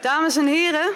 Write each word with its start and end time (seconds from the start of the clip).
Dames 0.00 0.36
en 0.36 0.46
heren, 0.46 0.94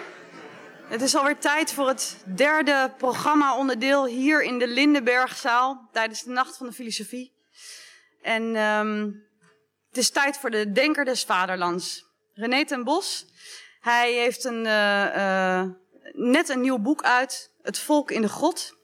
het 0.85 1.03
is 1.03 1.15
alweer 1.15 1.39
tijd 1.39 1.73
voor 1.73 1.89
het 1.89 2.17
derde 2.25 2.93
programma-onderdeel 2.99 4.07
hier 4.07 4.43
in 4.43 4.59
de 4.59 4.67
Lindenbergzaal 4.67 5.89
tijdens 5.93 6.23
de 6.23 6.31
Nacht 6.31 6.57
van 6.57 6.67
de 6.67 6.73
Filosofie. 6.73 7.33
En 8.21 8.57
um, 8.57 9.25
het 9.89 9.97
is 9.97 10.11
tijd 10.11 10.39
voor 10.39 10.51
de 10.51 10.73
Denker 10.73 11.05
des 11.05 11.25
Vaderlands. 11.25 12.05
René 12.35 12.65
ten 12.65 12.85
Bos, 12.85 13.27
hij 13.81 14.13
heeft 14.13 14.45
een, 14.45 14.65
uh, 14.65 15.63
net 16.13 16.49
een 16.49 16.61
nieuw 16.61 16.79
boek 16.79 17.03
uit, 17.03 17.51
Het 17.63 17.79
Volk 17.79 18.11
in 18.11 18.23
de 18.23 18.29
God. 18.29 18.77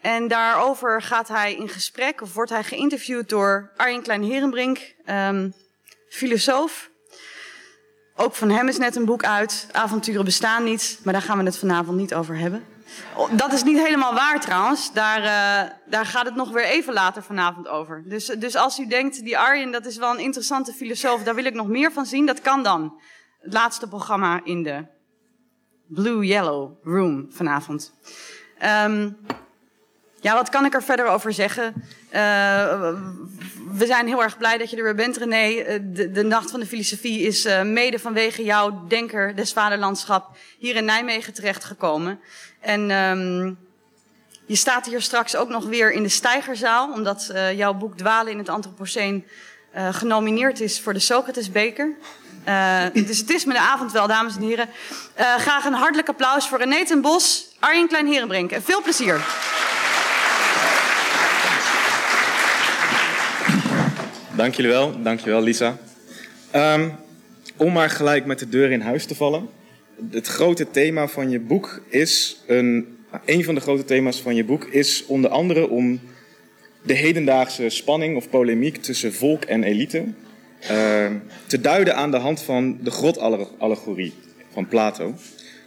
En 0.00 0.28
daarover 0.28 1.02
gaat 1.02 1.28
hij 1.28 1.54
in 1.54 1.68
gesprek, 1.68 2.20
of 2.20 2.34
wordt 2.34 2.50
hij 2.50 2.64
geïnterviewd 2.64 3.28
door 3.28 3.72
Arjen 3.76 4.02
Klein-Herenbrink, 4.02 4.94
um, 5.06 5.54
filosoof. 6.08 6.90
Ook 8.18 8.34
van 8.34 8.50
hem 8.50 8.68
is 8.68 8.78
net 8.78 8.96
een 8.96 9.04
boek 9.04 9.24
uit, 9.24 9.68
Avonturen 9.72 10.24
bestaan 10.24 10.64
niet, 10.64 11.00
maar 11.04 11.12
daar 11.12 11.22
gaan 11.22 11.38
we 11.38 11.44
het 11.44 11.58
vanavond 11.58 11.96
niet 11.96 12.14
over 12.14 12.36
hebben. 12.36 12.64
Dat 13.30 13.52
is 13.52 13.62
niet 13.62 13.78
helemaal 13.78 14.14
waar 14.14 14.40
trouwens, 14.40 14.92
daar, 14.92 15.18
uh, 15.18 15.70
daar 15.86 16.06
gaat 16.06 16.24
het 16.24 16.34
nog 16.34 16.50
weer 16.50 16.64
even 16.64 16.92
later 16.92 17.22
vanavond 17.22 17.68
over. 17.68 18.04
Dus, 18.06 18.26
dus 18.26 18.56
als 18.56 18.78
u 18.78 18.86
denkt, 18.86 19.24
die 19.24 19.38
Arjen, 19.38 19.72
dat 19.72 19.86
is 19.86 19.96
wel 19.96 20.10
een 20.10 20.18
interessante 20.18 20.72
filosoof, 20.72 21.22
daar 21.22 21.34
wil 21.34 21.44
ik 21.44 21.54
nog 21.54 21.66
meer 21.66 21.92
van 21.92 22.06
zien, 22.06 22.26
dat 22.26 22.40
kan 22.40 22.62
dan. 22.62 23.00
Het 23.40 23.52
laatste 23.52 23.88
programma 23.88 24.40
in 24.44 24.62
de 24.62 24.86
Blue 25.88 26.26
Yellow 26.26 26.72
Room 26.82 27.26
vanavond. 27.30 27.92
Um, 28.84 29.16
ja, 30.26 30.34
wat 30.34 30.48
kan 30.48 30.64
ik 30.64 30.74
er 30.74 30.82
verder 30.82 31.06
over 31.06 31.32
zeggen? 31.32 31.74
Uh, 32.06 32.20
we 33.72 33.86
zijn 33.86 34.06
heel 34.06 34.22
erg 34.22 34.38
blij 34.38 34.58
dat 34.58 34.70
je 34.70 34.76
er 34.76 34.82
weer 34.82 34.94
bent, 34.94 35.16
René. 35.16 35.64
De, 35.92 36.10
de 36.10 36.22
Nacht 36.22 36.50
van 36.50 36.60
de 36.60 36.66
Filosofie 36.66 37.20
is 37.20 37.46
uh, 37.46 37.62
mede 37.62 37.98
vanwege 37.98 38.44
jouw 38.44 38.86
Denker 38.88 39.36
des 39.36 39.52
Vaderlandschap 39.52 40.36
hier 40.58 40.76
in 40.76 40.84
Nijmegen 40.84 41.32
terechtgekomen. 41.32 42.20
En 42.60 42.90
um, 42.90 43.58
je 44.46 44.56
staat 44.56 44.86
hier 44.86 45.02
straks 45.02 45.36
ook 45.36 45.48
nog 45.48 45.64
weer 45.64 45.92
in 45.92 46.02
de 46.02 46.08
Steigerzaal, 46.08 46.92
omdat 46.92 47.32
jouw 47.54 47.74
boek 47.74 47.96
Dwalen 47.96 48.32
in 48.32 48.38
het 48.38 48.48
Anthropoceen 48.48 49.26
genomineerd 49.90 50.60
is 50.60 50.80
voor 50.80 50.92
de 50.92 50.98
Socratesbeker. 51.00 51.94
Dus 53.08 53.18
het 53.18 53.30
is 53.30 53.44
me 53.44 53.52
de 53.52 53.58
avond 53.58 53.92
wel, 53.92 54.06
dames 54.06 54.36
en 54.36 54.42
heren. 54.42 54.68
Graag 55.38 55.64
een 55.64 55.72
hartelijk 55.72 56.08
applaus 56.08 56.48
voor 56.48 56.58
René 56.58 56.84
ten 56.84 57.00
Bos, 57.00 57.56
Arjen 57.60 57.88
Klein-Herenbrink. 57.88 58.50
En 58.50 58.62
veel 58.62 58.82
plezier. 58.82 59.20
Dank 64.36 64.54
jullie 64.54 64.70
wel, 64.70 65.02
dank 65.02 65.20
je 65.20 65.30
wel 65.30 65.42
Lisa. 65.42 65.78
Um, 66.56 66.92
om 67.56 67.72
maar 67.72 67.90
gelijk 67.90 68.26
met 68.26 68.38
de 68.38 68.48
deur 68.48 68.70
in 68.70 68.80
huis 68.80 69.06
te 69.06 69.14
vallen. 69.14 69.48
Het 70.10 70.26
grote 70.26 70.70
thema 70.70 71.08
van 71.08 71.30
je 71.30 71.40
boek 71.40 71.82
is, 71.88 72.42
een, 72.46 72.98
een 73.24 73.44
van 73.44 73.54
de 73.54 73.60
grote 73.60 73.84
thema's 73.84 74.20
van 74.20 74.34
je 74.34 74.44
boek 74.44 74.64
is 74.64 75.06
onder 75.06 75.30
andere 75.30 75.68
om 75.68 76.00
de 76.82 76.94
hedendaagse 76.94 77.68
spanning 77.68 78.16
of 78.16 78.30
polemiek 78.30 78.76
tussen 78.76 79.14
volk 79.14 79.44
en 79.44 79.64
elite 79.64 80.04
uh, 80.70 81.06
te 81.46 81.60
duiden 81.60 81.96
aan 81.96 82.10
de 82.10 82.16
hand 82.16 82.40
van 82.40 82.78
de 82.82 82.90
grotallegorie 82.90 84.12
van 84.52 84.68
Plato. 84.68 85.14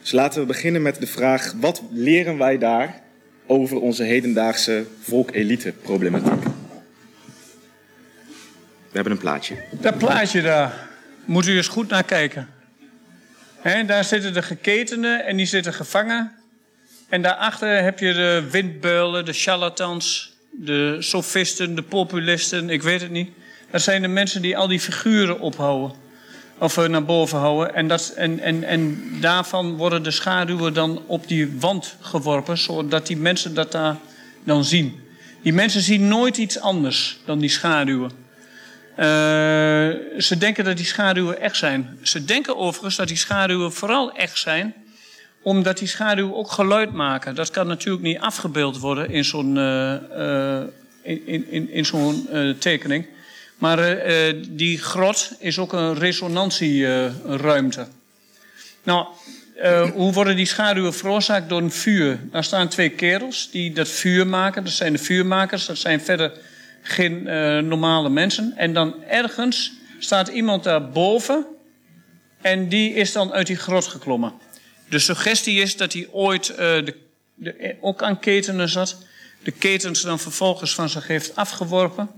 Dus 0.01 0.11
laten 0.11 0.41
we 0.41 0.47
beginnen 0.47 0.81
met 0.81 0.99
de 0.99 1.07
vraag, 1.07 1.53
wat 1.59 1.81
leren 1.91 2.37
wij 2.37 2.57
daar 2.57 3.01
over 3.45 3.79
onze 3.79 4.03
hedendaagse 4.03 4.85
volk-elite 4.99 5.73
problematiek? 5.81 6.58
We 8.89 8.95
hebben 8.95 9.11
een 9.13 9.19
plaatje. 9.19 9.55
Dat 9.71 9.97
plaatje 9.97 10.41
daar, 10.41 10.87
moet 11.25 11.47
u 11.47 11.55
eens 11.55 11.67
goed 11.67 11.89
naar 11.89 12.03
kijken. 12.03 12.49
He, 13.61 13.85
daar 13.85 14.03
zitten 14.03 14.33
de 14.33 14.41
geketenen 14.41 15.25
en 15.25 15.37
die 15.37 15.45
zitten 15.45 15.73
gevangen. 15.73 16.31
En 17.09 17.21
daarachter 17.21 17.83
heb 17.83 17.99
je 17.99 18.13
de 18.13 18.47
windbeulen, 18.51 19.25
de 19.25 19.33
charlatans, 19.33 20.33
de 20.51 20.95
sofisten, 20.99 21.75
de 21.75 21.83
populisten, 21.83 22.69
ik 22.69 22.81
weet 22.81 23.01
het 23.01 23.11
niet. 23.11 23.29
Dat 23.71 23.81
zijn 23.81 24.01
de 24.01 24.07
mensen 24.07 24.41
die 24.41 24.57
al 24.57 24.67
die 24.67 24.79
figuren 24.79 25.39
ophouden. 25.39 25.97
Of 26.57 26.87
naar 26.87 27.05
boven 27.05 27.37
houden. 27.37 27.75
En, 27.75 27.87
dat, 27.87 28.13
en, 28.15 28.39
en, 28.39 28.63
en 28.63 29.03
daarvan 29.21 29.75
worden 29.75 30.03
de 30.03 30.11
schaduwen 30.11 30.73
dan 30.73 31.01
op 31.05 31.27
die 31.27 31.57
wand 31.59 31.95
geworpen, 31.99 32.57
zodat 32.57 33.07
die 33.07 33.17
mensen 33.17 33.53
dat 33.53 33.71
daar 33.71 33.95
dan 34.43 34.63
zien. 34.63 34.99
Die 35.41 35.53
mensen 35.53 35.81
zien 35.81 36.07
nooit 36.07 36.37
iets 36.37 36.59
anders 36.59 37.19
dan 37.25 37.39
die 37.39 37.49
schaduwen. 37.49 38.18
Uh, 38.99 39.05
ze 40.17 40.35
denken 40.37 40.63
dat 40.63 40.77
die 40.77 40.85
schaduwen 40.85 41.41
echt 41.41 41.55
zijn. 41.55 41.97
Ze 42.01 42.25
denken 42.25 42.57
overigens 42.57 42.95
dat 42.95 43.07
die 43.07 43.17
schaduwen 43.17 43.73
vooral 43.73 44.11
echt 44.11 44.37
zijn, 44.37 44.73
omdat 45.41 45.77
die 45.77 45.87
schaduwen 45.87 46.35
ook 46.35 46.51
geluid 46.51 46.91
maken. 46.91 47.35
Dat 47.35 47.51
kan 47.51 47.67
natuurlijk 47.67 48.03
niet 48.03 48.19
afgebeeld 48.19 48.79
worden 48.79 49.09
in 49.09 49.25
zo'n 49.25 49.55
uh, 49.55 49.93
uh, 50.17 50.61
in, 51.01 51.47
in, 51.51 51.69
in 51.71 51.85
zo'n 51.85 52.27
tekening. 52.59 53.05
Maar 53.57 53.97
die 54.49 54.77
grot 54.77 55.31
is 55.39 55.59
ook 55.59 55.73
een 55.73 55.95
resonantieruimte. 55.95 57.87
nou, 58.83 59.07
hoe 59.93 60.13
worden 60.13 60.35
die 60.35 60.45
schaduwen 60.45 60.93
veroorzaakt? 60.93 61.49
Door 61.49 61.61
een 61.61 61.71
vuur. 61.71 62.19
Daar 62.31 62.43
staan 62.43 62.67
twee 62.67 62.89
kerels 62.89 63.49
die 63.51 63.73
dat 63.73 63.89
vuur 63.89 64.27
maken. 64.27 64.63
Dat 64.63 64.73
zijn 64.73 64.93
de 64.93 64.99
vuurmakers. 64.99 65.65
Dat 65.65 65.77
zijn 65.77 66.01
verder 66.01 66.31
geen 66.89 67.27
uh, 67.27 67.57
normale 67.57 68.09
mensen. 68.09 68.53
En 68.55 68.73
dan 68.73 69.03
ergens 69.03 69.71
staat 69.99 70.27
iemand 70.27 70.63
daarboven 70.63 71.45
en 72.41 72.69
die 72.69 72.93
is 72.93 73.11
dan 73.11 73.33
uit 73.33 73.47
die 73.47 73.55
grot 73.55 73.87
geklommen. 73.87 74.33
De 74.89 74.99
suggestie 74.99 75.59
is 75.59 75.77
dat 75.77 75.93
hij 75.93 76.07
ooit 76.11 76.49
uh, 76.49 76.57
de, 76.57 76.95
de, 77.35 77.75
ook 77.81 78.03
aan 78.03 78.19
ketenen 78.19 78.69
zat. 78.69 78.97
De 79.43 79.51
ketens 79.51 80.01
dan 80.01 80.19
vervolgens 80.19 80.73
van 80.73 80.89
zich 80.89 81.07
heeft 81.07 81.35
afgeworpen. 81.35 82.09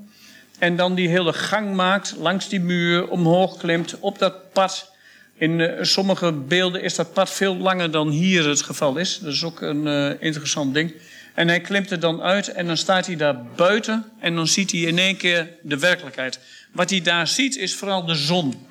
En 0.59 0.75
dan 0.75 0.95
die 0.95 1.09
hele 1.09 1.33
gang 1.33 1.75
maakt, 1.75 2.15
langs 2.17 2.49
die 2.49 2.59
muur, 2.59 3.07
omhoog 3.07 3.57
klimt, 3.57 3.95
op 3.99 4.19
dat 4.19 4.51
pad. 4.51 4.91
In 5.37 5.59
uh, 5.59 5.77
sommige 5.81 6.31
beelden 6.31 6.81
is 6.81 6.95
dat 6.95 7.13
pad 7.13 7.29
veel 7.29 7.57
langer 7.57 7.91
dan 7.91 8.09
hier 8.09 8.47
het 8.47 8.61
geval 8.61 8.97
is. 8.97 9.19
Dat 9.19 9.33
is 9.33 9.43
ook 9.43 9.61
een 9.61 10.19
interessant 10.19 10.73
ding. 10.73 10.93
En 11.33 11.47
hij 11.47 11.61
klimt 11.61 11.91
er 11.91 11.99
dan 11.99 12.21
uit 12.21 12.47
en 12.47 12.67
dan 12.67 12.77
staat 12.77 13.05
hij 13.05 13.15
daar 13.15 13.45
buiten 13.55 14.05
en 14.19 14.35
dan 14.35 14.47
ziet 14.47 14.71
hij 14.71 14.79
in 14.79 14.97
één 14.97 15.17
keer 15.17 15.49
de 15.61 15.79
werkelijkheid. 15.79 16.39
Wat 16.71 16.89
hij 16.89 17.01
daar 17.01 17.27
ziet 17.27 17.57
is 17.57 17.75
vooral 17.75 18.05
de 18.05 18.15
zon. 18.15 18.67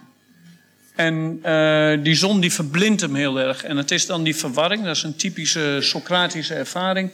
En 0.94 1.40
uh, 1.44 2.04
die 2.04 2.14
zon 2.14 2.40
die 2.40 2.52
verblindt 2.52 3.00
hem 3.00 3.14
heel 3.14 3.40
erg. 3.40 3.64
En 3.64 3.76
het 3.76 3.90
is 3.90 4.06
dan 4.06 4.22
die 4.22 4.36
verwarring, 4.36 4.84
dat 4.84 4.96
is 4.96 5.02
een 5.02 5.16
typische 5.16 5.78
Socratische 5.80 6.54
ervaring. 6.54 7.10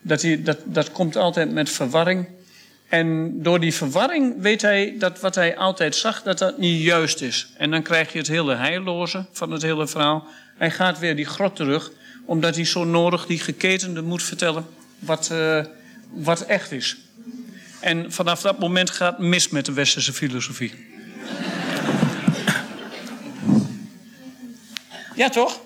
Dat, 0.00 0.22
hij, 0.22 0.42
dat, 0.42 0.58
dat 0.64 0.92
komt 0.92 1.16
altijd 1.16 1.52
met 1.52 1.70
verwarring. 1.70 2.28
En 2.88 3.32
door 3.42 3.60
die 3.60 3.74
verwarring 3.74 4.34
weet 4.40 4.62
hij 4.62 4.94
dat 4.98 5.20
wat 5.20 5.34
hij 5.34 5.56
altijd 5.56 5.96
zag, 5.96 6.22
dat 6.22 6.38
dat 6.38 6.58
niet 6.58 6.82
juist 6.82 7.20
is. 7.20 7.48
En 7.56 7.70
dan 7.70 7.82
krijg 7.82 8.12
je 8.12 8.18
het 8.18 8.28
hele 8.28 8.54
heilloze 8.54 9.26
van 9.32 9.50
het 9.50 9.62
hele 9.62 9.88
verhaal. 9.88 10.26
Hij 10.56 10.70
gaat 10.70 10.98
weer 10.98 11.16
die 11.16 11.26
grot 11.26 11.56
terug, 11.56 11.90
omdat 12.24 12.54
hij 12.54 12.64
zo 12.64 12.84
nodig 12.84 13.26
die 13.26 13.40
geketende 13.40 14.02
moet 14.02 14.22
vertellen 14.22 14.66
wat, 14.98 15.28
uh, 15.32 15.64
wat 16.10 16.40
echt 16.40 16.72
is. 16.72 16.96
En 17.80 18.12
vanaf 18.12 18.40
dat 18.40 18.58
moment 18.58 18.90
gaat 18.90 19.16
het 19.16 19.26
mis 19.26 19.48
met 19.48 19.66
de 19.66 19.72
westerse 19.72 20.12
filosofie. 20.12 20.86
Ja, 25.14 25.28
toch? 25.28 25.60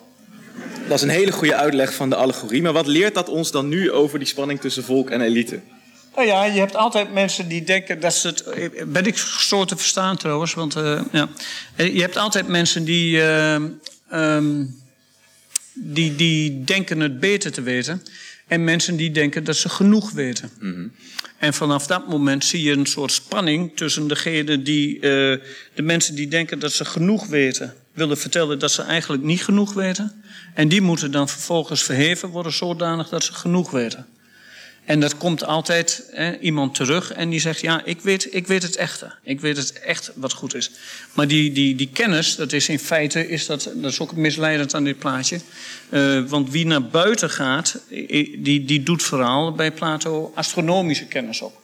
Dat 0.89 0.97
is 0.97 1.03
een 1.03 1.09
hele 1.09 1.33
goede 1.33 1.55
uitleg 1.55 1.95
van 1.95 2.11
de 2.11 2.17
allegorie. 2.17 2.63
Maar 2.63 2.73
wat 2.73 2.87
leert 2.87 3.15
dat 3.15 3.29
ons 3.29 3.51
dan 3.51 3.69
nu 3.69 3.91
over 3.91 4.19
die 4.19 4.29
spanning 4.29 4.61
tussen 4.61 4.85
volk 4.85 5.11
en 5.11 5.21
elite? 5.21 5.61
Nou 6.15 6.27
ja, 6.27 6.45
je 6.45 6.59
hebt 6.59 6.77
altijd 6.77 7.13
mensen 7.13 7.49
die 7.49 7.65
denken 7.65 8.01
dat 8.01 8.15
ze 8.15 8.29
het. 8.29 8.93
Ben 8.93 9.07
ik 9.07 9.19
zo 9.19 9.65
te 9.65 9.77
verstaan 9.77 10.17
trouwens? 10.17 10.55
Want 10.55 10.77
uh, 10.77 11.01
ja. 11.13 11.29
Je 11.77 12.01
hebt 12.01 12.17
altijd 12.17 12.49
mensen 12.49 12.85
die. 12.85 13.17
Uh, 13.17 13.55
um, 14.13 14.81
die, 15.75 16.17
die 16.17 16.65
denken 16.65 17.01
het 17.01 17.21
beter 17.21 17.53
te 17.53 17.63
weten. 17.63 18.03
En 18.53 18.65
mensen 18.65 18.97
die 18.97 19.11
denken 19.11 19.45
dat 19.45 19.57
ze 19.57 19.69
genoeg 19.69 20.11
weten. 20.11 20.51
Mm 20.61 20.75
-hmm. 20.75 20.93
En 21.39 21.55
vanaf 21.55 21.87
dat 21.87 22.09
moment 22.09 22.45
zie 22.45 22.63
je 22.63 22.73
een 22.73 22.87
soort 22.87 23.13
spanning 23.13 23.77
tussen 23.77 24.09
degene 24.09 24.63
die, 24.63 24.95
uh, 24.95 25.01
de 25.75 25.83
mensen 25.83 26.15
die 26.15 26.29
denken 26.29 26.59
dat 26.59 26.73
ze 26.73 26.85
genoeg 26.85 27.27
weten, 27.27 27.75
willen 27.93 28.19
vertellen 28.19 28.59
dat 28.59 28.73
ze 28.73 28.83
eigenlijk 28.83 29.23
niet 29.23 29.45
genoeg 29.45 29.73
weten. 29.73 30.23
En 30.55 30.69
die 30.69 30.81
moeten 30.81 31.11
dan 31.11 31.29
vervolgens 31.29 31.83
verheven 31.83 32.29
worden 32.29 32.53
zodanig 32.53 33.09
dat 33.09 33.25
ze 33.25 33.33
genoeg 33.33 33.71
weten. 33.71 34.07
En 34.85 35.01
dat 35.01 35.17
komt 35.17 35.45
altijd 35.45 36.09
hè, 36.11 36.39
iemand 36.39 36.75
terug 36.75 37.13
en 37.13 37.31
die 37.31 37.41
zegt: 37.41 37.61
Ja, 37.61 37.85
ik 37.85 38.01
weet, 38.01 38.35
ik 38.35 38.47
weet 38.47 38.63
het 38.63 38.77
echte. 38.77 39.13
Ik 39.23 39.41
weet 39.41 39.57
het 39.57 39.73
echt 39.73 40.13
wat 40.15 40.33
goed 40.33 40.55
is. 40.55 40.71
Maar 41.13 41.29
die, 41.29 41.53
die, 41.53 41.75
die 41.75 41.89
kennis, 41.93 42.37
dat 42.37 42.53
is 42.53 42.69
in 42.69 42.79
feite, 42.79 43.29
is 43.29 43.47
dat, 43.47 43.71
dat 43.75 43.91
is 43.91 44.01
ook 44.01 44.17
misleidend 44.17 44.75
aan 44.75 44.85
dit 44.85 44.99
plaatje. 44.99 45.41
Uh, 45.91 46.25
want 46.29 46.51
wie 46.51 46.67
naar 46.67 46.87
buiten 46.87 47.31
gaat, 47.31 47.79
die, 47.89 48.65
die 48.65 48.83
doet 48.83 49.03
vooral 49.03 49.53
bij 49.53 49.73
Plato 49.73 50.33
astronomische 50.35 51.07
kennis 51.07 51.41
op. 51.41 51.61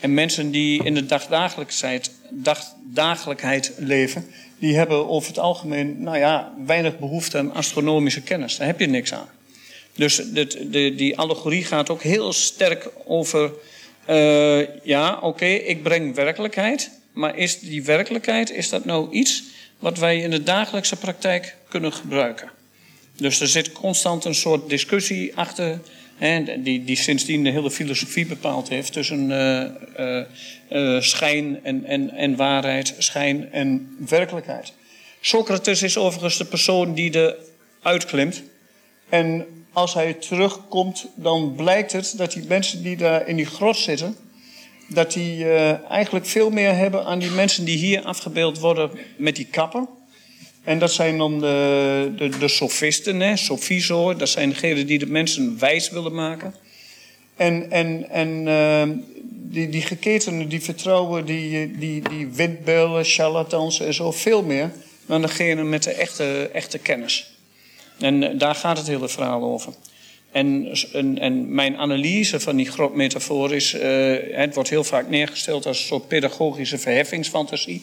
En 0.00 0.14
mensen 0.14 0.50
die 0.50 0.84
in 0.84 0.94
de 0.94 1.06
dagdagelijkheid, 1.06 2.10
dagdagelijkheid 2.30 3.72
leven, 3.78 4.26
die 4.58 4.76
hebben 4.76 5.08
over 5.08 5.28
het 5.28 5.38
algemeen 5.38 6.02
nou 6.02 6.18
ja, 6.18 6.52
weinig 6.66 6.98
behoefte 6.98 7.38
aan 7.38 7.54
astronomische 7.54 8.22
kennis. 8.22 8.56
Daar 8.56 8.66
heb 8.66 8.80
je 8.80 8.86
niks 8.86 9.12
aan. 9.12 9.28
Dus 10.00 10.16
de, 10.16 10.94
die 10.94 11.18
allegorie 11.18 11.64
gaat 11.64 11.90
ook 11.90 12.02
heel 12.02 12.32
sterk 12.32 12.88
over, 13.04 13.52
uh, 14.08 14.84
ja, 14.84 15.18
oké, 15.22 15.46
ik 15.46 15.82
breng 15.82 16.14
werkelijkheid, 16.14 16.90
maar 17.12 17.36
is 17.36 17.58
die 17.58 17.82
werkelijkheid, 17.82 18.50
is 18.50 18.68
dat 18.68 18.84
nou 18.84 19.12
iets 19.12 19.42
wat 19.78 19.98
wij 19.98 20.18
in 20.20 20.30
de 20.30 20.42
dagelijkse 20.42 20.96
praktijk 20.96 21.56
kunnen 21.68 21.92
gebruiken? 21.92 22.50
Dus 23.16 23.40
er 23.40 23.48
zit 23.48 23.72
constant 23.72 24.24
een 24.24 24.34
soort 24.34 24.68
discussie 24.68 25.36
achter 25.36 25.80
Hè, 26.16 26.62
die, 26.62 26.84
die 26.84 26.96
sindsdien 26.96 27.44
de 27.44 27.50
hele 27.50 27.70
filosofie 27.70 28.26
bepaald 28.26 28.68
heeft 28.68 28.92
tussen 28.92 29.30
uh, 29.30 30.20
uh, 30.70 31.00
schijn 31.00 31.60
en, 31.62 31.84
en, 31.84 32.10
en 32.10 32.36
waarheid, 32.36 32.94
schijn 32.98 33.52
en 33.52 33.96
werkelijkheid. 34.08 34.72
Socrates 35.20 35.82
is 35.82 35.96
overigens 35.96 36.38
de 36.38 36.44
persoon 36.44 36.94
die 36.94 37.12
er 37.12 37.36
uitklimt. 37.82 38.42
En 39.08 39.46
als 39.72 39.94
hij 39.94 40.14
terugkomt, 40.14 41.06
dan 41.14 41.54
blijkt 41.56 41.92
het 41.92 42.14
dat 42.16 42.32
die 42.32 42.44
mensen 42.48 42.82
die 42.82 42.96
daar 42.96 43.28
in 43.28 43.36
die 43.36 43.46
grot 43.46 43.76
zitten, 43.76 44.16
dat 44.88 45.12
die 45.12 45.52
eigenlijk 45.88 46.26
veel 46.26 46.50
meer 46.50 46.74
hebben 46.74 47.04
aan 47.04 47.18
die 47.18 47.30
mensen 47.30 47.64
die 47.64 47.78
hier 47.78 48.02
afgebeeld 48.02 48.58
worden 48.58 48.90
met 49.16 49.36
die 49.36 49.46
kappen 49.50 49.88
en 50.64 50.78
dat 50.78 50.92
zijn 50.92 51.18
dan 51.18 51.40
de, 51.40 52.12
de, 52.16 52.28
de 52.38 52.48
sofisten, 52.48 53.20
hè. 53.20 53.34
Dat 54.16 54.28
zijn 54.28 54.48
degenen 54.48 54.86
die 54.86 54.98
de 54.98 55.06
mensen 55.06 55.58
wijs 55.58 55.90
willen 55.90 56.14
maken. 56.14 56.54
En, 57.36 57.70
en, 57.70 58.10
en 58.10 58.46
uh, 58.46 58.96
die, 59.22 59.68
die 59.68 59.82
geketenen 59.82 60.48
die 60.48 60.60
vertrouwen 60.60 61.24
die, 61.24 61.78
die, 61.78 62.08
die 62.08 62.28
windbellen, 62.28 63.04
charlatans 63.04 63.80
en 63.80 63.94
zo 63.94 64.12
veel 64.12 64.42
meer 64.42 64.72
dan 65.06 65.22
degene 65.22 65.62
met 65.62 65.82
de 65.82 65.92
echte, 65.92 66.50
echte 66.52 66.78
kennis. 66.78 67.39
En 68.00 68.22
uh, 68.22 68.28
daar 68.34 68.54
gaat 68.54 68.78
het 68.78 68.86
hele 68.86 69.08
verhaal 69.08 69.42
over. 69.42 69.72
En, 70.32 70.72
en, 70.92 71.18
en 71.18 71.54
mijn 71.54 71.76
analyse 71.76 72.40
van 72.40 72.56
die 72.56 72.70
grotmetafoor 72.70 73.54
is, 73.54 73.74
uh, 73.74 74.16
het 74.30 74.54
wordt 74.54 74.70
heel 74.70 74.84
vaak 74.84 75.08
neergesteld 75.08 75.66
als 75.66 75.78
een 75.78 75.86
soort 75.86 76.08
pedagogische 76.08 76.78
verheffingsfantasie. 76.78 77.82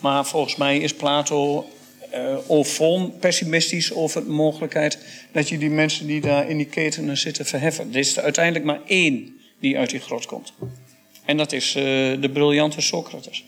Maar 0.00 0.26
volgens 0.26 0.56
mij 0.56 0.78
is 0.78 0.94
Plato 0.94 1.66
uh, 2.14 2.36
of 2.46 2.80
pessimistisch 3.20 3.92
over 3.92 4.24
de 4.24 4.30
mogelijkheid 4.30 4.98
dat 5.32 5.48
je 5.48 5.58
die 5.58 5.70
mensen 5.70 6.06
die 6.06 6.20
daar 6.20 6.48
in 6.50 6.56
die 6.56 6.66
ketenen 6.66 7.16
zitten 7.16 7.46
verheffen. 7.46 7.88
Er 7.92 7.98
is 7.98 8.18
uiteindelijk 8.18 8.64
maar 8.64 8.80
één 8.86 9.36
die 9.60 9.78
uit 9.78 9.90
die 9.90 10.00
grot 10.00 10.26
komt. 10.26 10.52
En 11.24 11.36
dat 11.36 11.52
is 11.52 11.72
de 11.72 12.30
briljante 12.32 12.80
Socrates. 12.80 13.44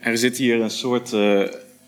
Er 0.00 0.18
zit 0.18 0.36
hier 0.36 0.60
een 0.60 0.70
soort 0.70 1.12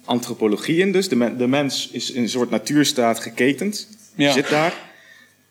antropologie 0.04 0.78
in, 0.78 0.92
dus 0.92 1.08
de, 1.08 1.16
men, 1.16 1.38
de, 1.38 1.46
mens 1.46 1.88
is 1.92 2.10
in 2.10 2.22
een 2.22 2.28
soort 2.28 2.50
natuurstaat 2.50 3.20
geketend. 3.20 3.88
Ja. 4.14 4.32
Zit 4.32 4.48
daar. 4.48 4.74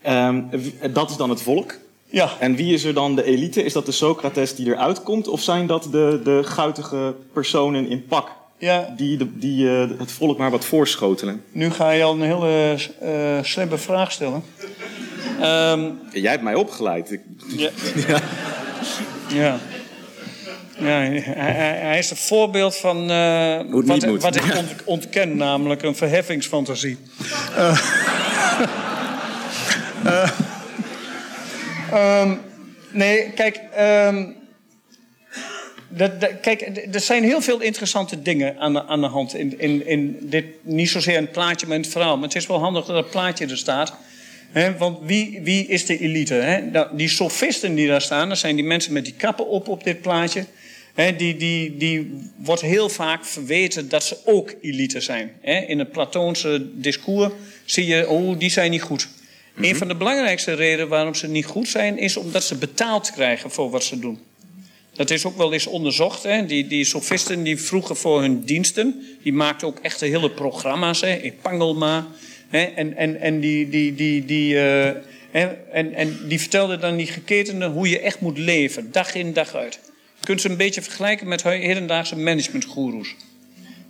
Um, 0.07 0.49
dat 0.93 1.09
is 1.09 1.17
dan 1.17 1.29
het 1.29 1.41
volk. 1.41 1.77
Ja. 2.05 2.31
En 2.39 2.55
wie 2.55 2.73
is 2.73 2.83
er 2.83 2.93
dan 2.93 3.15
de 3.15 3.23
elite? 3.23 3.63
Is 3.63 3.73
dat 3.73 3.85
de 3.85 3.91
Socrates 3.91 4.55
die 4.55 4.65
eruit 4.65 5.03
komt? 5.03 5.27
Of 5.27 5.41
zijn 5.41 5.67
dat 5.67 5.83
de, 5.83 6.21
de 6.23 6.41
guitige 6.43 7.15
personen 7.33 7.87
in 7.87 8.05
pak 8.05 8.31
ja. 8.59 8.93
die, 8.97 9.17
de, 9.17 9.37
die 9.37 9.65
uh, 9.65 9.99
het 9.99 10.11
volk 10.11 10.37
maar 10.37 10.51
wat 10.51 10.65
voorschotelen. 10.65 11.43
Nu 11.51 11.71
ga 11.71 11.91
je 11.91 12.03
al 12.03 12.13
een 12.13 12.21
hele 12.21 12.77
uh, 13.03 13.43
slimme 13.43 13.77
vraag 13.77 14.11
stellen. 14.11 14.43
Um, 15.41 15.99
Jij 16.11 16.31
hebt 16.31 16.43
mij 16.43 16.55
opgeleid. 16.55 17.09
Ja. 17.57 17.69
ja. 18.07 18.21
ja. 19.33 19.59
Ja, 20.79 20.87
hij, 20.87 21.77
hij, 21.81 21.97
is 21.97 22.09
een 22.09 22.17
voorbeeld 22.17 22.77
van 22.77 23.11
uh, 23.11 23.59
wat, 23.69 24.03
wat, 24.03 24.35
ik 24.35 24.43
ont, 24.57 24.83
ontken, 24.83 25.37
namelijk 25.37 25.83
een 25.83 25.95
verheffingsfantasie. 25.95 26.97
Uh, 27.57 27.89
um, 31.93 32.39
nee, 32.91 33.31
kijk, 33.31 33.59
um, 33.79 34.35
dat, 35.89 36.11
kijk, 36.41 36.61
er 36.91 36.99
zijn 36.99 37.23
heel 37.23 37.41
veel 37.41 37.61
interessante 37.61 38.21
dingen 38.21 38.59
aan 38.59 38.73
de, 38.73 38.85
aan 38.85 39.01
de 39.01 39.07
hand 39.07 39.35
in, 39.35 39.59
in, 39.59 39.87
in 39.87 40.17
dit, 40.21 40.45
niet 40.61 40.89
zozeer 40.89 41.17
een 41.17 41.31
plaatje, 41.31 41.67
maar 41.67 41.75
in 41.75 41.81
het 41.81 41.91
verhaal. 41.91 42.15
Maar 42.15 42.27
het 42.27 42.37
is 42.37 42.47
wel 42.47 42.59
handig 42.59 42.85
dat 42.85 42.95
het 42.95 43.09
plaatje 43.09 43.45
er 43.45 43.57
staat. 43.57 43.93
He, 44.51 44.77
want 44.77 44.97
wie, 45.01 45.39
wie 45.43 45.67
is 45.67 45.85
de 45.85 45.99
elite? 45.99 46.33
He? 46.33 46.61
Nou, 46.61 46.87
die 46.97 47.09
sofisten 47.09 47.75
die 47.75 47.87
daar 47.87 48.01
staan, 48.01 48.29
dat 48.29 48.37
zijn 48.37 48.55
die 48.55 48.65
mensen 48.65 48.93
met 48.93 49.05
die 49.05 49.13
kappen 49.13 49.47
op 49.47 49.67
op 49.67 49.83
dit 49.83 50.01
plaatje. 50.01 50.45
He, 50.99 51.15
die, 51.15 51.37
die, 51.37 51.77
die 51.77 52.11
wordt 52.35 52.61
heel 52.61 52.89
vaak 52.89 53.25
verweten 53.25 53.89
dat 53.89 54.03
ze 54.03 54.17
ook 54.25 54.53
elite 54.61 55.01
zijn. 55.01 55.31
In 55.67 55.79
het 55.79 55.91
Platoonse 55.91 56.65
discours 56.73 57.33
zie 57.65 57.85
je, 57.85 58.09
oh, 58.09 58.39
die 58.39 58.49
zijn 58.49 58.71
niet 58.71 58.81
goed. 58.81 59.07
Mm 59.55 59.63
Een 59.63 59.75
van 59.75 59.87
de 59.87 59.95
belangrijkste 59.95 60.53
redenen 60.53 60.87
waarom 60.87 61.15
ze 61.15 61.27
niet 61.27 61.45
goed 61.45 61.67
zijn, 61.67 61.97
is 61.97 62.17
omdat 62.17 62.43
ze 62.43 62.55
betaald 62.55 63.11
krijgen 63.11 63.51
voor 63.51 63.69
wat 63.69 63.83
ze 63.83 63.99
doen. 63.99 64.19
Dat 64.93 65.09
is 65.09 65.25
ook 65.25 65.37
wel 65.37 65.53
eens 65.53 65.67
onderzocht. 65.67 66.23
Hè. 66.23 66.45
Die, 66.45 66.67
die 66.67 66.85
sofisten 66.85 67.43
die 67.43 67.57
vroegen 67.61 67.95
voor 67.95 68.21
hun 68.21 68.43
diensten. 68.43 69.05
Die 69.23 69.33
maakten 69.33 69.67
ook 69.67 69.79
echte 69.81 70.05
hele 70.05 70.31
programma's. 70.31 71.01
Hè. 71.01 71.15
Epangelma. 71.15 72.07
Hè. 72.49 72.63
En, 72.63 72.97
en, 72.97 73.19
en, 73.19 73.39
die, 73.39 73.69
die, 73.69 73.95
die, 73.95 74.25
die, 74.25 74.53
uh, 74.53 74.61
hè. 75.31 75.45
en, 75.71 75.93
en 75.93 76.17
die 76.27 76.39
vertelden 76.39 76.79
dan 76.79 76.95
die 76.95 77.07
geketenden 77.07 77.71
hoe 77.71 77.89
je 77.89 77.99
echt 77.99 78.19
moet 78.19 78.37
leven. 78.37 78.91
Dag 78.91 79.15
in, 79.15 79.33
dag 79.33 79.55
uit. 79.55 79.79
Je 80.19 80.25
kunt 80.25 80.42
ze 80.42 80.50
een 80.50 80.57
beetje 80.57 80.81
vergelijken 80.81 81.27
met 81.27 81.44
hedendaagse 81.44 82.16
managementgoeroes. 82.16 83.16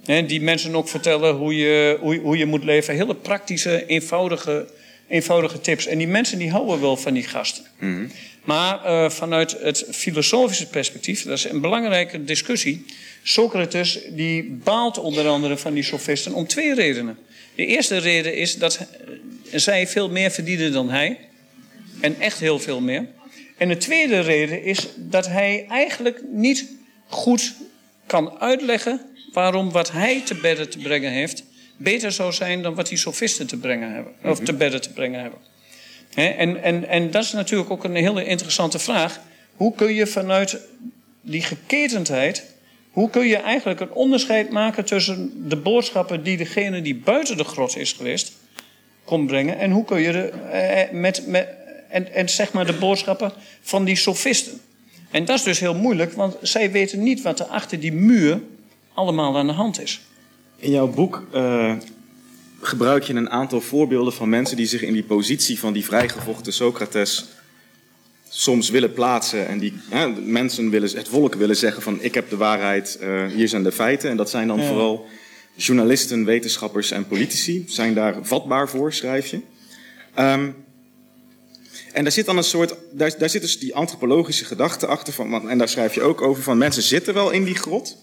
Die 0.04 0.42
mensen 0.42 0.76
ook 0.76 0.90
vertellen 0.90 1.36
hoe 1.36 1.56
je, 1.56 1.98
hoe, 2.00 2.18
hoe 2.18 2.38
je 2.38 2.46
moet 2.46 2.64
leven. 2.64 2.96
Hele 2.96 3.16
praktische, 3.16 3.86
eenvoudige, 3.86 4.68
eenvoudige 5.08 5.62
tips. 5.62 5.86
En 5.86 5.98
die 5.98 6.08
mensen 6.08 6.38
die 6.38 6.52
houden 6.52 6.82
wel 6.82 6.98
van 6.98 7.14
die 7.14 7.24
gasten. 7.24 7.66
Mm 7.80 8.12
maar 8.50 8.86
uh, 8.86 9.10
vanuit 9.10 9.58
het 9.62 9.86
filosofische 9.92 10.68
perspectief, 10.68 11.24
dat 11.24 11.38
is 11.38 11.44
een 11.44 11.62
belangrijke 11.62 12.24
discussie. 12.24 12.86
Socrates 13.24 14.00
die 14.12 14.44
baalt 14.64 14.98
onder 14.98 15.28
andere 15.28 15.58
van 15.58 15.74
die 15.74 15.84
sofisten 15.84 16.34
om 16.34 16.48
twee 16.48 16.74
redenen. 16.74 17.18
De 17.56 17.66
eerste 17.66 17.98
reden 17.98 18.36
is 18.36 18.58
dat 18.58 18.78
eh, 18.78 19.60
zij 19.60 19.88
veel 19.88 20.10
meer 20.10 20.32
verdienen 20.32 20.72
dan 20.72 20.90
hij. 20.90 21.18
En 22.00 22.20
echt 22.20 22.40
heel 22.40 22.60
veel 22.60 22.82
meer. 22.82 23.08
En 23.60 23.68
de 23.68 23.78
tweede 23.78 24.20
reden 24.20 24.64
is 24.64 24.88
dat 24.96 25.28
hij 25.28 25.66
eigenlijk 25.70 26.24
niet 26.32 26.72
goed 27.08 27.54
kan 28.06 28.40
uitleggen 28.40 29.02
waarom 29.34 29.72
wat 29.72 29.92
hij 29.92 30.22
te 30.26 30.36
bedden 30.36 30.70
te 30.70 30.78
brengen 30.78 31.12
heeft 31.12 31.44
beter 31.78 32.12
zou 32.12 32.34
zijn 32.34 32.62
dan 32.62 32.76
wat 32.76 32.88
die 32.88 32.98
sofisten 32.98 33.48
te 33.48 33.58
brengen 33.58 33.94
hebben. 33.94 34.14
Of 34.24 34.40
te 34.40 34.54
bedden 34.54 34.82
te 34.82 34.94
brengen 34.94 35.22
hebben 35.22 35.40
en, 36.16 36.64
en, 36.64 36.88
en 36.88 37.12
dat 37.12 37.24
is 37.24 37.32
natuurlijk 37.32 37.70
ook 37.70 37.84
een 37.84 37.96
hele 37.96 38.26
interessante 38.26 38.80
vraag. 38.80 39.20
Hoe 39.56 39.76
kun 39.76 39.94
je 39.94 40.08
vanuit 40.08 40.58
die 41.22 41.42
geketendheid, 41.42 42.44
hoe 42.92 43.10
kun 43.10 43.28
je 43.28 43.38
eigenlijk 43.38 43.80
een 43.80 43.92
onderscheid 43.92 44.50
maken 44.50 44.86
tussen 44.86 45.50
de 45.50 45.56
boodschappen 45.56 46.24
die 46.24 46.38
degene 46.38 46.82
die 46.82 46.96
buiten 46.96 47.38
de 47.38 47.44
grot 47.44 47.78
is 47.78 47.92
geweest, 47.92 48.32
kon 49.04 49.28
brengen, 49.28 49.58
en 49.60 49.72
hoe 49.72 49.86
kun 49.86 50.00
je 50.00 50.12
de, 50.12 50.30
eh, 50.30 50.92
met, 50.92 51.28
met, 51.28 51.48
en, 51.90 52.14
en 52.14 52.30
zeg 52.30 52.54
maar 52.54 52.66
de 52.66 52.74
boodschappen 52.74 53.32
van 53.62 53.84
die 53.84 53.96
sofisten. 53.96 54.60
En 55.12 55.26
dat 55.26 55.38
is 55.38 55.44
dus 55.44 55.60
heel 55.60 55.76
moeilijk, 55.76 56.14
want 56.14 56.36
zij 56.42 56.72
weten 56.72 57.04
niet 57.04 57.22
wat 57.22 57.40
er 57.40 57.46
achter 57.46 57.80
die 57.80 57.94
muur 57.94 58.42
allemaal 58.94 59.38
aan 59.38 59.48
de 59.48 59.54
hand 59.54 59.82
is. 59.82 60.02
In 60.56 60.72
jouw 60.72 60.88
boek 60.88 61.28
uh, 61.34 61.74
gebruik 62.62 63.04
je 63.04 63.14
een 63.14 63.30
aantal 63.30 63.62
voorbeelden 63.62 64.14
van 64.14 64.30
mensen 64.30 64.58
die 64.58 64.66
zich 64.66 64.82
in 64.82 64.94
die 64.94 65.04
positie 65.04 65.60
van 65.60 65.74
die 65.74 65.86
vrijgevochten 65.86 66.54
Socrates 66.54 67.26
soms 68.30 68.70
willen 68.70 68.94
plaatsen. 68.94 69.48
En 69.48 69.60
die 69.60 69.74
hè, 69.90 70.08
mensen 70.08 70.70
willen, 70.70 70.98
het 70.98 71.08
volk 71.08 71.36
willen 71.36 71.56
zeggen 71.56 71.82
van 71.82 72.02
ik 72.02 72.14
heb 72.14 72.30
de 72.30 72.38
waarheid, 72.38 73.00
uh, 73.02 73.26
hier 73.26 73.48
zijn 73.48 73.64
de 73.64 73.72
feiten. 73.72 74.10
En 74.10 74.18
dat 74.18 74.30
zijn 74.30 74.48
dan 74.48 74.64
vooral 74.64 75.06
journalisten, 75.56 76.26
wetenschappers 76.26 76.92
en 76.92 77.08
politici. 77.08 77.64
Zijn 77.68 77.94
daar 77.94 78.16
vatbaar 78.22 78.70
voor, 78.70 78.94
schrijf 78.94 79.28
je. 79.28 79.40
Um, 80.20 80.56
en 81.92 82.04
daar 82.04 82.12
zit 82.12 82.26
dan 82.26 82.38
een 82.38 82.44
soort, 82.44 82.76
daar, 82.92 83.18
daar 83.18 83.30
zit 83.30 83.42
dus 83.42 83.60
die 83.60 83.76
antropologische 83.76 84.46
gedachte 84.46 84.88
achter 84.88 85.14
van, 85.14 85.50
en 85.50 85.58
daar 85.58 85.70
schrijf 85.70 85.94
je 85.94 86.02
ook 86.02 86.22
over 86.22 86.44
van 86.44 86.58
mensen 86.58 86.84
zitten 86.84 87.14
wel 87.14 87.30
in 87.30 87.44
die 87.44 87.56
grot. 87.56 87.98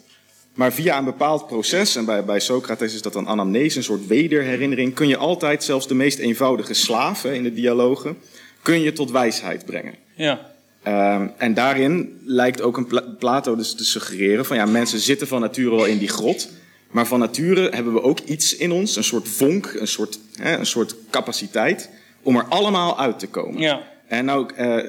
Maar 0.55 0.73
via 0.73 0.99
een 0.99 1.05
bepaald 1.05 1.47
proces, 1.47 1.97
en 1.97 2.05
bij, 2.05 2.25
bij 2.25 2.41
Socrates 2.41 2.95
is 2.95 3.03
dat 3.03 3.15
een 3.15 3.29
anamnese, 3.29 3.77
een 3.77 3.85
soort 3.85 4.07
wederherinnering, 4.07 4.95
kun 4.95 5.09
je 5.09 5.17
altijd 5.17 5.65
zelfs 5.65 5.89
de 5.89 5.95
meest 5.95 6.19
eenvoudige 6.19 6.75
slaven 6.75 7.35
in 7.35 7.43
de 7.43 7.53
dialogen, 7.53 8.17
kun 8.63 8.81
je 8.81 8.93
tot 8.93 9.11
wijsheid 9.11 9.65
brengen. 9.65 9.95
Ja. 10.15 10.55
Um, 10.87 11.33
en 11.37 11.55
daarin 11.55 12.21
lijkt 12.25 12.61
ook 12.61 12.77
een 12.77 13.17
Plato 13.19 13.57
dus 13.57 13.75
te 13.75 13.85
suggereren 13.85 14.47
van 14.47 14.57
ja, 14.57 14.67
mensen 14.67 15.01
zitten 15.01 15.27
van 15.27 15.41
nature 15.41 15.77
wel 15.77 15.85
in 15.85 15.99
die 15.99 16.09
grot, 16.09 16.49
maar 16.91 17.07
van 17.07 17.19
nature 17.19 17.71
hebben 17.71 17.93
we 17.93 18.03
ook 18.03 18.21
iets 18.21 18.57
in 18.57 18.73
ons, 18.73 18.97
een 18.97 19.05
soort 19.05 19.29
vonk, 19.29 19.75
een 19.79 19.89
soort, 19.89 20.19
hè, 20.37 20.59
een 20.59 20.67
soort 20.67 20.95
capaciteit, 21.11 21.91
om 22.27 22.37
er 22.37 22.45
allemaal 22.49 22.99
uit 22.99 23.19
te 23.19 23.27
komen. 23.27 23.61
Ja. 23.61 23.83
En 24.07 24.25
nou, 24.25 24.51
uh, 24.59 24.85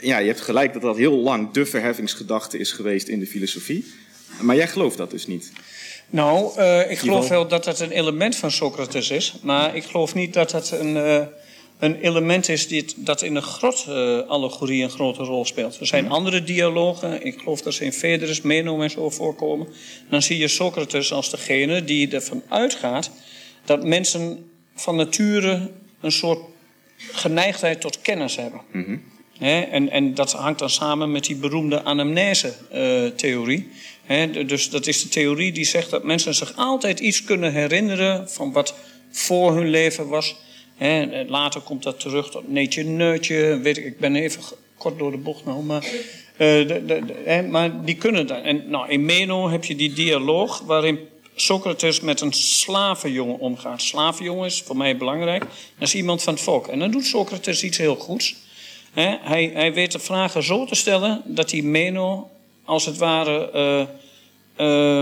ja, 0.00 0.18
je 0.18 0.26
hebt 0.26 0.40
gelijk 0.40 0.72
dat 0.72 0.82
dat 0.82 0.96
heel 0.96 1.16
lang 1.16 1.50
de 1.50 1.66
verheffingsgedachte 1.66 2.58
is 2.58 2.72
geweest 2.72 3.08
in 3.08 3.18
de 3.18 3.26
filosofie. 3.26 3.84
Maar 4.40 4.56
jij 4.56 4.68
gelooft 4.68 4.96
dat 4.96 5.10
dus 5.10 5.26
niet. 5.26 5.52
Nou, 6.10 6.58
uh, 6.58 6.90
ik 6.90 6.98
geloof 6.98 7.28
wel 7.28 7.48
dat 7.48 7.64
dat 7.64 7.80
een 7.80 7.90
element 7.90 8.36
van 8.36 8.50
Socrates 8.50 9.10
is. 9.10 9.34
Maar 9.42 9.76
ik 9.76 9.84
geloof 9.84 10.14
niet 10.14 10.32
dat 10.32 10.50
dat 10.50 10.70
een, 10.70 10.96
uh, 10.96 11.22
een 11.78 12.00
element 12.00 12.48
is 12.48 12.68
die, 12.68 12.84
dat 12.96 13.22
in 13.22 13.34
de 13.34 13.40
grot-allegorie 13.40 14.82
een 14.82 14.90
grote 14.90 15.22
rol 15.22 15.44
speelt. 15.44 15.80
Er 15.80 15.86
zijn 15.86 16.04
mhm. 16.04 16.12
andere 16.12 16.42
dialogen. 16.42 17.24
Ik 17.24 17.38
geloof 17.38 17.62
dat 17.62 17.74
ze 17.74 17.84
in 17.84 17.92
Phaedrus, 17.92 18.40
Meno 18.40 18.80
en 18.80 18.90
zo 18.90 19.10
voorkomen. 19.10 19.68
Dan 20.10 20.22
zie 20.22 20.38
je 20.38 20.48
Socrates 20.48 21.12
als 21.12 21.30
degene 21.30 21.84
die 21.84 22.08
ervan 22.10 22.42
uitgaat 22.48 23.10
dat 23.64 23.84
mensen 23.84 24.50
van 24.74 24.96
nature 24.96 25.70
een 26.00 26.12
soort 26.12 26.38
geneigdheid 26.96 27.80
tot 27.80 28.00
kennis 28.00 28.36
hebben. 28.36 28.60
Mm 28.72 29.14
en, 29.38 29.90
en, 29.90 30.14
dat 30.14 30.32
hangt 30.32 30.58
dan 30.58 30.70
samen 30.70 31.12
met 31.12 31.24
die 31.24 31.36
beroemde 31.36 31.82
anamnese-theorie. 31.82 33.68
dus 34.46 34.70
dat 34.70 34.86
is 34.86 35.02
de 35.02 35.08
theorie 35.08 35.52
die 35.52 35.64
zegt 35.64 35.90
dat 35.90 36.04
mensen 36.04 36.34
zich 36.34 36.56
altijd 36.56 37.00
iets 37.00 37.24
kunnen 37.24 37.52
herinneren 37.52 38.30
van 38.30 38.52
wat 38.52 38.74
voor 39.10 39.56
hun 39.56 39.68
leven 39.68 40.08
was. 40.08 40.36
later 41.26 41.60
komt 41.60 41.82
dat 41.82 42.00
terug 42.00 42.30
tot 42.30 42.48
neetje 42.48 42.84
neutje. 42.84 43.58
Weet 43.58 43.76
ik, 43.76 43.84
ik 43.84 43.98
ben 43.98 44.16
even 44.16 44.42
kort 44.78 44.98
door 44.98 45.10
de 45.10 45.16
bocht 45.16 45.44
nou, 45.44 45.62
maar, 45.62 45.84
uh, 45.84 45.88
de, 46.38 46.84
de, 46.86 47.46
maar 47.50 47.84
die 47.84 47.96
kunnen 47.96 48.26
dat. 48.26 48.42
En 48.42 48.70
nou, 48.70 48.90
in 48.90 49.04
Meno 49.04 49.50
heb 49.50 49.64
je 49.64 49.76
die 49.76 49.92
dialoog 49.92 50.60
waarin 50.60 50.98
Socrates 51.38 52.00
met 52.00 52.20
een 52.20 52.32
slavenjongen 52.32 53.38
omgaat. 53.38 53.82
Slavenjongen 53.82 54.46
is 54.46 54.62
voor 54.62 54.76
mij 54.76 54.96
belangrijk. 54.96 55.44
Dat 55.78 55.88
is 55.88 55.94
iemand 55.94 56.22
van 56.22 56.34
het 56.34 56.42
volk. 56.42 56.66
En 56.66 56.78
dan 56.78 56.90
doet 56.90 57.06
Socrates 57.06 57.62
iets 57.62 57.78
heel 57.78 57.96
goeds. 57.96 58.34
hij, 58.92 59.50
hij 59.54 59.72
weet 59.72 59.92
de 59.92 59.98
vragen 59.98 60.42
zo 60.42 60.64
te 60.64 60.74
stellen 60.74 61.22
dat 61.24 61.50
hij 61.50 61.62
Meno 61.62 62.30
als 62.64 62.86
het 62.86 62.96
ware. 62.96 63.50
Uh, 64.58 64.98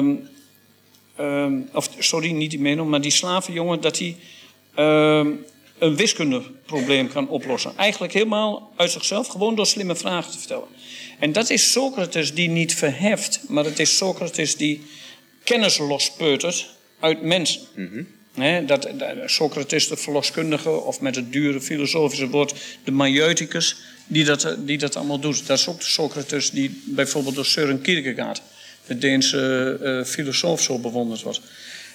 um, 1.26 1.68
of 1.72 1.90
sorry, 1.98 2.30
niet 2.30 2.50
die 2.50 2.60
Meno, 2.60 2.84
maar 2.84 3.00
die 3.00 3.10
slavenjongen, 3.10 3.80
dat 3.80 3.98
hij 3.98 4.16
uh, 4.78 5.32
een 5.78 5.96
wiskundeprobleem 5.96 7.08
kan 7.08 7.28
oplossen. 7.28 7.72
Eigenlijk 7.76 8.12
helemaal 8.12 8.72
uit 8.76 8.90
zichzelf, 8.90 9.26
gewoon 9.26 9.54
door 9.54 9.66
slimme 9.66 9.96
vragen 9.96 10.32
te 10.32 10.38
vertellen. 10.38 10.68
En 11.18 11.32
dat 11.32 11.50
is 11.50 11.72
Socrates 11.72 12.34
die 12.34 12.48
niet 12.48 12.74
verheft, 12.74 13.40
maar 13.48 13.64
het 13.64 13.78
is 13.78 13.96
Socrates 13.96 14.56
die 14.56 14.82
kennis 15.44 15.78
lospeutert 15.78 16.68
uit 17.00 17.22
mensen. 17.22 17.60
Mm 17.74 18.06
dat, 18.66 18.88
Socrates, 19.26 19.88
de 19.88 19.96
verloskundige, 19.96 20.70
of 20.70 21.00
met 21.00 21.14
het 21.14 21.32
dure 21.32 21.60
filosofische 21.60 22.28
woord, 22.28 22.54
de 22.84 22.90
majeuticus, 22.90 23.76
die 24.06 24.24
dat, 24.24 24.56
die 24.58 24.78
dat 24.78 24.96
allemaal 24.96 25.18
doet. 25.18 25.46
Dat 25.46 25.58
is 25.58 25.68
ook 25.68 25.78
de 25.78 25.86
Socrates 25.86 26.50
die 26.50 26.82
bijvoorbeeld 26.84 27.34
door 27.34 27.46
Søren 27.46 27.80
Kierkegaard, 27.80 28.42
de 28.86 28.98
Deense 28.98 29.78
uh, 29.82 30.04
filosoof, 30.04 30.62
zo 30.62 30.78
bewonderd 30.78 31.22
wordt. 31.22 31.40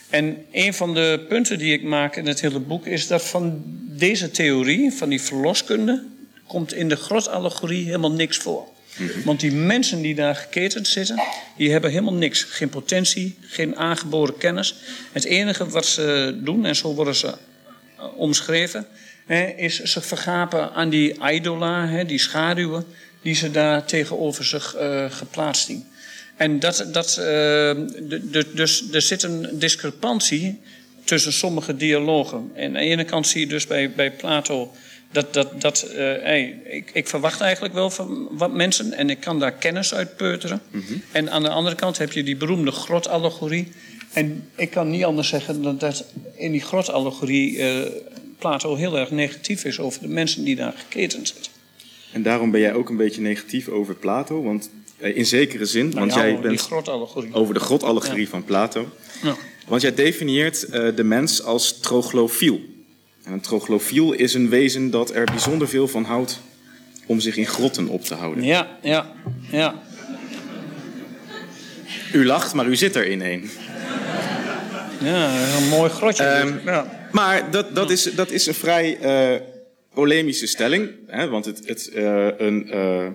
En 0.09 0.45
een 0.51 0.73
van 0.73 0.93
de 0.93 1.25
punten 1.27 1.57
die 1.57 1.73
ik 1.73 1.83
maak 1.83 2.15
in 2.15 2.27
het 2.27 2.41
hele 2.41 2.59
boek 2.59 2.85
is 2.85 3.07
dat 3.07 3.23
van 3.23 3.61
deze 3.87 4.31
theorie, 4.31 4.91
van 4.91 5.09
die 5.09 5.21
verloskunde, 5.21 6.03
komt 6.47 6.73
in 6.73 6.89
de 6.89 6.95
grotallegorie 6.95 7.85
helemaal 7.85 8.11
niks 8.11 8.37
voor. 8.37 8.67
Mhm. 8.97 9.23
Want 9.23 9.39
die 9.39 9.51
mensen 9.51 10.01
die 10.01 10.15
daar 10.15 10.35
geketend 10.35 10.87
zitten, 10.87 11.21
die 11.57 11.71
hebben 11.71 11.89
helemaal 11.89 12.13
niks. 12.13 12.43
Geen 12.43 12.69
potentie, 12.69 13.37
geen 13.41 13.75
aangeboren 13.75 14.37
kennis. 14.37 14.75
Het 15.11 15.23
enige 15.23 15.69
wat 15.69 15.85
ze 15.85 16.37
doen, 16.43 16.65
en 16.65 16.75
zo 16.75 16.93
worden 16.93 17.15
ze 17.15 17.27
eh, 17.27 18.05
omschreven, 18.15 18.87
is 19.57 19.83
ze 19.83 20.01
vergapen 20.01 20.73
aan 20.73 20.89
die 20.89 21.15
idola, 21.31 22.03
die 22.03 22.19
schaduwen, 22.19 22.85
die 23.21 23.35
ze 23.35 23.51
daar 23.51 23.85
tegenover 23.85 24.45
zich 24.45 24.75
uh, 24.75 25.11
geplaatst 25.11 25.65
zien. 25.65 25.87
En 26.35 26.59
dat, 26.59 26.85
dat, 26.91 27.13
de, 27.15 28.45
dus 28.53 28.83
er 28.91 29.01
zit 29.01 29.23
een 29.23 29.49
discrepantie 29.51 30.59
tussen 31.03 31.33
sommige 31.33 31.75
dialogen. 31.75 32.51
En 32.53 32.65
aan 32.65 32.73
de 32.73 32.79
ene 32.79 33.03
kant 33.03 33.27
zie 33.27 33.39
je 33.39 33.47
dus 33.47 33.67
bij, 33.67 33.91
bij 33.91 34.11
Plato 34.11 34.71
dat, 35.11 35.33
dat, 35.33 35.61
dat 35.61 35.85
uh, 35.89 35.95
hey, 35.97 36.61
ik, 36.65 36.89
ik, 36.93 37.07
verwacht 37.07 37.41
eigenlijk 37.41 37.73
wel 37.73 37.89
van 37.89 38.27
wat 38.31 38.53
mensen 38.53 38.93
en 38.93 39.09
ik 39.09 39.19
kan 39.19 39.39
daar 39.39 39.51
kennis 39.51 39.93
uit 39.93 40.15
peuteren. 40.15 40.61
Mm 40.71 40.83
-hmm. 40.87 41.01
En 41.11 41.31
aan 41.31 41.43
de 41.43 41.49
andere 41.49 41.75
kant 41.75 41.97
heb 41.97 42.11
je 42.11 42.23
die 42.23 42.35
beroemde 42.35 42.71
grotallegorie. 42.71 43.71
En 44.13 44.49
ik 44.55 44.69
kan 44.69 44.89
niet 44.89 45.03
anders 45.03 45.27
zeggen 45.27 45.61
dan 45.61 45.77
dat 45.77 46.05
in 46.35 46.51
die 46.51 46.61
grotallegorie 46.61 47.57
uh, 47.57 47.81
Plato 48.37 48.75
heel 48.75 48.97
erg 48.97 49.11
negatief 49.11 49.65
is 49.65 49.79
over 49.79 50.01
de 50.01 50.07
mensen 50.07 50.43
die 50.43 50.55
daar 50.55 50.73
geketend 50.77 51.27
zitten. 51.27 51.51
En 52.11 52.23
daarom 52.23 52.51
ben 52.51 52.59
jij 52.59 52.73
ook 52.73 52.89
een 52.89 52.97
beetje 52.97 53.21
negatief 53.21 53.67
over 53.67 53.95
Plato, 53.95 54.43
want 54.43 54.69
eh, 54.97 55.17
in 55.17 55.25
zekere 55.25 55.65
zin, 55.65 55.85
nou, 55.85 55.99
want 55.99 56.13
ja, 56.13 56.19
jij 56.19 56.39
bent 56.39 56.71
over 57.31 57.53
de 57.53 57.59
grotallegorie 57.59 58.23
ja. 58.23 58.29
van 58.29 58.43
Plato. 58.43 58.89
Ja. 59.23 59.35
Want 59.67 59.81
jij 59.81 59.93
definieert 59.93 60.71
de 60.71 61.03
mens 61.03 61.43
als 61.43 61.79
troglofiel. 61.79 62.61
En 63.29 63.35
een 63.35 63.41
troglofiel 63.41 64.13
is 64.13 64.33
een 64.33 64.49
wezen 64.49 64.89
dat 64.89 65.15
er 65.15 65.23
bijzonder 65.23 65.67
veel 65.67 65.87
van 65.87 66.03
houdt 66.03 66.41
om 67.05 67.19
zich 67.19 67.37
in 67.37 67.45
grotten 67.45 67.87
op 67.87 68.03
te 68.03 68.13
houden. 68.13 68.43
Ja, 68.43 68.77
ja, 68.81 69.11
ja. 69.51 69.81
U 72.13 72.25
lacht, 72.25 72.53
maar 72.53 72.65
u 72.65 72.75
zit 72.75 72.95
er 72.95 73.05
in 73.05 73.21
een. 73.21 73.49
Ja, 75.03 75.55
een 75.57 75.67
mooi 75.67 75.89
grotje. 75.89 76.39
Um, 76.39 76.61
ja. 76.65 77.07
Maar 77.11 77.51
dat, 77.51 77.75
dat, 77.75 77.89
is, 77.89 78.03
dat 78.03 78.31
is 78.31 78.45
een 78.45 78.53
vrij 78.53 78.97
uh, 79.01 79.41
polemische 79.93 80.47
stelling. 80.47 80.89
Hè, 81.07 81.27
want 81.27 81.45
het, 81.45 81.61
het, 81.65 81.91
uh, 81.95 82.27
een, 82.37 82.67
uh, 82.75 83.07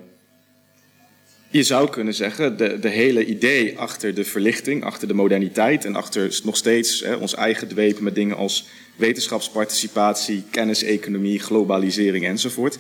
je 1.51 1.63
zou 1.63 1.91
kunnen 1.91 2.15
zeggen, 2.15 2.57
de, 2.57 2.79
de 2.79 2.89
hele 2.89 3.25
idee 3.25 3.79
achter 3.79 4.15
de 4.15 4.25
verlichting, 4.25 4.85
achter 4.85 5.09
de 5.09 5.15
moderniteit 5.15 5.85
en 5.85 5.97
achter 5.97 6.41
nog 6.45 6.57
steeds 6.57 7.01
hè, 7.01 7.15
ons 7.15 7.35
eigen 7.35 7.69
dwepen 7.69 8.05
met 8.05 8.15
dingen 8.15 8.37
als 8.37 8.67
wetenschapsparticipatie, 8.97 10.45
kenniseconomie, 10.51 11.39
globalisering 11.39 12.25
enzovoort, 12.25 12.79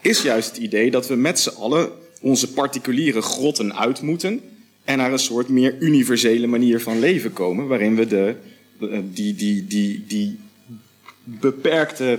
is 0.00 0.22
juist 0.22 0.48
het 0.48 0.56
idee 0.56 0.90
dat 0.90 1.08
we 1.08 1.14
met 1.14 1.38
z'n 1.38 1.48
allen 1.48 1.90
onze 2.20 2.52
particuliere 2.52 3.22
grotten 3.22 3.76
uit 3.76 4.02
moeten 4.02 4.40
en 4.84 4.98
naar 4.98 5.12
een 5.12 5.18
soort 5.18 5.48
meer 5.48 5.76
universele 5.78 6.46
manier 6.46 6.80
van 6.80 6.98
leven 6.98 7.32
komen, 7.32 7.66
waarin 7.66 7.96
we 7.96 8.06
de, 8.06 8.36
die, 9.12 9.34
die, 9.34 9.66
die, 9.66 10.04
die 10.06 10.38
beperkte, 11.24 12.18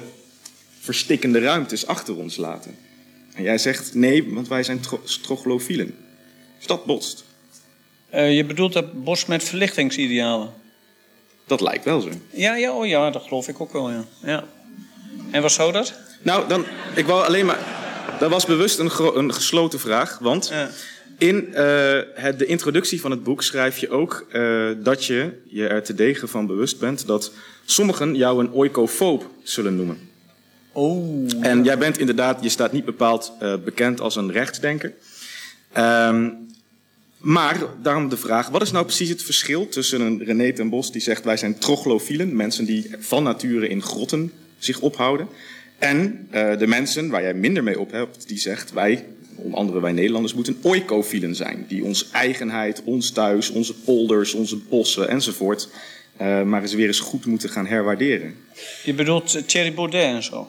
verstikkende 0.79 1.39
ruimtes 1.39 1.87
achter 1.87 2.15
ons 2.15 2.37
laten. 2.37 2.75
En 3.33 3.43
jij 3.43 3.57
zegt 3.57 3.93
nee, 3.95 4.33
want 4.33 4.47
wij 4.47 4.63
zijn 4.63 4.79
troglofielen. 5.21 5.95
Dus 6.57 6.67
dat 6.67 6.85
botst. 6.85 7.25
Uh, 8.13 8.35
je 8.35 8.45
bedoelt 8.45 8.73
dat 8.73 9.03
botst 9.03 9.27
met 9.27 9.43
verlichtingsidealen? 9.43 10.53
Dat 11.47 11.61
lijkt 11.61 11.85
wel 11.85 12.01
zo. 12.01 12.09
Ja, 12.29 12.55
ja, 12.55 12.71
oh 12.71 12.87
ja, 12.87 13.09
dat 13.11 13.23
geloof 13.23 13.47
ik 13.47 13.61
ook 13.61 13.73
wel, 13.73 13.91
ja. 13.91 14.03
ja. 14.23 14.43
En 15.31 15.41
wat 15.41 15.51
zou 15.51 15.71
dat? 15.71 15.93
Nou, 16.21 16.47
dan, 16.47 16.65
ik 16.95 17.05
wou 17.05 17.25
alleen 17.25 17.45
maar... 17.45 17.59
Dat 18.19 18.29
was 18.29 18.45
bewust 18.45 18.79
een, 18.79 18.91
een 19.15 19.33
gesloten 19.33 19.79
vraag, 19.79 20.19
want... 20.19 20.47
Ja. 20.47 20.69
In 21.17 21.47
uh, 21.49 21.57
het, 22.13 22.39
de 22.39 22.45
introductie 22.45 23.01
van 23.01 23.11
het 23.11 23.23
boek 23.23 23.43
schrijf 23.43 23.77
je 23.77 23.89
ook 23.89 24.27
uh, 24.31 24.69
dat 24.77 25.05
je 25.05 25.41
je 25.45 25.67
er 25.67 25.83
te 25.83 25.93
degen 25.93 26.29
van 26.29 26.45
bewust 26.45 26.79
bent 26.79 27.07
dat 27.07 27.31
sommigen 27.65 28.15
jou 28.15 28.39
een 28.39 28.51
oikofoob 28.51 29.29
zullen 29.43 29.75
noemen. 29.75 30.09
Oh. 30.71 31.25
En 31.41 31.63
jij 31.63 31.77
bent 31.77 31.97
inderdaad, 31.97 32.43
je 32.43 32.49
staat 32.49 32.71
niet 32.71 32.85
bepaald 32.85 33.31
uh, 33.41 33.53
bekend 33.63 34.01
als 34.01 34.15
een 34.15 34.31
rechtsdenker. 34.31 34.93
Um, 35.77 36.46
maar 37.17 37.57
daarom 37.81 38.09
de 38.09 38.17
vraag, 38.17 38.50
wat 38.50 38.62
is 38.62 38.71
nou 38.71 38.86
precies 38.86 39.09
het 39.09 39.24
verschil 39.24 39.69
tussen 39.69 40.01
een 40.01 40.24
René 40.24 40.53
ten 40.53 40.69
Bos 40.69 40.91
die 40.91 41.01
zegt 41.01 41.24
wij 41.24 41.38
zijn 41.38 41.57
troglofielen, 41.57 42.36
mensen 42.36 42.65
die 42.65 42.89
van 43.00 43.24
nature 43.24 43.67
in 43.67 43.81
grotten 43.81 44.31
zich 44.57 44.79
ophouden, 44.79 45.27
en 45.77 46.27
uh, 46.33 46.57
de 46.57 46.67
mensen 46.67 47.09
waar 47.09 47.21
jij 47.21 47.33
minder 47.33 47.63
mee 47.63 47.79
op 47.79 47.91
hebt, 47.91 48.27
die 48.27 48.38
zegt 48.38 48.71
wij, 48.71 49.05
onder 49.36 49.59
andere 49.59 49.79
wij 49.79 49.91
Nederlanders, 49.91 50.33
moeten 50.33 50.57
oikofielen 50.62 51.36
zijn. 51.36 51.65
Die 51.67 51.83
ons 51.83 52.12
eigenheid, 52.12 52.81
ons 52.83 53.12
thuis, 53.12 53.50
onze 53.50 53.74
polders, 53.74 54.33
onze 54.33 54.57
bossen 54.57 55.09
enzovoort, 55.09 55.69
uh, 56.21 56.43
maar 56.43 56.62
eens 56.62 56.74
weer 56.74 56.88
eens 56.88 57.00
goed 57.00 57.25
moeten 57.25 57.50
gaan 57.50 57.65
herwaarderen. 57.65 58.36
Je 58.83 58.93
bedoelt 58.93 59.47
Thierry 59.47 59.74
Baudet 59.74 60.03
en 60.03 60.24
zo? 60.24 60.47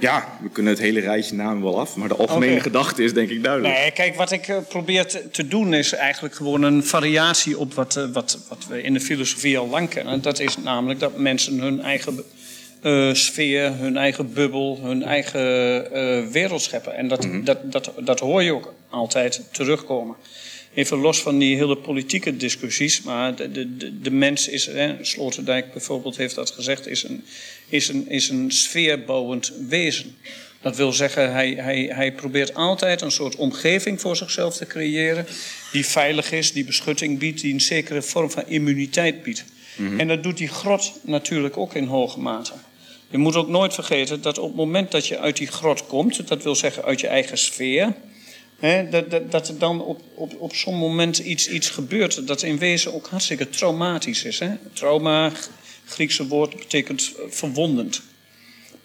Ja, 0.00 0.38
we 0.42 0.48
kunnen 0.48 0.72
het 0.72 0.82
hele 0.82 1.00
rijtje 1.00 1.34
namen 1.34 1.62
wel 1.62 1.80
af, 1.80 1.96
maar 1.96 2.08
de 2.08 2.16
algemene 2.16 2.50
okay. 2.50 2.62
gedachte 2.62 3.02
is 3.02 3.12
denk 3.12 3.30
ik 3.30 3.42
duidelijk. 3.42 3.74
Nee, 3.74 3.90
kijk, 3.90 4.14
wat 4.14 4.32
ik 4.32 4.48
uh, 4.48 4.56
probeer 4.68 5.06
te, 5.30 5.48
doen 5.48 5.74
is 5.74 5.92
eigenlijk 5.92 6.34
gewoon 6.34 6.62
een 6.62 6.84
variatie 6.84 7.58
op 7.58 7.74
wat, 7.74 7.96
uh, 7.96 8.04
wat, 8.12 8.38
wat 8.48 8.66
we 8.68 8.82
in 8.82 8.92
de 8.92 9.00
filosofie 9.00 9.58
al 9.58 9.68
lang 9.68 9.88
kennen. 9.88 10.22
Dat 10.22 10.40
is 10.40 10.56
namelijk 10.56 11.00
dat 11.00 11.18
mensen 11.18 11.58
hun 11.58 11.80
eigen 11.80 12.24
uh, 12.82 13.14
sfeer, 13.14 13.72
hun 13.76 13.96
eigen 13.96 14.32
bubbel, 14.32 14.78
hun 14.82 15.02
eigen 15.02 16.30
wereld 16.30 16.62
scheppen. 16.62 16.96
En 16.96 17.08
dat, 17.08 17.24
mm 17.24 17.30
-hmm. 17.30 17.44
dat, 17.44 17.72
dat, 17.72 17.92
dat 18.00 18.20
hoor 18.20 18.42
je 18.42 18.54
ook 18.54 18.74
altijd 18.90 19.42
terugkomen. 19.50 20.16
Even 20.74 20.98
los 20.98 21.22
van 21.22 21.38
die 21.38 21.56
hele 21.56 21.76
politieke 21.76 22.36
discussies, 22.36 23.02
maar 23.02 23.36
de, 23.36 23.76
de, 23.76 24.00
de 24.00 24.10
mens 24.10 24.48
is, 24.48 24.66
hè, 24.66 25.04
Sloterdijk 25.04 25.72
bijvoorbeeld 25.72 26.16
heeft 26.16 26.34
dat 26.34 26.50
gezegd, 26.50 26.86
is 26.86 27.02
een, 27.02 27.24
is 27.68 27.88
een, 27.88 28.08
is 28.08 28.28
een 28.28 28.50
sfeerbouwend 28.50 29.52
wezen. 29.68 30.16
Dat 30.62 30.76
wil 30.76 30.92
zeggen, 30.92 31.32
hij, 31.32 31.50
hij, 31.50 31.90
hij 31.94 32.12
probeert 32.12 32.54
altijd 32.54 33.00
een 33.00 33.10
soort 33.10 33.36
omgeving 33.36 34.00
voor 34.00 34.16
zichzelf 34.16 34.56
te 34.56 34.66
creëren. 34.66 35.26
die 35.72 35.86
veilig 35.86 36.32
is, 36.32 36.52
die 36.52 36.64
beschutting 36.64 37.18
biedt, 37.18 37.40
die 37.40 37.52
een 37.52 37.60
zekere 37.60 38.02
vorm 38.02 38.30
van 38.30 38.46
immuniteit 38.46 39.22
biedt. 39.22 39.44
En 39.98 40.08
dat 40.08 40.22
doet 40.22 40.36
die 40.36 40.48
grot 40.48 40.92
natuurlijk 41.02 41.56
ook 41.56 41.74
in 41.74 41.84
hoge 41.84 42.20
mate. 42.20 42.52
Je 43.10 43.18
moet 43.18 43.36
ook 43.36 43.48
nooit 43.48 43.74
vergeten 43.74 44.22
dat 44.22 44.38
op 44.38 44.46
het 44.46 44.56
moment 44.56 44.90
dat 44.90 45.06
je 45.06 45.18
uit 45.18 45.36
die 45.36 45.46
grot 45.46 45.86
komt, 45.86 46.28
dat 46.28 46.42
wil 46.42 46.54
zeggen 46.54 46.84
uit 46.84 47.00
je 47.00 47.06
eigen 47.06 47.38
sfeer, 47.38 47.94
dat, 48.90 49.10
dat, 49.10 49.30
dat 49.30 49.48
er 49.48 49.58
dan 49.58 49.82
op, 49.82 50.00
op, 50.14 50.34
op 50.38 50.54
zo'n 50.54 50.76
moment 50.76 51.18
iets, 51.18 51.48
iets 51.48 51.70
gebeurt 51.70 52.26
dat 52.26 52.42
in 52.42 52.58
wezen 52.58 52.94
ook 52.94 53.06
hartstikke 53.06 53.48
traumatisch 53.48 54.24
is. 54.24 54.38
Hè? 54.38 54.50
Trauma, 54.72 55.32
Griekse 55.84 56.26
woord, 56.26 56.56
betekent 56.56 57.12
verwondend. 57.28 58.02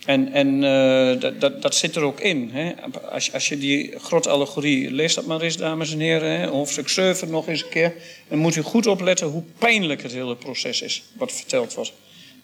En, 0.05 0.31
en 0.33 0.63
uh, 0.63 1.21
dat, 1.21 1.41
dat, 1.41 1.61
dat, 1.61 1.75
zit 1.75 1.95
er 1.95 2.01
ook 2.01 2.19
in. 2.19 2.51
Als, 3.11 3.33
als 3.33 3.47
je 3.47 3.57
die 3.57 3.93
grotallegorie, 3.99 4.91
lees 4.91 5.13
dat 5.13 5.25
maar 5.25 5.41
eens, 5.41 5.57
dames 5.57 5.91
en 5.91 5.99
heren, 5.99 6.39
hè? 6.39 6.47
hoofdstuk 6.47 6.89
7 6.89 7.29
nog 7.29 7.47
eens 7.47 7.63
een 7.63 7.69
keer. 7.69 7.93
Dan 8.27 8.37
moet 8.37 8.55
u 8.55 8.61
goed 8.61 8.87
opletten 8.87 9.27
hoe 9.27 9.43
pijnlijk 9.57 10.03
het 10.03 10.11
hele 10.11 10.35
proces 10.35 10.81
is, 10.81 11.03
wat 11.17 11.31
verteld 11.31 11.73
wordt. 11.73 11.93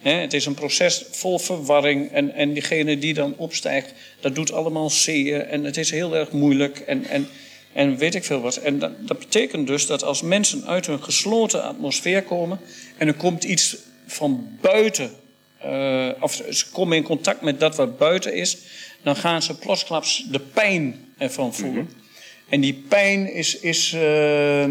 Het 0.01 0.33
is 0.33 0.45
een 0.45 0.53
proces 0.53 1.05
vol 1.11 1.39
verwarring 1.39 2.11
en, 2.11 2.33
en 2.33 2.53
diegene 2.53 2.97
die 2.97 3.13
dan 3.13 3.33
opstijgt, 3.37 3.93
dat 4.19 4.35
doet 4.35 4.51
allemaal 4.51 4.89
zeer 4.89 5.41
en 5.41 5.63
het 5.63 5.77
is 5.77 5.91
heel 5.91 6.15
erg 6.15 6.31
moeilijk 6.31 6.79
en, 6.79 7.05
en, 7.05 7.27
en 7.73 7.97
weet 7.97 8.15
ik 8.15 8.23
veel 8.23 8.41
wat. 8.41 8.55
En 8.55 8.79
dat, 8.79 9.07
dat 9.07 9.19
betekent 9.19 9.67
dus 9.67 9.85
dat 9.85 10.03
als 10.03 10.21
mensen 10.21 10.65
uit 10.65 10.85
hun 10.85 11.03
gesloten 11.03 11.63
atmosfeer 11.63 12.23
komen 12.23 12.59
en 12.97 13.07
er 13.07 13.13
komt 13.13 13.43
iets 13.43 13.77
van 14.05 14.57
buiten 14.61 15.11
uh, 15.65 16.09
of 16.19 16.43
ze 16.49 16.65
komen 16.71 16.97
in 16.97 17.03
contact 17.03 17.41
met 17.41 17.59
dat 17.59 17.75
wat 17.75 17.97
buiten 17.97 18.33
is, 18.33 18.57
dan 19.03 19.15
gaan 19.15 19.41
ze 19.41 19.57
plotsklaps 19.57 20.25
de 20.31 20.39
pijn 20.39 21.13
ervan 21.17 21.53
voelen. 21.53 21.83
Mm-hmm. 21.83 21.99
En 22.49 22.61
die 22.61 22.73
pijn 22.73 23.33
is, 23.33 23.59
is 23.59 23.93
uh, 23.93 24.65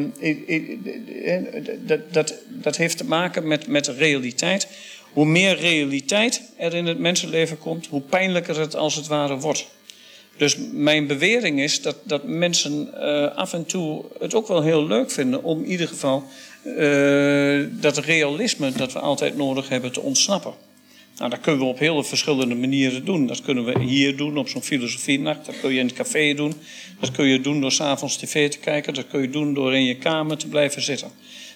dat, 1.86 2.12
dat, 2.12 2.34
dat 2.48 2.76
heeft 2.76 2.96
te 2.96 3.04
maken 3.04 3.48
met, 3.48 3.66
met 3.66 3.86
realiteit. 3.86 4.68
Hoe 5.12 5.26
meer 5.26 5.56
realiteit 5.56 6.42
er 6.56 6.74
in 6.74 6.86
het 6.86 6.98
mensenleven 6.98 7.58
komt, 7.58 7.86
hoe 7.86 8.00
pijnlijker 8.00 8.58
het 8.58 8.76
als 8.76 8.94
het 8.94 9.06
ware 9.06 9.38
wordt. 9.38 9.66
Dus 10.36 10.56
mijn 10.72 11.06
bewering 11.06 11.60
is 11.60 11.82
dat, 11.82 11.96
dat 12.04 12.24
mensen 12.24 12.90
uh, 12.94 13.36
af 13.36 13.52
en 13.52 13.66
toe 13.66 14.04
het 14.18 14.34
ook 14.34 14.48
wel 14.48 14.62
heel 14.62 14.86
leuk 14.86 15.10
vinden 15.10 15.42
om 15.42 15.62
in 15.62 15.70
ieder 15.70 15.88
geval 15.88 16.24
uh, 16.64 17.66
dat 17.70 17.98
realisme 17.98 18.72
dat 18.72 18.92
we 18.92 18.98
altijd 18.98 19.36
nodig 19.36 19.68
hebben 19.68 19.92
te 19.92 20.00
ontsnappen. 20.00 20.54
Nou, 21.20 21.30
dat 21.30 21.40
kunnen 21.40 21.60
we 21.60 21.66
op 21.66 21.78
hele 21.78 22.04
verschillende 22.04 22.54
manieren 22.54 23.04
doen. 23.04 23.26
Dat 23.26 23.42
kunnen 23.42 23.64
we 23.64 23.80
hier 23.80 24.16
doen 24.16 24.38
op 24.38 24.48
zo'n 24.48 24.62
filosofienacht. 24.62 25.46
Dat 25.46 25.60
kun 25.60 25.72
je 25.72 25.78
in 25.78 25.86
het 25.86 25.94
café 25.94 26.34
doen. 26.34 26.54
Dat 27.00 27.10
kun 27.10 27.26
je 27.26 27.40
doen 27.40 27.60
door 27.60 27.72
s'avonds 27.72 28.16
tv 28.16 28.50
te 28.50 28.58
kijken. 28.58 28.94
Dat 28.94 29.06
kun 29.06 29.20
je 29.20 29.30
doen 29.30 29.54
door 29.54 29.74
in 29.74 29.84
je 29.84 29.96
kamer 29.96 30.36
te 30.36 30.48
blijven 30.48 30.82
zitten. 30.82 31.10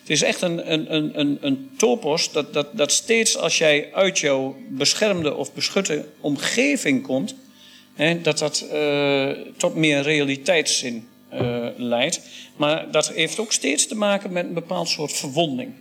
Het 0.04 0.12
is 0.12 0.22
echt 0.22 0.42
een, 0.42 0.72
een, 0.72 0.94
een, 1.20 1.38
een 1.40 1.70
topos 1.76 2.32
dat, 2.32 2.52
dat, 2.52 2.76
dat 2.76 2.92
steeds 2.92 3.36
als 3.36 3.58
jij 3.58 3.88
uit 3.92 4.18
jouw 4.18 4.56
beschermde 4.68 5.34
of 5.34 5.52
beschutte 5.52 6.04
omgeving 6.20 7.02
komt, 7.02 7.34
hè, 7.94 8.20
dat 8.20 8.38
dat 8.38 8.66
uh, 8.72 9.30
tot 9.56 9.74
meer 9.74 10.02
realiteitszin 10.02 11.08
uh, 11.32 11.66
leidt. 11.76 12.20
Maar 12.56 12.90
dat 12.90 13.08
heeft 13.08 13.38
ook 13.38 13.52
steeds 13.52 13.86
te 13.86 13.94
maken 13.94 14.32
met 14.32 14.44
een 14.44 14.54
bepaald 14.54 14.88
soort 14.88 15.12
verwonding. 15.12 15.72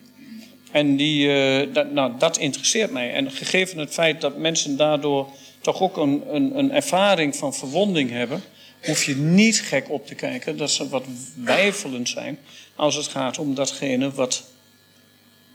En 0.71 0.95
die, 0.95 1.27
uh, 1.27 1.73
dat, 1.73 1.91
nou, 1.91 2.11
dat 2.17 2.37
interesseert 2.37 2.91
mij. 2.91 3.13
En 3.13 3.31
gegeven 3.31 3.77
het 3.77 3.93
feit 3.93 4.21
dat 4.21 4.37
mensen 4.37 4.77
daardoor 4.77 5.27
toch 5.61 5.81
ook 5.81 5.97
een, 5.97 6.23
een, 6.27 6.57
een 6.57 6.71
ervaring 6.71 7.35
van 7.35 7.53
verwonding 7.53 8.09
hebben, 8.09 8.41
hoef 8.85 9.03
je 9.03 9.15
niet 9.15 9.61
gek 9.61 9.89
op 9.89 10.07
te 10.07 10.15
kijken 10.15 10.57
dat 10.57 10.71
ze 10.71 10.89
wat 10.89 11.05
wijfelend 11.35 12.09
zijn 12.09 12.39
als 12.83 12.95
het 12.95 13.07
gaat 13.07 13.37
om 13.37 13.55
datgene 13.55 14.11
wat 14.11 14.43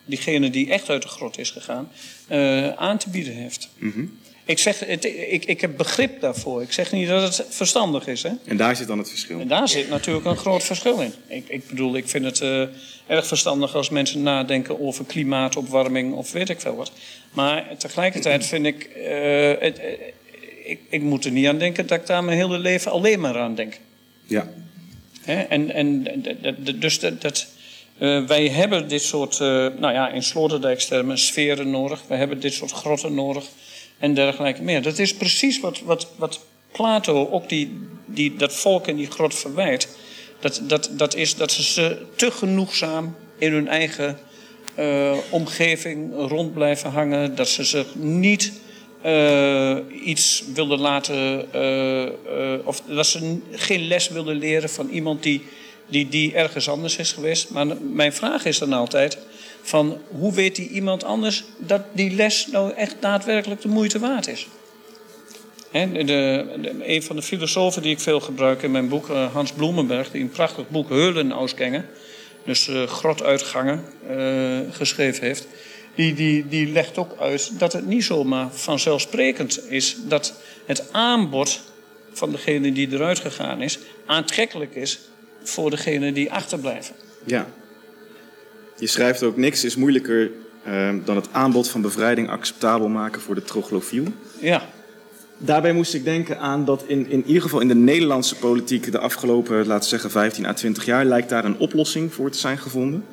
diegene 0.05 0.51
die 0.51 0.71
echt 0.71 0.91
uit 0.91 1.03
de 1.03 1.09
grot 1.09 1.39
is 1.39 1.51
gegaan 1.51 1.91
uh, 2.31 2.69
aan 2.69 2.99
te 2.99 3.11
bieden 3.11 3.35
heeft. 3.35 3.69
Mm 3.79 3.93
-hmm. 3.93 4.19
Ik, 4.45 4.59
zeg, 4.59 4.79
het, 4.79 5.05
ik, 5.05 5.45
ik 5.45 5.61
heb 5.61 5.77
begrip 5.77 6.21
daarvoor. 6.21 6.63
Ik 6.63 6.73
zeg 6.73 6.93
niet 6.93 7.09
dat 7.09 7.23
het 7.23 7.47
verstandig 7.49 8.07
is. 8.07 8.23
Hè? 8.23 8.31
En 8.45 8.57
daar 8.57 8.77
zit 8.77 8.87
dan 8.87 8.99
het 8.99 9.09
verschil? 9.09 9.41
En 9.41 9.49
daar 9.49 9.69
zit 9.69 9.89
natuurlijk 9.89 10.27
een 10.27 10.37
groot 10.37 10.63
verschil 10.63 11.01
in. 11.01 11.13
Ik, 11.27 11.49
ik 11.49 11.69
bedoel, 11.69 11.97
ik 11.97 12.09
vind 12.09 12.25
het 12.25 12.41
uh, 12.41 12.63
erg 13.07 13.27
verstandig 13.27 13.75
als 13.75 13.91
mensen 13.91 14.23
nadenken 14.23 14.81
over 14.81 15.05
klimaatopwarming 15.05 16.15
of 16.15 16.33
weet 16.33 16.49
ik 16.49 16.61
veel 16.61 16.77
wat. 16.77 16.93
Maar 17.33 17.77
tegelijkertijd 17.77 18.47
vind 18.47 18.67
ik, 18.67 18.91
uh, 18.97 19.53
het, 19.59 19.81
ik, 20.65 20.81
ik 20.89 21.03
moet 21.03 21.25
er 21.25 21.31
niet 21.31 21.47
aan 21.47 21.59
denken 21.59 21.87
dat 21.87 22.01
ik 22.01 22.07
daar 22.07 22.25
mijn 22.25 22.39
hele 22.39 22.59
leven 22.59 22.91
alleen 22.91 23.21
maar 23.21 23.39
aan 23.39 23.55
denk. 23.55 23.79
Ja. 24.27 24.49
En, 25.29 25.71
en 25.75 26.07
dus 26.75 27.01
dat, 27.01 27.47
uh, 27.99 28.25
wij 28.27 28.49
hebben 28.49 28.89
dit 28.89 29.03
soort, 29.03 29.39
nou 29.39 29.93
ja, 29.93 30.09
in 30.09 30.23
Sloterdijkstermen, 30.23 31.19
sferen 31.19 31.71
nodig. 31.71 32.03
We 32.09 32.15
hebben 32.15 32.41
dit 32.41 32.53
soort 32.53 32.71
grotten 32.71 33.15
nodig 33.15 33.45
en 33.99 34.15
dergelijke 34.15 34.63
meer. 34.63 34.83
Dat 34.83 34.99
is 34.99 35.15
precies 35.15 35.61
wat, 35.61 35.81
wat, 35.81 36.09
wat 36.17 36.41
Plato 36.73 37.29
ook 37.31 37.49
die, 37.49 37.79
die, 38.07 38.37
dat 38.37 38.55
volk 38.55 38.87
in 38.87 38.97
die 38.97 39.11
grot 39.11 39.35
verwijt. 39.35 39.89
Dat, 40.41 40.61
dat, 40.63 40.91
dat 40.93 41.15
is 41.15 41.35
dat 41.35 41.53
ze, 41.53 41.63
ze 41.63 42.07
te 42.17 42.31
genoegzaam 42.31 43.17
in 43.39 43.53
hun 43.53 43.69
eigen 43.69 44.19
uh, 44.79 45.17
omgeving 45.31 46.15
rond 46.15 46.55
blijven 46.55 46.91
hangen. 46.91 47.35
Dat 47.35 47.49
ze 47.49 47.65
zich 47.65 47.95
niet 47.95 48.53
uh, 49.07 49.77
iets 50.05 50.45
wilden 50.55 50.79
laten. 50.79 51.47
Uh, 51.55 52.67
of 52.67 52.83
dat 52.87 53.07
ze 53.07 53.39
geen 53.51 53.87
les 53.87 54.09
wilden 54.09 54.37
leren 54.37 54.71
van 54.71 54.89
iemand 54.89 55.23
die, 55.23 55.47
die, 55.87 56.09
die 56.09 56.35
ergens 56.35 56.69
anders 56.69 56.97
is 56.97 57.13
geweest. 57.13 57.51
Maar 57.51 57.67
mijn 57.93 58.13
vraag 58.13 58.45
is 58.45 58.59
dan 58.59 58.73
altijd 58.73 59.19
van 59.63 59.99
hoe 60.09 60.35
weet 60.35 60.57
die 60.57 60.69
iemand 60.69 61.05
anders 61.05 61.45
dat 61.59 61.83
die 61.93 62.11
les 62.11 62.47
nou 62.47 62.73
echt 62.73 62.97
daadwerkelijk 63.01 63.61
de 63.61 63.69
moeite 63.69 63.99
waard 63.99 64.29
is. 64.29 64.47
de, 65.73 66.05
de, 66.05 66.75
een 66.83 67.03
van 67.03 67.17
de 67.17 67.23
filosofen 67.23 67.83
die 67.83 67.93
ik 67.93 68.01
veel 68.01 68.21
gebruik 68.21 68.63
in 68.63 68.71
mijn 68.71 68.89
boek, 68.89 69.09
Hans 69.33 69.53
Bloemenberg, 69.53 70.11
die 70.11 70.23
een 70.23 70.31
prachtig 70.31 70.69
boek 70.69 70.89
Heulenausgangen, 70.89 71.87
dus 72.45 72.69
uh, 72.69 72.83
grotuitgangen, 72.83 73.85
geschreven 74.71 75.27
heeft, 75.27 75.47
die, 75.99 76.15
die, 76.15 76.49
die 76.49 76.73
legt 76.73 76.99
ook 76.99 77.17
uit 77.21 77.59
dat 77.59 77.73
het 77.73 77.87
niet 77.87 78.05
zomaar 78.05 78.49
vanzelfsprekend 78.51 79.71
is 79.71 79.97
dat 80.09 80.35
het 80.67 80.93
aanbod 80.93 81.61
van 82.13 82.31
degene 82.31 82.73
die 82.73 82.93
eruit 82.93 83.19
gegaan 83.19 83.63
is 83.63 83.79
aantrekkelijk 84.07 84.75
is 84.75 85.01
voor 85.43 85.71
degene 85.71 86.13
die 86.13 86.33
achterblijven. 86.33 86.95
Ja, 87.25 87.47
je 88.79 88.87
schrijft 88.87 89.23
ook 89.23 89.37
niks 89.37 89.65
is 89.65 89.77
moeilijker 89.77 90.31
uh, 90.67 90.95
dan 91.05 91.17
het 91.17 91.29
aanbod 91.33 91.69
van 91.69 91.81
bevrijding 91.81 92.31
acceptabel 92.31 92.89
maken 92.89 93.21
voor 93.21 93.35
de 93.35 93.43
troglofiel. 93.43 94.05
Ja. 94.41 94.69
Daarbij 95.39 95.73
moest 95.73 95.95
ik 95.95 96.05
denken 96.05 96.39
aan 96.39 96.65
dat 96.65 96.85
in, 96.87 97.11
in 97.11 97.25
ieder 97.27 97.43
geval 97.43 97.61
in 97.61 97.69
de 97.69 97.75
Nederlandse 97.75 98.37
politiek 98.37 98.93
de 98.93 98.99
afgelopen, 98.99 99.67
laten 99.67 99.83
we 99.83 99.89
zeggen, 99.89 100.11
15 100.11 100.47
à 100.47 100.53
20 100.53 100.85
jaar 100.85 101.05
lijkt 101.05 101.29
daar 101.29 101.45
een 101.45 101.59
oplossing 101.59 102.13
voor 102.15 102.31
te 102.31 102.39
zijn 102.39 102.59
gevonden. 102.59 103.05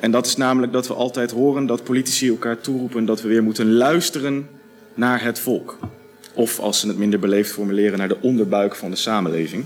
En 0.00 0.10
dat 0.10 0.26
is 0.26 0.36
namelijk 0.36 0.72
dat 0.72 0.86
we 0.86 0.94
altijd 0.94 1.30
horen 1.30 1.66
dat 1.66 1.84
politici 1.84 2.28
elkaar 2.28 2.60
toeroepen 2.60 3.04
dat 3.04 3.22
we 3.22 3.28
weer 3.28 3.42
moeten 3.42 3.72
luisteren 3.72 4.48
naar 4.94 5.22
het 5.22 5.38
volk. 5.38 5.78
Of 6.34 6.58
als 6.58 6.80
ze 6.80 6.88
het 6.88 6.98
minder 6.98 7.18
beleefd 7.18 7.52
formuleren, 7.52 7.98
naar 7.98 8.08
de 8.08 8.20
onderbuik 8.20 8.74
van 8.74 8.90
de 8.90 8.96
samenleving. 8.96 9.64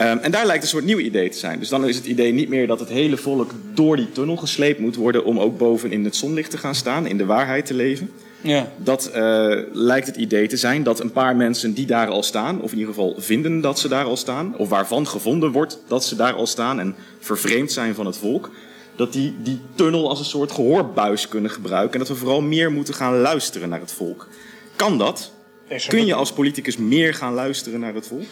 Um, 0.00 0.18
en 0.18 0.30
daar 0.30 0.46
lijkt 0.46 0.62
een 0.62 0.68
soort 0.68 0.84
nieuw 0.84 0.98
idee 0.98 1.28
te 1.28 1.38
zijn. 1.38 1.58
Dus 1.58 1.68
dan 1.68 1.88
is 1.88 1.96
het 1.96 2.06
idee 2.06 2.32
niet 2.32 2.48
meer 2.48 2.66
dat 2.66 2.80
het 2.80 2.88
hele 2.88 3.16
volk 3.16 3.50
door 3.74 3.96
die 3.96 4.12
tunnel 4.12 4.36
gesleept 4.36 4.80
moet 4.80 4.96
worden 4.96 5.24
om 5.24 5.40
ook 5.40 5.58
boven 5.58 5.92
in 5.92 6.04
het 6.04 6.16
zonlicht 6.16 6.50
te 6.50 6.58
gaan 6.58 6.74
staan, 6.74 7.06
in 7.06 7.16
de 7.16 7.24
waarheid 7.24 7.66
te 7.66 7.74
leven. 7.74 8.10
Ja. 8.40 8.72
Dat 8.76 9.10
uh, 9.16 9.56
lijkt 9.72 10.06
het 10.06 10.16
idee 10.16 10.48
te 10.48 10.56
zijn 10.56 10.82
dat 10.82 11.00
een 11.00 11.12
paar 11.12 11.36
mensen 11.36 11.72
die 11.72 11.86
daar 11.86 12.08
al 12.08 12.22
staan, 12.22 12.60
of 12.60 12.72
in 12.72 12.78
ieder 12.78 12.94
geval 12.94 13.14
vinden 13.18 13.60
dat 13.60 13.78
ze 13.78 13.88
daar 13.88 14.04
al 14.04 14.16
staan, 14.16 14.56
of 14.56 14.68
waarvan 14.68 15.06
gevonden 15.06 15.52
wordt 15.52 15.82
dat 15.88 16.04
ze 16.04 16.16
daar 16.16 16.32
al 16.32 16.46
staan 16.46 16.80
en 16.80 16.94
vervreemd 17.18 17.72
zijn 17.72 17.94
van 17.94 18.06
het 18.06 18.16
volk, 18.16 18.50
dat 18.96 19.12
die 19.12 19.34
die 19.42 19.60
tunnel 19.74 20.08
als 20.08 20.18
een 20.18 20.24
soort 20.24 20.52
gehoorbuis 20.52 21.28
kunnen 21.28 21.50
gebruiken 21.50 21.92
en 21.92 21.98
dat 21.98 22.08
we 22.08 22.14
vooral 22.14 22.40
meer 22.40 22.72
moeten 22.72 22.94
gaan 22.94 23.16
luisteren 23.16 23.68
naar 23.68 23.80
het 23.80 23.92
volk. 23.92 24.28
Kan 24.76 24.98
dat? 24.98 25.32
Kun 25.88 26.06
je 26.06 26.14
als 26.14 26.32
politicus 26.32 26.76
meer 26.76 27.14
gaan 27.14 27.32
luisteren 27.34 27.80
naar 27.80 27.94
het 27.94 28.06
volk? 28.06 28.30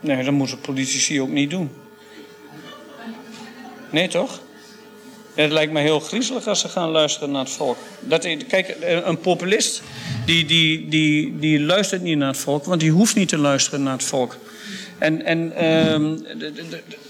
Nee, 0.00 0.24
dat 0.24 0.32
moeten 0.32 0.60
politici 0.60 1.20
ook 1.20 1.28
niet 1.28 1.50
doen. 1.50 1.70
Nee, 3.90 4.08
toch? 4.08 4.40
Het 5.34 5.52
lijkt 5.52 5.72
me 5.72 5.80
heel 5.80 6.00
griezelig 6.00 6.46
als 6.46 6.60
ze 6.60 6.68
gaan 6.68 6.88
luisteren 6.88 7.30
naar 7.30 7.44
het 7.44 7.52
volk. 7.52 7.76
Dat, 8.00 8.28
kijk, 8.48 8.76
een 9.04 9.18
populist 9.18 9.82
die, 10.26 10.44
die, 10.44 10.88
die, 10.88 11.38
die 11.38 11.60
luistert 11.60 12.02
niet 12.02 12.18
naar 12.18 12.28
het 12.28 12.36
volk, 12.36 12.64
want 12.64 12.80
die 12.80 12.90
hoeft 12.90 13.14
niet 13.14 13.28
te 13.28 13.38
luisteren 13.38 13.82
naar 13.82 13.92
het 13.92 14.04
volk. 14.04 14.36
En, 14.98 15.24
en 15.24 15.64
um, 15.64 16.22
de, 16.22 16.36
de, 16.38 16.52
de, 16.52 16.76
eh, 16.76 17.05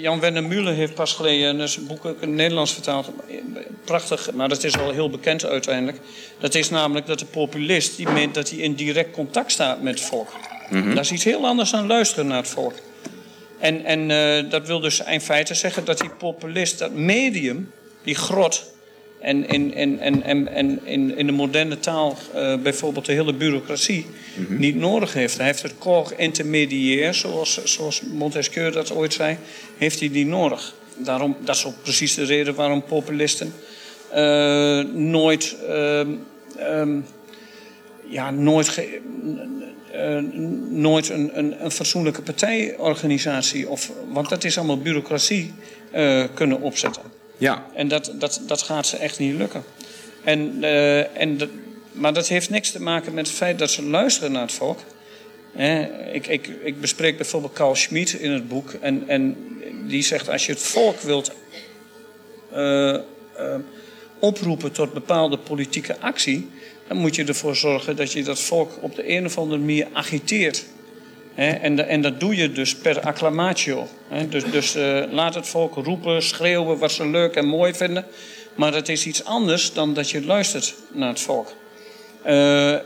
Jan 0.00 0.20
Werner 0.20 0.42
Müller 0.44 0.74
heeft 0.74 0.94
pas 0.94 1.12
geleden 1.12 1.68
zijn 1.68 1.86
boek 1.86 2.04
ook 2.04 2.20
in 2.20 2.28
het 2.28 2.36
Nederlands 2.36 2.72
vertaald. 2.72 3.10
Prachtig, 3.84 4.32
maar 4.32 4.48
dat 4.48 4.64
is 4.64 4.74
wel 4.74 4.92
heel 4.92 5.10
bekend 5.10 5.44
uiteindelijk. 5.44 5.98
Dat 6.38 6.54
is 6.54 6.70
namelijk 6.70 7.06
dat 7.06 7.18
de 7.18 7.24
populist 7.24 7.96
die 7.96 8.08
meent 8.08 8.34
dat 8.34 8.50
hij 8.50 8.58
in 8.58 8.74
direct 8.74 9.10
contact 9.10 9.52
staat 9.52 9.82
met 9.82 9.94
het 9.94 10.08
volk. 10.08 10.32
Dat 10.94 11.04
is 11.04 11.12
iets 11.12 11.24
heel 11.24 11.46
anders 11.46 11.70
dan 11.70 11.86
luisteren 11.86 12.26
naar 12.26 12.38
het 12.38 12.48
volk. 12.48 12.74
En, 13.58 13.84
en 13.84 14.10
uh, 14.10 14.50
dat 14.50 14.66
wil 14.66 14.80
dus 14.80 15.00
in 15.00 15.20
feite 15.20 15.54
zeggen 15.54 15.84
dat 15.84 15.98
die 15.98 16.10
populist, 16.10 16.78
dat 16.78 16.92
medium, 16.92 17.70
die 18.02 18.14
grot, 18.14 18.73
en 19.24 19.48
in, 19.48 19.74
in, 19.74 20.00
en, 20.00 20.22
en, 20.22 20.48
en 20.48 20.80
in, 20.84 21.16
in 21.16 21.26
de 21.26 21.32
moderne 21.32 21.78
taal 21.78 22.16
uh, 22.34 22.56
bijvoorbeeld 22.56 23.06
de 23.06 23.12
hele 23.12 23.34
bureaucratie 23.34 24.06
mm 24.36 24.46
-hmm. 24.46 24.58
niet 24.58 24.74
nodig 24.76 25.12
heeft. 25.12 25.36
Hij 25.36 25.46
heeft 25.46 25.62
het 25.62 25.74
corps 25.78 26.12
intermediair, 26.16 27.14
zoals, 27.14 27.64
zoals 27.64 28.02
Montesquieu 28.02 28.70
dat 28.70 28.92
ooit 28.92 29.12
zei, 29.12 29.36
heeft 29.78 30.00
hij 30.00 30.08
niet 30.08 30.26
nodig. 30.26 30.74
Daarom, 30.96 31.36
dat 31.44 31.56
is 31.56 31.64
ook 31.64 31.82
precies 31.82 32.14
de 32.14 32.24
reden 32.24 32.54
waarom 32.54 32.82
populisten 32.82 33.52
uh, 34.14 34.80
nooit, 34.84 35.56
um, 36.58 37.04
ja, 38.08 38.30
nooit, 38.30 38.68
ge, 38.68 39.00
uh, 39.94 40.18
nooit 40.70 41.08
een, 41.08 41.38
een, 41.38 41.64
een 41.64 41.70
fatsoenlijke 41.70 42.22
partijorganisatie, 42.22 43.68
of, 43.68 43.92
want 44.12 44.28
dat 44.28 44.44
is 44.44 44.58
allemaal 44.58 44.78
bureaucratie, 44.78 45.52
kunnen 46.34 46.60
opzetten. 46.60 47.02
Ja. 47.38 47.66
En 47.74 47.88
dat, 47.88 48.12
dat, 48.18 48.40
dat 48.46 48.62
gaat 48.62 48.86
ze 48.86 48.96
echt 48.96 49.18
niet 49.18 49.34
lukken. 49.34 49.64
En, 50.24 50.58
uh, 50.60 51.20
en 51.20 51.38
dat, 51.38 51.48
maar 51.92 52.12
dat 52.12 52.28
heeft 52.28 52.50
niks 52.50 52.70
te 52.70 52.82
maken 52.82 53.14
met 53.14 53.26
het 53.26 53.36
feit 53.36 53.58
dat 53.58 53.70
ze 53.70 53.82
luisteren 53.82 54.32
naar 54.32 54.42
het 54.42 54.52
volk. 54.52 54.78
ik, 56.12 56.26
ik, 56.26 56.46
ik 56.62 56.80
bespreek 56.80 57.16
bijvoorbeeld 57.16 57.52
Carl 57.52 57.74
Schmid 57.74 58.12
in 58.12 58.30
het 58.30 58.48
boek. 58.48 58.72
En, 58.72 59.04
en 59.08 59.36
die 59.88 60.02
zegt: 60.02 60.28
als 60.28 60.46
je 60.46 60.52
het 60.52 60.62
volk 60.62 61.00
wilt 61.00 61.32
uh, 62.52 62.98
uh, 63.38 63.54
oproepen 64.18 64.72
tot 64.72 64.92
bepaalde 64.92 65.38
politieke 65.38 65.96
actie. 66.00 66.48
dan 66.88 66.96
moet 66.96 67.14
je 67.14 67.24
ervoor 67.24 67.56
zorgen 67.56 67.96
dat 67.96 68.12
je 68.12 68.22
dat 68.22 68.40
volk 68.40 68.70
op 68.80 68.94
de 68.94 69.10
een 69.10 69.24
of 69.24 69.38
andere 69.38 69.60
manier 69.60 69.86
agiteert. 69.92 70.64
En, 71.34 72.00
dat 72.00 72.20
doe 72.20 72.36
je 72.36 72.52
dus 72.52 72.76
per 72.76 73.00
acclamatio. 73.00 73.88
dus 74.28 74.44
dus 74.44 74.76
uh, 74.76 75.02
laat 75.10 75.34
het 75.34 75.48
volk 75.48 75.74
roepen, 75.74 76.22
schreeuwen 76.22 76.78
wat 76.78 76.92
ze 76.92 77.06
leuk 77.06 77.34
en 77.34 77.46
mooi 77.46 77.74
vinden. 77.74 78.04
Maar 78.54 78.72
dat 78.72 78.88
is 78.88 79.06
iets 79.06 79.24
anders 79.24 79.72
dan 79.72 79.94
dat 79.94 80.10
je 80.10 80.24
luistert 80.24 80.74
naar 80.92 81.08
het 81.08 81.20
volk. 81.20 81.52
Uh, 82.26 82.76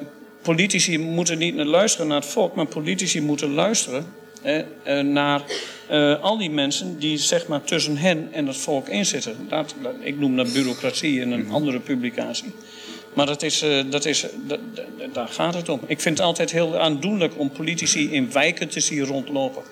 politici 0.42 0.98
moeten 0.98 1.38
niet 1.38 1.54
naar 1.54 1.64
luisteren 1.64 2.06
naar 2.06 2.20
het 2.20 2.30
volk, 2.30 2.54
maar 2.54 2.66
politici 2.66 3.20
moeten 3.20 3.52
luisteren 3.52 4.06
uh, 4.44 5.00
naar 5.00 5.42
al 6.20 6.38
die 6.38 6.50
mensen 6.50 6.98
die 6.98 7.18
zeg 7.18 7.46
maar 7.46 7.64
tussen 7.64 7.96
hen 7.96 8.28
en 8.32 8.46
het 8.46 8.56
volk 8.56 8.88
inzitten. 8.88 9.48
Ik 10.00 10.18
noem 10.18 10.36
dat 10.36 10.52
bureaucratie 10.52 11.20
in 11.20 11.32
een 11.32 11.50
andere 11.50 11.80
publicatie. 11.80 12.52
Maar 13.18 13.26
dat 13.26 13.42
is, 13.42 13.62
uh, 13.62 13.84
dat 13.90 14.04
is, 14.04 14.26
dat, 14.46 14.58
daar 15.12 15.28
gaat 15.28 15.54
het 15.54 15.68
om. 15.68 15.80
Ik 15.86 16.00
vind 16.00 16.18
het 16.18 16.26
altijd 16.26 16.50
heel 16.52 16.78
aandoenlijk 16.78 17.32
om 17.36 17.50
politici 17.50 18.12
in 18.12 18.32
wijken 18.32 18.68
te 18.68 18.80
zien 18.80 19.04
rondlopen. 19.04 19.62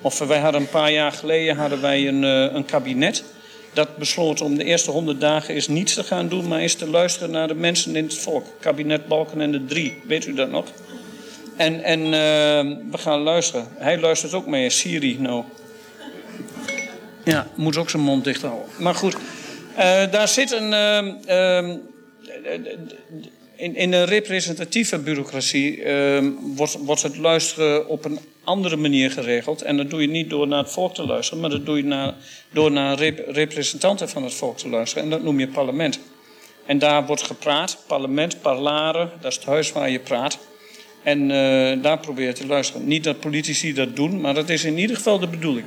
Of 0.00 0.18
wij 0.18 0.38
hadden 0.38 0.60
een 0.60 0.68
paar 0.68 0.92
jaar 0.92 1.12
geleden 1.12 1.56
hadden 1.56 1.80
wij 1.80 2.08
een, 2.08 2.22
uh, 2.22 2.54
een 2.54 2.64
kabinet. 2.64 3.24
Dat 3.72 3.96
besloot 3.96 4.40
om 4.40 4.56
de 4.56 4.64
eerste 4.64 4.90
honderd 4.90 5.20
dagen 5.20 5.54
is 5.54 5.68
niets 5.68 5.94
te 5.94 6.04
gaan 6.04 6.28
doen, 6.28 6.48
maar 6.48 6.62
is 6.62 6.74
te 6.74 6.88
luisteren 6.88 7.30
naar 7.30 7.48
de 7.48 7.54
mensen 7.54 7.96
in 7.96 8.04
het 8.04 8.18
volk. 8.18 8.46
Kabinet 8.60 9.06
Balken 9.06 9.40
en 9.40 9.52
de 9.52 9.64
Drie, 9.64 10.02
weet 10.06 10.26
u 10.26 10.34
dat 10.34 10.50
nog? 10.50 10.66
En, 11.56 11.82
en 11.82 12.10
we 12.90 12.98
gaan 12.98 13.20
luisteren. 13.20 13.66
Hij 13.74 14.00
luistert 14.00 14.34
ook 14.34 14.46
mee, 14.46 14.70
Siri 14.70 15.16
nou. 15.20 15.44
Ja, 17.24 17.46
moet 17.54 17.76
ook 17.76 17.90
zijn 17.90 18.02
mond 18.02 18.24
dicht 18.24 18.42
houden. 18.42 18.68
Maar 18.78 18.94
goed, 18.94 19.16
daar 20.10 20.28
zit 20.28 20.50
een 20.50 20.72
in, 23.56 23.76
in 23.76 23.92
een 23.92 24.04
representatieve 24.04 24.98
bureaucratie 24.98 25.84
uh, 25.84 26.28
wordt, 26.40 26.78
wordt 26.84 27.02
het 27.02 27.16
luisteren 27.16 27.88
op 27.88 28.04
een 28.04 28.18
andere 28.44 28.76
manier 28.76 29.10
geregeld. 29.10 29.62
En 29.62 29.76
dat 29.76 29.90
doe 29.90 30.00
je 30.00 30.08
niet 30.08 30.30
door 30.30 30.48
naar 30.48 30.62
het 30.62 30.72
volk 30.72 30.94
te 30.94 31.06
luisteren, 31.06 31.40
maar 31.40 31.50
dat 31.50 31.66
doe 31.66 31.76
je 31.76 31.84
naar, 31.84 32.14
door 32.50 32.72
naar 32.72 32.98
rep 32.98 33.24
representanten 33.28 34.08
van 34.08 34.22
het 34.22 34.34
volk 34.34 34.58
te 34.58 34.68
luisteren. 34.68 35.04
En 35.04 35.10
dat 35.10 35.22
noem 35.22 35.40
je 35.40 35.48
parlement. 35.48 35.98
En 36.66 36.78
daar 36.78 37.06
wordt 37.06 37.22
gepraat, 37.22 37.78
parlement, 37.86 38.40
parlare, 38.40 39.08
dat 39.20 39.30
is 39.30 39.36
het 39.36 39.46
huis 39.46 39.72
waar 39.72 39.90
je 39.90 40.00
praat. 40.00 40.38
En 41.02 41.22
uh, 41.22 41.82
daar 41.82 41.98
probeer 41.98 42.26
je 42.26 42.32
te 42.32 42.46
luisteren. 42.46 42.86
Niet 42.86 43.04
dat 43.04 43.20
politici 43.20 43.72
dat 43.72 43.96
doen, 43.96 44.20
maar 44.20 44.34
dat 44.34 44.48
is 44.48 44.64
in 44.64 44.78
ieder 44.78 44.96
geval 44.96 45.18
de 45.18 45.28
bedoeling. 45.28 45.66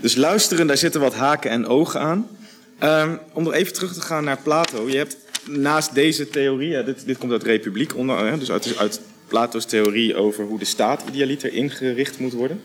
Dus 0.00 0.14
luisteren, 0.14 0.66
daar 0.66 0.76
zitten 0.76 1.00
wat 1.00 1.14
haken 1.14 1.50
en 1.50 1.66
ogen 1.66 2.00
aan. 2.00 2.35
Um, 2.82 3.18
om 3.32 3.42
nog 3.42 3.52
even 3.52 3.72
terug 3.72 3.92
te 3.92 4.00
gaan 4.00 4.24
naar 4.24 4.38
Plato. 4.42 4.88
Je 4.88 4.96
hebt 4.96 5.16
naast 5.48 5.94
deze 5.94 6.28
theorie, 6.28 6.84
dit, 6.84 7.06
dit, 7.06 7.18
komt 7.18 7.32
uit 7.32 7.42
Republiek, 7.42 7.96
onder, 7.96 8.38
dus 8.38 8.50
uit, 8.50 8.76
uit 8.76 9.00
Plato's 9.26 9.64
theorie 9.64 10.14
over 10.14 10.44
hoe 10.44 10.58
de 10.58 10.64
staat 10.64 11.04
idealiter 11.08 11.52
ingericht 11.52 12.18
moet 12.18 12.32
worden. 12.32 12.62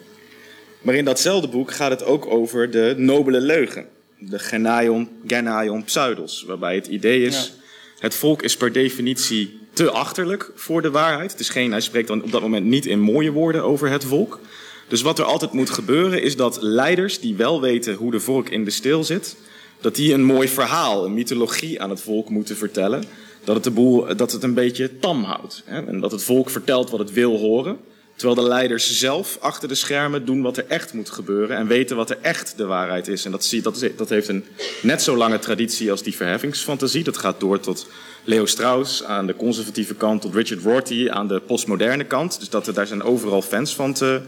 Maar 0.82 0.96
in 0.96 1.06
datzelfde 1.06 1.48
boek 1.48 1.72
gaat 1.72 1.92
het 1.92 2.04
ook 2.04 2.26
over 2.26 2.72
de 2.72 2.94
nobele 2.98 3.42
leugen. 3.42 3.86
De 4.18 4.40
genaion, 4.40 5.10
genaion 5.28 5.84
pseudos. 5.84 6.44
Waarbij 6.48 6.76
het 6.76 6.88
idee 6.88 7.24
is, 7.24 7.54
ja. 7.56 7.64
het 8.00 8.16
volk 8.16 8.42
is 8.42 8.58
per 8.58 8.72
definitie 8.72 9.60
te 9.74 9.92
achterlijk 9.92 10.52
voor 10.56 10.82
de 10.82 10.92
waarheid. 10.92 11.32
Het 11.32 11.40
is 11.40 11.50
geen, 11.50 11.72
hij 11.72 11.82
spreekt 11.82 12.08
dan 12.08 12.24
op 12.24 12.32
dat 12.32 12.42
moment 12.42 12.66
niet 12.66 12.86
in 12.86 13.00
mooie 13.00 13.32
woorden 13.32 13.64
over 13.64 13.90
het 13.90 14.04
volk. 14.04 14.40
Dus 14.88 15.02
wat 15.02 15.20
er 15.20 15.26
altijd 15.26 15.52
moet 15.52 15.70
gebeuren 15.70 16.22
is 16.22 16.36
dat 16.36 16.62
leiders 16.62 17.20
die 17.20 17.36
wel 17.36 17.62
weten 17.62 17.94
hoe 17.94 18.12
de 18.12 18.20
volk 18.20 18.50
in 18.50 18.64
de 18.66 18.72
steel 18.72 19.04
zit 19.04 19.36
dat 19.82 19.96
die 19.96 20.14
een 20.14 20.24
mooi 20.24 20.48
verhaal, 20.48 21.06
een 21.06 21.14
mythologie 21.14 21.82
aan 21.82 21.90
het 21.90 22.02
volk 22.02 22.30
moeten 22.30 22.58
vertellen. 22.58 23.04
Dat 23.44 23.56
het 23.56 23.64
de 23.64 23.72
boel, 23.72 24.16
dat 24.16 24.32
het 24.32 24.44
een 24.44 24.54
beetje 24.54 25.00
tam 25.00 25.24
houdt. 25.24 25.64
Hè? 25.66 25.86
En 25.86 26.00
dat 26.00 26.12
het 26.12 26.24
volk 26.24 26.50
vertelt 26.50 26.90
wat 26.90 27.00
het 27.00 27.12
wil 27.12 27.38
horen. 27.38 27.78
Terwijl 28.16 28.42
de 28.42 28.48
leiders 28.48 29.00
zelf 29.00 29.38
achter 29.40 29.68
de 29.68 29.76
schermen 29.76 30.26
doen 30.26 30.42
wat 30.42 30.58
er 30.58 30.66
echt 30.68 30.94
moet 30.94 31.10
gebeuren. 31.10 31.58
En 31.58 31.68
weten 31.68 31.96
wat 31.96 32.10
er 32.10 32.18
echt 32.22 32.58
de 32.58 32.66
waarheid 32.66 33.08
is. 33.08 33.26
En 33.26 33.32
dat, 33.32 33.46
zie, 33.46 33.62
dat, 33.62 33.86
dat 33.98 34.10
heeft 34.10 34.28
een 34.28 34.46
net 34.82 35.02
zo 35.02 35.18
lange 35.18 35.40
traditie 35.40 35.92
als 35.92 36.04
die 36.04 36.16
verheffingsfantasie. 36.16 37.04
Dat 37.04 37.18
gaat 37.18 37.40
door 37.40 37.60
tot 37.60 37.88
Leo 38.24 38.46
Strauss 38.46 39.04
aan 39.04 39.28
de 39.28 39.36
conservatieve 39.36 39.96
kant. 39.96 40.22
Tot 40.22 40.36
Richard 40.36 40.62
Rorty 40.62 41.10
aan 41.10 41.28
de 41.28 41.40
postmoderne 41.40 42.06
kant. 42.06 42.40
Dus 42.40 42.50
dat, 42.50 42.72
daar 42.74 42.88
zijn 42.88 43.04
overal 43.04 43.42
fans 43.42 43.76
van 43.76 43.94
te 43.94 44.22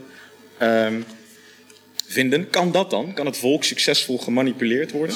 um, 0.61 1.05
vinden. 2.05 2.49
Kan 2.49 2.71
dat 2.71 2.89
dan? 2.89 3.13
Kan 3.13 3.25
het 3.25 3.37
volk 3.37 3.63
succesvol 3.63 4.17
gemanipuleerd 4.17 4.91
worden? 4.91 5.15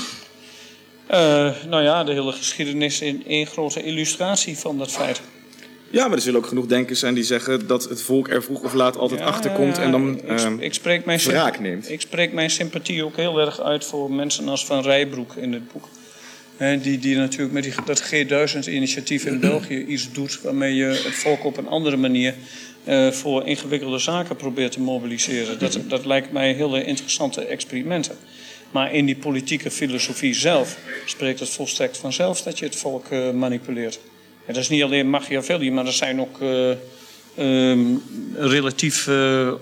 Uh, 1.12 1.50
nou 1.70 1.84
ja, 1.84 2.04
de 2.04 2.12
hele 2.12 2.32
geschiedenis 2.32 3.02
in 3.02 3.24
één 3.28 3.48
grote 3.48 3.84
illustratie 3.84 4.58
van 4.58 4.78
dat 4.78 4.92
feit. 4.92 5.22
Ja, 5.90 6.08
maar 6.08 6.18
er 6.18 6.24
zullen 6.24 6.40
ook 6.40 6.48
genoeg 6.48 6.66
denkers 6.66 7.00
zijn 7.00 7.14
die 7.14 7.24
zeggen 7.24 7.68
dat 7.68 7.90
het 7.90 8.02
volk 8.02 8.30
er 8.30 8.44
vroeg 8.44 8.64
of 8.64 8.74
laat 8.74 8.98
altijd 8.98 9.20
ja, 9.20 9.26
achterkomt 9.26 9.78
en 9.78 9.92
dan 9.92 10.18
ik, 10.18 10.42
uh, 10.42 10.52
ik 10.60 10.74
spreek 10.74 11.06
mijn 11.06 11.20
wraak 11.20 11.60
neemt. 11.60 11.90
Ik 11.90 12.02
spreek 12.02 12.34
mijn 12.34 12.50
sympathie 12.50 13.06
ook 13.06 13.16
heel 13.16 13.40
erg 13.40 13.62
uit 13.62 13.86
voor 13.86 14.12
mensen 14.12 14.48
als 14.48 14.66
Van 14.66 14.82
Rijbroek 14.82 15.36
in 15.36 15.54
het 15.54 15.72
boek. 15.72 15.88
He, 16.58 16.82
die, 16.82 17.00
die 17.00 17.16
natuurlijk 17.16 17.54
met 17.54 17.64
die, 17.64 17.74
dat 17.86 18.04
G1000-initiatief 18.04 19.26
in 19.26 19.40
België 19.40 19.86
iets 19.94 20.12
doet 20.12 20.42
waarmee 20.42 20.76
je 20.76 20.86
het 20.86 21.16
volk 21.16 21.44
op 21.44 21.58
een 21.58 21.68
andere 21.68 21.98
manier 21.98 22.34
uh, 22.88 23.12
voor 23.12 23.46
ingewikkelde 23.46 24.00
zaken 24.00 24.36
probeert 24.36 24.72
te 24.72 24.80
mobiliseren. 24.80 25.60
Dat, 25.60 25.80
dat 25.88 26.06
lijkt 26.06 26.32
mij 26.32 26.54
hele 26.54 26.84
interessante 26.84 27.42
experimenten. 27.42 28.18
Maar 28.72 28.94
in 28.94 29.06
die 29.06 29.16
politieke 29.16 29.72
filosofie 29.72 30.34
zelf 30.34 30.78
spreekt 31.06 31.40
het 31.40 31.50
volstrekt 31.50 31.98
vanzelf 31.98 32.42
dat 32.42 32.60
je 32.60 32.66
het 32.66 32.76
volk 32.76 33.10
uh, 33.10 33.32
manipuleert. 33.32 34.00
En 34.46 34.54
dat 34.54 34.64
is 34.64 34.70
niet 34.70 34.84
alleen 34.84 35.10
Machiavelli, 35.10 35.72
maar 35.72 35.86
er 35.86 35.94
zijn 35.94 36.22
ook 36.22 36.42
uh, 36.42 36.70
um, 37.38 38.04
relatief 38.36 39.08
uh, 39.08 39.54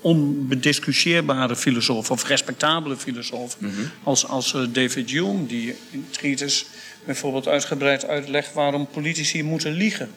onbediscussieerbare 0.00 1.56
filosofen 1.56 2.14
of 2.14 2.26
respectabele 2.26 2.96
filosofen. 2.96 3.58
Mm 3.60 3.70
-hmm. 3.74 3.90
Als, 4.02 4.26
als 4.26 4.56
David 4.68 5.10
Hume, 5.10 5.46
die 5.46 5.74
in 5.90 6.06
treatise 6.10 6.64
bijvoorbeeld 7.04 7.48
uitgebreid 7.48 8.06
uitlegt 8.06 8.52
waarom 8.52 8.86
politici 8.86 9.42
moeten 9.42 9.72
liegen. 9.72 10.10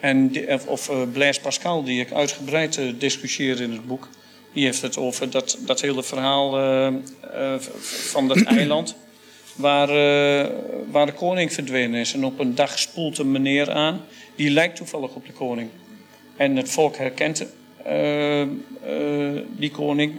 En 0.00 0.32
of 0.66 0.90
Blaise 1.12 1.40
Pascal, 1.40 1.84
die 1.84 2.00
ik 2.00 2.12
uitgebreid 2.12 2.80
discussieer 2.98 3.60
in 3.60 3.72
het 3.72 3.86
boek. 3.86 4.08
Die 4.52 4.64
heeft 4.64 4.82
het 4.82 4.96
over 4.96 5.30
dat, 5.30 5.58
dat 5.60 5.80
hele 5.80 6.02
verhaal 6.02 6.58
uh, 6.58 6.86
uh, 7.34 7.54
van 8.10 8.28
dat 8.28 8.42
eiland. 8.56 8.96
Waar, 9.54 9.88
uh, 9.88 10.50
waar 10.90 11.06
de 11.06 11.12
koning 11.12 11.52
verdwenen 11.52 12.00
is. 12.00 12.12
En 12.14 12.24
op 12.24 12.38
een 12.38 12.54
dag 12.54 12.78
spoelt 12.78 13.18
een 13.18 13.30
meneer 13.30 13.70
aan. 13.70 14.00
Die 14.34 14.50
lijkt 14.50 14.76
toevallig 14.76 15.14
op 15.14 15.26
de 15.26 15.32
koning. 15.32 15.70
En 16.36 16.56
het 16.56 16.70
volk 16.70 16.96
herkent 16.96 17.46
die 19.56 19.70
koning. 19.70 20.14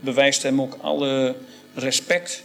bewijst 0.00 0.42
hem 0.42 0.60
ook 0.60 0.76
alle 0.80 1.36
respect. 1.74 2.42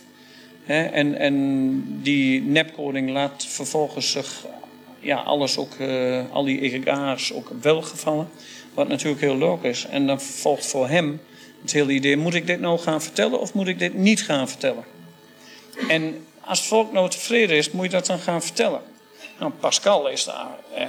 Hè? 0.64 0.84
En, 0.84 1.18
en 1.18 2.00
die 2.02 2.42
nepkoning 2.42 3.10
laat 3.10 3.46
vervolgens 3.46 4.12
zich 4.12 4.46
ja, 5.00 5.18
alles 5.18 5.58
ook, 5.58 5.74
al 6.32 6.44
die 6.44 6.62
egaars 6.62 7.34
ook 7.34 7.52
welgevallen. 7.62 8.30
Wat 8.76 8.88
natuurlijk 8.88 9.22
heel 9.22 9.60
is. 9.62 9.86
En 9.86 10.08
dan 10.08 10.22
volgt 10.22 10.66
voor 10.66 10.88
hem 10.88 11.22
Het 11.62 11.72
hele 11.72 11.92
idee, 11.92 12.18
moet 12.18 12.34
ik 12.34 12.48
dit 12.48 12.60
nou 12.60 12.80
gaan 12.80 13.02
vertellen 13.02 13.40
of 13.40 13.54
moet 13.54 13.68
ik 13.68 13.80
dit 13.80 13.94
niet 13.94 14.24
gaan 14.24 14.48
vertellen? 14.50 14.84
En 15.88 16.26
als 16.42 16.60
het 16.60 16.68
volk 16.68 16.92
nou 16.92 17.10
tevreden 17.10 17.58
is, 17.58 17.72
moet 17.72 17.86
je 17.86 17.92
dat 17.92 18.06
dan 18.06 18.20
gaan 18.20 18.42
vertellen. 18.42 18.82
Nou, 19.40 19.52
Pascal 19.60 20.10
is 20.10 20.24
daar 20.24 20.48
eh, 20.74 20.88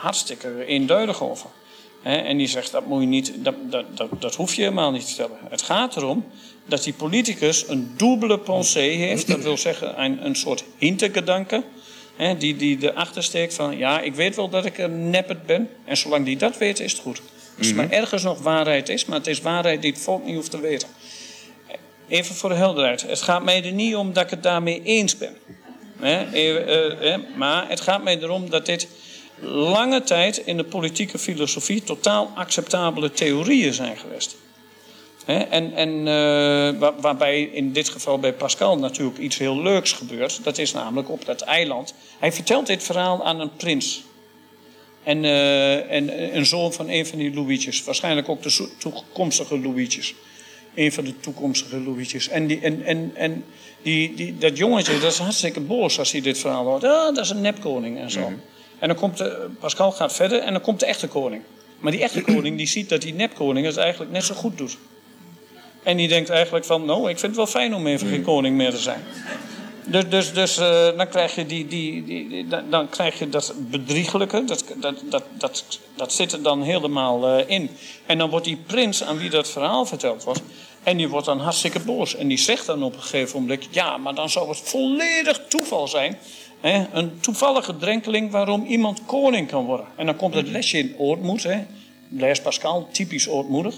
hartstikke 0.00 0.64
eenduidig 0.64 1.22
over. 1.22 1.50
en 2.02 2.36
die 2.36 2.46
zegt, 2.46 2.72
dat, 2.72 2.86
moet 2.86 3.00
je 3.00 3.06
niet, 3.06 3.32
dat, 3.36 3.54
dat, 3.70 3.84
dat, 3.96 4.08
dat 4.18 4.34
hoef 4.34 4.54
je 4.54 4.62
helemaal 4.62 4.90
niet 4.90 5.00
te 5.00 5.14
vertellen. 5.14 5.38
Het 5.50 5.62
gaat 5.62 5.96
erom 5.96 6.24
dat 6.66 6.82
die 6.82 6.92
politicus 6.92 7.68
een 7.68 7.94
dubbele 7.96 8.38
pensée 8.38 8.96
heeft. 8.96 9.26
Dat 9.26 9.42
wil 9.42 9.56
zeggen 9.56 10.02
een, 10.02 10.24
een 10.24 10.36
soort 10.36 10.64
hintergedanke. 10.76 11.62
Die, 12.38 12.56
die 12.56 12.78
erachter 12.80 13.22
steekt 13.22 13.54
van, 13.54 13.76
ja, 13.76 14.00
ik 14.00 14.14
weet 14.14 14.36
wel 14.36 14.48
dat 14.48 14.64
ik 14.64 14.78
een 14.78 15.10
neppert 15.10 15.46
ben. 15.46 15.68
En 15.84 15.96
zolang 15.96 16.24
die 16.24 16.36
dat 16.36 16.58
weet, 16.58 16.80
is 16.80 16.92
het 16.92 17.00
goed. 17.00 17.22
Als 17.58 17.68
er 17.68 17.74
maar 17.74 17.90
ergens 17.90 18.22
nog 18.22 18.42
waarheid 18.42 18.88
is, 18.88 19.04
maar 19.04 19.18
het 19.18 19.26
is 19.26 19.40
waarheid 19.40 19.82
die 19.82 19.92
het 19.92 20.00
volk 20.00 20.24
niet 20.24 20.34
hoeft 20.34 20.50
te 20.50 20.60
weten. 20.60 20.88
Even 22.08 22.34
voor 22.34 22.48
de 22.48 22.54
helderheid. 22.54 23.02
Het 23.02 23.22
gaat 23.22 23.44
mij 23.44 23.64
er 23.64 23.72
niet 23.72 23.96
om 23.96 24.12
dat 24.12 24.24
ik 24.24 24.30
het 24.30 24.42
daarmee 24.42 24.82
eens 24.82 25.18
ben. 25.18 25.36
Eh, 26.00 27.14
maar 27.36 27.68
het 27.68 27.80
gaat 27.80 28.02
mij 28.02 28.18
erom 28.18 28.50
dat 28.50 28.66
dit 28.66 28.88
lange 29.40 30.02
tijd 30.02 30.36
in 30.36 30.56
de 30.56 30.64
politieke 30.64 31.18
filosofie 31.18 31.82
totaal 31.82 32.32
acceptabele 32.34 33.10
theorieën 33.10 33.74
zijn 33.74 33.96
geweest. 33.96 34.36
En 35.28 35.74
en 35.74 35.88
uh, 36.06 36.90
waarbij 37.00 37.42
in 37.42 37.72
dit 37.72 37.88
geval 37.88 38.18
bij 38.18 38.32
Pascal 38.32 38.78
natuurlijk 38.78 39.18
iets 39.18 39.38
heel 39.38 39.62
leuks 39.62 39.92
gebeurt. 39.92 40.44
Dat 40.44 40.58
is 40.58 40.72
namelijk 40.72 41.10
op 41.10 41.24
dat 41.24 41.40
eiland. 41.40 41.94
Hij 42.18 42.32
vertelt 42.32 42.66
dit 42.66 42.82
verhaal 42.82 43.24
aan 43.24 43.40
een 43.40 43.56
prins. 43.56 44.02
En, 45.02 45.24
uh, 45.24 45.92
en 45.92 46.36
een 46.36 46.46
zoon 46.46 46.72
van 46.72 46.88
een 46.88 47.06
van 47.06 47.18
die 47.18 47.34
Louietjes. 47.34 47.84
Waarschijnlijk 47.84 48.28
ook 48.28 48.42
de 48.42 48.68
toekomstige 48.78 49.58
Louietjes. 49.58 50.14
Een 50.74 50.92
van 50.92 51.04
de 51.04 51.20
toekomstige 51.20 51.80
Louietjes. 51.80 52.28
En, 52.28 52.46
die, 52.46 52.60
en, 52.60 52.84
en, 52.84 53.10
en 53.14 53.44
die, 53.82 54.14
die, 54.14 54.38
dat 54.38 54.56
jongetje, 54.56 54.98
dat 54.98 55.12
is 55.12 55.18
hartstikke 55.18 55.60
boos 55.60 55.98
als 55.98 56.12
hij 56.12 56.20
dit 56.20 56.38
verhaal 56.38 56.64
hoort. 56.64 56.84
Ah, 56.84 57.14
dat 57.14 57.24
is 57.24 57.30
een 57.30 57.40
nepkoning 57.40 57.98
en 57.98 58.10
zo. 58.10 58.20
Mhm. 58.20 58.34
En 58.78 58.88
dan 58.88 58.96
komt 58.96 59.16
de, 59.16 59.50
Pascal 59.58 59.92
gaat 59.92 60.12
verder 60.12 60.40
en 60.40 60.52
dan 60.52 60.62
komt 60.62 60.80
de 60.80 60.86
echte 60.86 61.08
koning. 61.08 61.42
Maar 61.78 61.92
die 61.92 62.02
echte 62.02 62.20
koning 62.34 62.56
die 62.56 62.66
ziet 62.66 62.88
dat 62.88 63.02
die 63.02 63.14
nepkoning 63.14 63.66
het 63.66 63.76
eigenlijk 63.76 64.12
net 64.12 64.24
zo 64.24 64.34
goed 64.34 64.58
doet. 64.58 64.78
En 65.82 65.96
die 65.96 66.08
denkt 66.08 66.30
eigenlijk 66.30 66.64
van, 66.64 66.84
nou, 66.84 67.00
ik 67.00 67.18
vind 67.18 67.22
het 67.22 67.36
wel 67.36 67.46
fijn 67.46 67.74
om 67.74 67.86
even 67.86 68.08
geen 68.08 68.22
koning 68.22 68.56
meer 68.56 68.70
te 68.70 68.78
zijn. 68.78 69.04
Dus, 69.84 70.08
dus, 70.08 70.32
dus 70.32 70.58
uh, 70.58 70.96
dan, 70.96 71.08
krijg 71.08 71.34
je 71.34 71.46
die, 71.46 71.66
die, 71.66 72.04
die, 72.04 72.46
dan 72.70 72.88
krijg 72.88 73.18
je 73.18 73.28
dat 73.28 73.54
bedriegelijke, 73.56 74.44
dat, 74.44 74.64
dat, 74.76 75.02
dat, 75.10 75.24
dat, 75.38 75.80
dat 75.96 76.12
zit 76.12 76.32
er 76.32 76.42
dan 76.42 76.62
helemaal 76.62 77.38
uh, 77.38 77.44
in. 77.46 77.70
En 78.06 78.18
dan 78.18 78.30
wordt 78.30 78.44
die 78.44 78.58
prins 78.66 79.02
aan 79.02 79.18
wie 79.18 79.30
dat 79.30 79.50
verhaal 79.50 79.86
verteld 79.86 80.24
wordt, 80.24 80.42
en 80.82 80.96
die 80.96 81.08
wordt 81.08 81.26
dan 81.26 81.40
hartstikke 81.40 81.80
boos. 81.80 82.14
En 82.14 82.28
die 82.28 82.38
zegt 82.38 82.66
dan 82.66 82.82
op 82.82 82.94
een 82.94 83.02
gegeven 83.02 83.40
moment, 83.40 83.68
ja, 83.70 83.96
maar 83.96 84.14
dan 84.14 84.30
zou 84.30 84.48
het 84.48 84.60
volledig 84.60 85.40
toeval 85.48 85.88
zijn 85.88 86.18
Hè, 86.60 86.84
een 86.92 87.20
toevallige 87.20 87.76
drenkeling 87.76 88.30
waarom 88.30 88.64
iemand 88.64 89.02
koning 89.06 89.48
kan 89.48 89.64
worden. 89.64 89.86
En 89.96 90.06
dan 90.06 90.16
komt 90.16 90.34
het 90.34 90.48
lesje 90.48 90.78
in 90.78 90.94
ootmoed. 90.98 91.42
Hè. 91.42 91.64
Blaise 92.08 92.42
Pascal, 92.42 92.88
typisch 92.92 93.28
ootmoedig. 93.28 93.74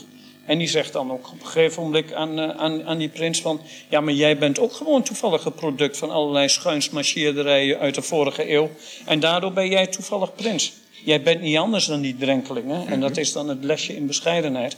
En 0.50 0.58
die 0.58 0.68
zegt 0.68 0.92
dan 0.92 1.12
ook 1.12 1.26
op 1.32 1.40
een 1.40 1.46
gegeven 1.46 1.82
moment 1.82 2.12
aan, 2.12 2.38
eh, 2.38 2.48
aan, 2.48 2.84
aan 2.84 2.98
die 2.98 3.08
prins 3.08 3.40
van... 3.40 3.60
ja, 3.88 4.00
maar 4.00 4.14
jij 4.14 4.38
bent 4.38 4.58
ook 4.58 4.72
gewoon 4.72 5.02
toevallig 5.02 5.44
een 5.44 5.52
product 5.52 5.96
van 5.96 6.10
allerlei 6.10 6.48
schuinsmarcheerderijen 6.48 7.78
uit 7.78 7.94
de 7.94 8.02
vorige 8.02 8.52
eeuw. 8.52 8.70
En 9.06 9.20
daardoor 9.20 9.52
ben 9.52 9.68
jij 9.68 9.86
toevallig 9.86 10.34
prins. 10.34 10.72
Jij 11.04 11.22
bent 11.22 11.40
niet 11.40 11.56
anders 11.56 11.86
dan 11.86 12.00
die 12.00 12.16
drenkeling. 12.16 12.66
Hè? 12.66 12.84
En 12.84 13.00
dat 13.00 13.16
is 13.16 13.32
dan 13.32 13.48
het 13.48 13.64
lesje 13.64 13.96
in 13.96 14.06
bescheidenheid 14.06 14.76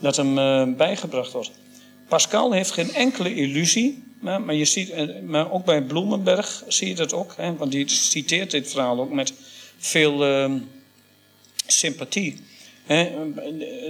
dat 0.00 0.16
hem 0.16 0.38
uh, 0.38 0.62
bijgebracht 0.76 1.32
wordt. 1.32 1.50
Pascal 2.08 2.52
heeft 2.52 2.70
geen 2.70 2.94
enkele 2.94 3.34
illusie 3.34 4.04
maar, 4.20 4.40
maar, 4.40 4.54
je 4.54 4.64
ziet, 4.64 4.90
eh, 4.90 5.08
maar 5.22 5.52
ook 5.52 5.64
bij 5.64 5.82
Bloemenberg 5.82 6.62
zie 6.68 6.88
je 6.88 6.94
dat 6.94 7.12
ook. 7.12 7.34
Hè, 7.36 7.56
want 7.56 7.72
die 7.72 7.88
citeert 7.88 8.50
dit 8.50 8.70
verhaal 8.70 9.00
ook 9.00 9.12
met 9.12 9.32
veel 9.78 10.28
uh, 10.28 10.52
sympathie. 11.66 12.40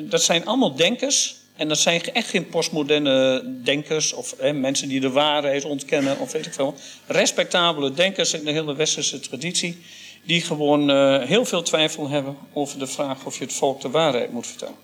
Dat 0.02 0.22
zijn 0.22 0.46
allemaal 0.46 0.74
denkers. 0.74 1.36
En 1.56 1.68
dat 1.68 1.78
zijn 1.78 2.02
echt 2.12 2.28
geen 2.28 2.48
postmoderne 2.48 3.44
denkers 3.62 4.12
of 4.12 4.34
mensen 4.52 4.88
die 4.88 5.00
de 5.00 5.10
waarheid 5.10 5.64
ontkennen 5.64 6.18
of 6.18 6.32
weet 6.32 6.46
ik 6.46 6.52
veel. 6.52 6.74
Respectabele 7.06 7.92
denkers 7.92 8.32
in 8.32 8.44
de 8.44 8.50
hele 8.50 8.74
westerse 8.74 9.20
traditie. 9.20 9.78
Die 10.24 10.40
gewoon 10.40 10.90
uh, 10.90 11.22
heel 11.22 11.44
veel 11.44 11.62
twijfel 11.62 12.08
hebben 12.08 12.36
over 12.52 12.78
de 12.78 12.86
vraag 12.86 13.24
of 13.24 13.38
je 13.38 13.44
het 13.44 13.52
volk 13.52 13.80
de 13.80 13.90
waarheid 13.90 14.32
moet 14.32 14.46
vertellen. 14.46 14.74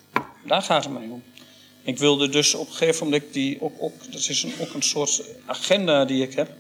Daar 0.47 0.63
gaat 0.63 0.85
het 0.85 0.93
mij 0.93 1.09
om. 1.11 1.23
Ik 1.83 1.99
wilde 1.99 2.29
dus 2.29 2.55
op 2.55 2.69
een 2.69 2.75
gegeven 2.75 3.05
moment 3.05 3.33
die 3.33 3.61
ook, 3.61 3.73
ook 3.79 3.93
dat 4.11 4.29
is 4.29 4.43
een, 4.43 4.53
ook 4.61 4.75
een 4.75 4.83
soort 4.83 5.23
agenda 5.47 6.05
die 6.05 6.23
ik 6.23 6.35
heb. 6.35 6.51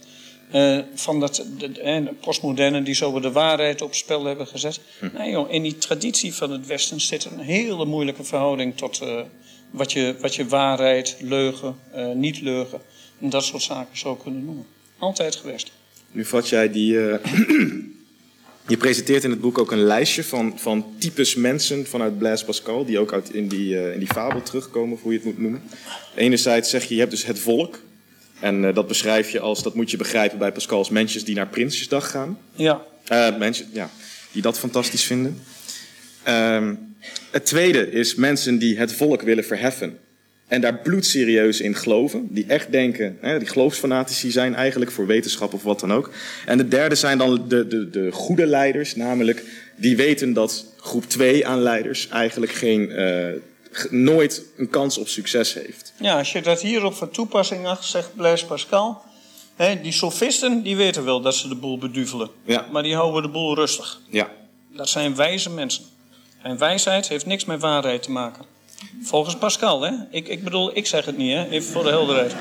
Uh, 0.54 0.78
van 0.94 1.20
dat, 1.20 1.44
de, 1.58 1.72
de, 1.72 2.14
postmoderne 2.20 2.82
die 2.82 2.94
zo 2.94 3.20
de 3.20 3.32
waarheid 3.32 3.82
op 3.82 3.94
spel 3.94 4.24
hebben 4.24 4.46
gezet. 4.46 4.80
Hm. 4.98 5.08
Nee 5.16 5.30
joh, 5.30 5.52
in 5.52 5.62
die 5.62 5.78
traditie 5.78 6.34
van 6.34 6.50
het 6.50 6.66
Westen 6.66 7.00
zit 7.00 7.24
een 7.24 7.38
hele 7.38 7.84
moeilijke 7.84 8.24
verhouding 8.24 8.76
tot 8.76 9.00
uh, 9.02 9.20
wat, 9.70 9.92
je, 9.92 10.14
wat 10.20 10.34
je 10.34 10.46
waarheid, 10.46 11.16
leugen, 11.20 11.76
uh, 11.96 12.12
niet 12.12 12.40
leugen 12.40 12.80
en 13.20 13.30
dat 13.30 13.44
soort 13.44 13.62
zaken 13.62 13.98
zou 13.98 14.16
kunnen 14.22 14.44
noemen. 14.44 14.66
Altijd 14.98 15.36
geweest. 15.36 15.72
Nu 16.10 16.24
vat 16.24 16.48
jij 16.48 16.70
die, 16.70 16.92
je 18.72 18.76
presenteert 18.78 19.24
in 19.24 19.30
het 19.30 19.40
boek 19.40 19.58
ook 19.58 19.72
een 19.72 19.84
lijstje 19.84 20.24
van, 20.24 20.58
van 20.58 20.86
types 20.98 21.34
mensen 21.34 21.86
vanuit 21.86 22.18
Blaise 22.18 22.44
Pascal, 22.44 22.84
die 22.84 22.98
ook 22.98 23.12
uit 23.12 23.34
in, 23.34 23.48
die, 23.48 23.92
in 23.92 23.98
die 23.98 24.12
fabel 24.12 24.42
terugkomen, 24.42 24.98
hoe 25.02 25.12
je 25.12 25.18
het 25.18 25.26
moet 25.26 25.38
noemen. 25.38 25.62
Enerzijds 26.14 26.70
zeg 26.70 26.84
je, 26.84 26.94
je 26.94 27.00
hebt 27.00 27.12
dus 27.12 27.24
het 27.24 27.38
volk. 27.38 27.78
En 28.42 28.62
uh, 28.62 28.74
dat 28.74 28.86
beschrijf 28.86 29.30
je 29.30 29.40
als, 29.40 29.62
dat 29.62 29.74
moet 29.74 29.90
je 29.90 29.96
begrijpen 29.96 30.38
bij 30.38 30.52
Pascal, 30.52 30.78
als 30.78 30.90
mensen 30.90 31.24
die 31.24 31.34
naar 31.34 31.48
Prinsjesdag 31.48 32.10
gaan. 32.10 32.38
Ja. 32.54 32.82
Uh, 33.12 33.38
mensen, 33.38 33.66
ja, 33.72 33.90
die 34.32 34.42
dat 34.42 34.58
fantastisch 34.58 35.04
vinden. 35.04 35.42
Ehm, 36.22 36.74
het 37.30 37.46
tweede 37.46 37.90
is 37.90 38.14
mensen 38.14 38.58
die 38.58 38.78
het 38.78 38.92
volk 38.92 39.22
willen 39.22 39.44
verheffen. 39.44 39.98
En 40.46 40.60
daar 40.60 40.78
bloedserieus 40.78 41.60
in 41.60 41.74
geloven. 41.74 42.26
Die 42.30 42.44
echt 42.46 42.72
denken, 42.72 43.16
hè, 43.20 43.38
die 43.38 43.48
geloofsfanatici 43.48 44.30
zijn 44.30 44.54
eigenlijk 44.54 44.90
voor 44.90 45.06
wetenschap 45.06 45.52
of 45.52 45.62
wat 45.62 45.80
dan 45.80 45.92
ook. 45.92 46.10
En 46.46 46.58
de 46.58 46.68
derde 46.68 46.94
zijn 46.94 47.18
dan 47.18 47.44
de, 47.48 47.66
de, 47.66 47.90
de 47.90 48.12
goede 48.12 48.46
leiders, 48.46 48.96
namelijk 48.96 49.42
die 49.76 49.96
weten 49.96 50.32
dat 50.32 50.66
groep 50.76 51.04
2 51.08 51.46
aan 51.46 51.62
leiders 51.62 52.08
eigenlijk 52.08 52.52
geen, 52.52 52.90
uh, 52.90 53.26
nooit 53.90 54.42
een 54.56 54.68
kans 54.70 54.98
op 54.98 55.08
succes 55.08 55.54
heeft. 55.54 55.92
Ja, 55.96 56.18
als 56.18 56.32
je 56.32 56.42
dat 56.42 56.60
hierop 56.60 56.94
van 56.94 57.10
toepassing 57.10 57.66
acht, 57.66 57.84
zegt 57.84 58.16
Blaise 58.16 58.46
Pascal. 58.46 59.02
Hè, 59.56 59.80
die 59.80 59.92
sofisten 59.92 60.62
die 60.62 60.76
weten 60.76 61.04
wel 61.04 61.20
dat 61.20 61.34
ze 61.34 61.48
de 61.48 61.54
boel 61.54 61.78
beduvelen. 61.78 62.30
Ja. 62.44 62.66
Maar 62.70 62.82
die 62.82 62.94
houden 62.94 63.22
de 63.22 63.28
boel 63.28 63.54
rustig. 63.54 64.00
Ja. 64.10 64.30
Dat 64.68 64.88
zijn 64.88 65.14
wijze 65.14 65.50
mensen. 65.50 65.84
En 66.42 66.58
wijsheid 66.58 67.08
heeft 67.08 67.26
niks 67.26 67.44
met 67.44 67.60
waarheid 67.60 68.02
te 68.02 68.10
maken. 68.10 68.44
Volgens 69.02 69.36
Pascal, 69.36 69.80
hè? 69.82 69.92
Ik, 70.10 70.28
ik 70.28 70.44
bedoel, 70.44 70.76
ik 70.76 70.86
zeg 70.86 71.04
het 71.04 71.16
niet, 71.16 71.32
hè? 71.32 71.48
Even 71.48 71.72
voor 71.72 71.82
de 71.82 71.88
helderheid. 71.88 72.34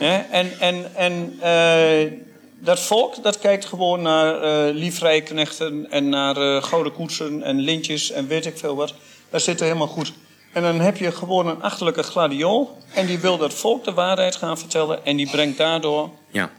Ja, 0.00 0.26
en 0.30 0.60
en, 0.60 0.94
en 0.94 1.38
uh, 1.42 2.12
dat 2.60 2.80
volk, 2.80 3.22
dat 3.22 3.38
kijkt 3.38 3.64
gewoon 3.64 4.02
naar 4.02 4.44
uh, 4.68 4.74
liefrijknechten 4.74 5.90
en 5.90 6.08
naar 6.08 6.36
uh, 6.36 6.62
gouden 6.62 6.92
koetsen 6.92 7.42
en 7.42 7.60
lintjes 7.60 8.10
en 8.10 8.26
weet 8.26 8.46
ik 8.46 8.58
veel 8.58 8.76
wat. 8.76 8.94
Dat 9.30 9.42
zit 9.42 9.60
er 9.60 9.66
helemaal 9.66 9.86
goed. 9.86 10.12
En 10.52 10.62
dan 10.62 10.80
heb 10.80 10.96
je 10.96 11.12
gewoon 11.12 11.46
een 11.46 11.62
achterlijke 11.62 12.02
gladiool. 12.02 12.78
En 12.94 13.06
die 13.06 13.18
wil 13.18 13.38
dat 13.38 13.54
volk 13.54 13.84
de 13.84 13.92
waarheid 13.92 14.36
gaan 14.36 14.58
vertellen. 14.58 15.04
En 15.04 15.16
die 15.16 15.30
brengt 15.30 15.58
daardoor... 15.58 16.10
Ja. 16.30 16.50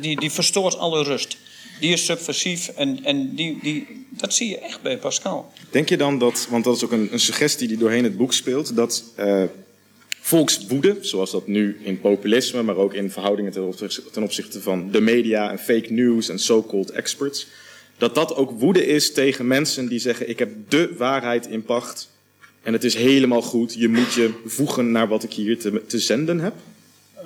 Die, 0.00 0.20
die 0.20 0.30
verstoort 0.30 0.78
alle 0.78 1.02
rust 1.02 1.36
die 1.82 1.92
is 1.92 2.04
subversief 2.04 2.68
en, 2.68 3.04
en 3.04 3.34
die, 3.34 3.58
die, 3.62 4.06
dat 4.10 4.34
zie 4.34 4.48
je 4.48 4.58
echt 4.58 4.82
bij 4.82 4.98
Pascal. 4.98 5.52
Denk 5.70 5.88
je 5.88 5.96
dan 5.96 6.18
dat, 6.18 6.46
want 6.50 6.64
dat 6.64 6.76
is 6.76 6.84
ook 6.84 6.92
een, 6.92 7.08
een 7.12 7.20
suggestie 7.20 7.68
die 7.68 7.76
doorheen 7.76 8.04
het 8.04 8.16
boek 8.16 8.32
speelt, 8.32 8.76
dat 8.76 9.04
uh, 9.18 9.42
volkswoede, 10.20 10.96
zoals 11.00 11.30
dat 11.30 11.46
nu 11.46 11.80
in 11.82 12.00
populisme, 12.00 12.62
maar 12.62 12.76
ook 12.76 12.94
in 12.94 13.10
verhoudingen 13.10 13.52
ten 13.52 13.66
opzichte, 13.66 14.10
ten 14.10 14.22
opzichte 14.22 14.60
van 14.60 14.90
de 14.90 15.00
media 15.00 15.50
en 15.50 15.58
fake 15.58 15.92
news 15.92 16.28
en 16.28 16.38
so-called 16.38 16.90
experts, 16.90 17.46
dat 17.98 18.14
dat 18.14 18.34
ook 18.34 18.50
woede 18.50 18.86
is 18.86 19.12
tegen 19.12 19.46
mensen 19.46 19.88
die 19.88 19.98
zeggen: 19.98 20.28
Ik 20.28 20.38
heb 20.38 20.50
de 20.68 20.94
waarheid 20.96 21.46
in 21.46 21.62
pacht 21.62 22.10
en 22.62 22.72
het 22.72 22.84
is 22.84 22.94
helemaal 22.94 23.42
goed, 23.42 23.74
je 23.74 23.88
moet 23.88 24.12
je 24.12 24.40
voegen 24.44 24.90
naar 24.90 25.08
wat 25.08 25.22
ik 25.22 25.32
hier 25.32 25.58
te, 25.58 25.86
te 25.86 25.98
zenden 25.98 26.40
heb? 26.40 26.54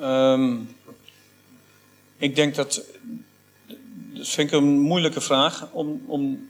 Um, 0.03 0.69
ik 2.19 2.37
denk 2.37 2.55
dat 2.55 2.85
dat 4.17 4.29
vind 4.29 4.53
ik 4.53 4.59
een 4.59 4.79
moeilijke 4.79 5.21
vraag, 5.21 5.69
om, 5.73 6.03
om, 6.07 6.49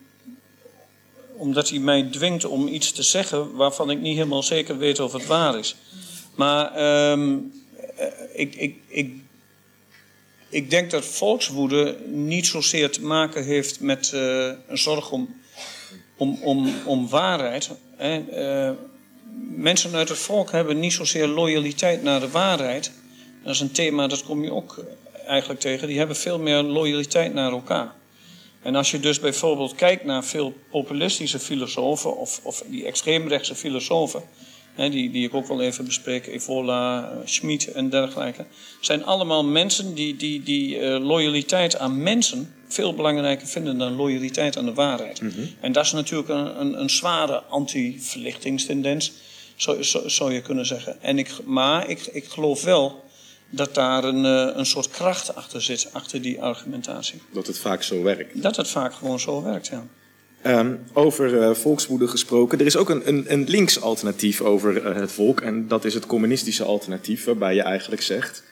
omdat 1.36 1.68
hij 1.68 1.78
mij 1.78 2.08
dwingt 2.10 2.44
om 2.44 2.68
iets 2.68 2.92
te 2.92 3.02
zeggen 3.02 3.54
waarvan 3.54 3.90
ik 3.90 4.00
niet 4.00 4.16
helemaal 4.16 4.42
zeker 4.42 4.78
weet 4.78 5.00
of 5.00 5.12
het 5.12 5.26
waar 5.26 5.58
is. 5.58 5.76
Maar 6.34 6.80
um, 7.12 7.52
ik, 8.32 8.54
ik, 8.54 8.76
ik, 8.86 9.14
ik 10.48 10.70
denk 10.70 10.90
dat 10.90 11.04
volkswoede 11.04 11.98
niet 12.06 12.46
zozeer 12.46 12.90
te 12.90 13.02
maken 13.02 13.44
heeft 13.44 13.80
met 13.80 14.12
uh, 14.14 14.52
een 14.66 14.78
zorg 14.78 15.10
om, 15.10 15.40
om, 16.16 16.38
om, 16.42 16.74
om 16.84 17.08
waarheid. 17.08 17.70
Hè. 17.96 18.24
Uh, 18.68 18.76
mensen 19.56 19.94
uit 19.94 20.08
het 20.08 20.18
volk 20.18 20.50
hebben 20.50 20.78
niet 20.78 20.92
zozeer 20.92 21.26
loyaliteit 21.26 22.02
naar 22.02 22.20
de 22.20 22.30
waarheid. 22.30 22.92
Dat 23.42 23.54
is 23.54 23.60
een 23.60 23.72
thema, 23.72 24.06
dat 24.06 24.24
kom 24.24 24.42
je 24.42 24.52
ook 24.52 24.84
eigenlijk 25.26 25.60
tegen. 25.60 25.88
Die 25.88 25.98
hebben 25.98 26.16
veel 26.16 26.38
meer 26.38 26.62
loyaliteit 26.62 27.34
naar 27.34 27.50
elkaar. 27.50 27.94
En 28.62 28.74
als 28.74 28.90
je 28.90 29.00
dus 29.00 29.20
bijvoorbeeld 29.20 29.74
kijkt 29.74 30.04
naar 30.04 30.24
veel 30.24 30.54
populistische 30.70 31.38
filosofen 31.38 32.16
of, 32.16 32.40
of 32.42 32.64
die 32.66 32.86
extreemrechtse 32.86 33.54
filosofen, 33.54 34.22
hè, 34.76 34.90
die, 34.90 35.10
die 35.10 35.26
ik 35.26 35.34
ook 35.34 35.46
wel 35.46 35.60
even 35.60 35.84
bespreek, 35.84 36.26
Evola, 36.26 37.12
uh, 37.12 37.18
Schmid 37.24 37.72
en 37.72 37.90
dergelijke, 37.90 38.44
zijn 38.80 39.04
allemaal 39.04 39.44
mensen 39.44 39.94
die, 39.94 40.16
die, 40.16 40.42
die 40.42 40.78
uh, 40.78 41.06
loyaliteit 41.06 41.78
aan 41.78 42.02
mensen 42.02 42.54
veel 42.68 42.94
belangrijker 42.94 43.46
vinden 43.46 43.78
dan 43.78 43.92
loyaliteit 43.92 44.56
aan 44.56 44.64
de 44.64 44.74
waarheid. 44.74 45.20
Mhm. 45.20 45.40
En 45.60 45.72
dat 45.72 45.84
is 45.84 45.92
natuurlijk 45.92 46.28
een, 46.28 46.60
een, 46.60 46.80
een 46.80 46.90
zware 46.90 47.42
anti-verlichtingstendens, 47.42 49.12
zou, 49.56 49.84
zou, 49.84 50.10
zou 50.10 50.32
je 50.32 50.40
kunnen 50.40 50.66
zeggen. 50.66 51.02
En 51.02 51.18
ik, 51.18 51.30
maar 51.44 51.88
ik, 51.88 52.06
ik 52.06 52.24
geloof 52.24 52.64
wel 52.64 53.04
dat 53.50 53.74
daar 53.74 54.04
een, 54.04 54.24
uh, 54.24 54.56
een 54.56 54.66
soort 54.66 54.88
kracht 54.88 55.34
achter 55.34 55.62
zit, 55.62 55.88
achter 55.92 56.22
die 56.22 56.42
argumentatie. 56.42 57.22
Dat 57.32 57.46
het 57.46 57.58
vaak 57.58 57.82
zo 57.82 58.02
werkt. 58.02 58.42
Dat 58.42 58.56
het 58.56 58.68
vaak 58.68 58.94
gewoon 58.94 59.20
zo 59.20 59.42
werkt, 59.42 59.66
ja. 59.66 59.86
Um, 60.46 60.78
over 60.92 61.32
uh, 61.32 61.54
volkswoede 61.54 62.08
gesproken. 62.08 62.58
Er 62.58 62.66
is 62.66 62.76
ook 62.76 62.88
een, 62.88 63.08
een, 63.08 63.24
een 63.28 63.44
links 63.48 63.80
alternatief 63.80 64.40
over 64.40 64.86
uh, 64.86 64.94
het 64.94 65.12
volk. 65.12 65.40
En 65.40 65.68
dat 65.68 65.84
is 65.84 65.94
het 65.94 66.06
communistische 66.06 66.64
alternatief, 66.64 67.24
waarbij 67.24 67.54
je 67.54 67.62
eigenlijk 67.62 68.02
zegt: 68.02 68.42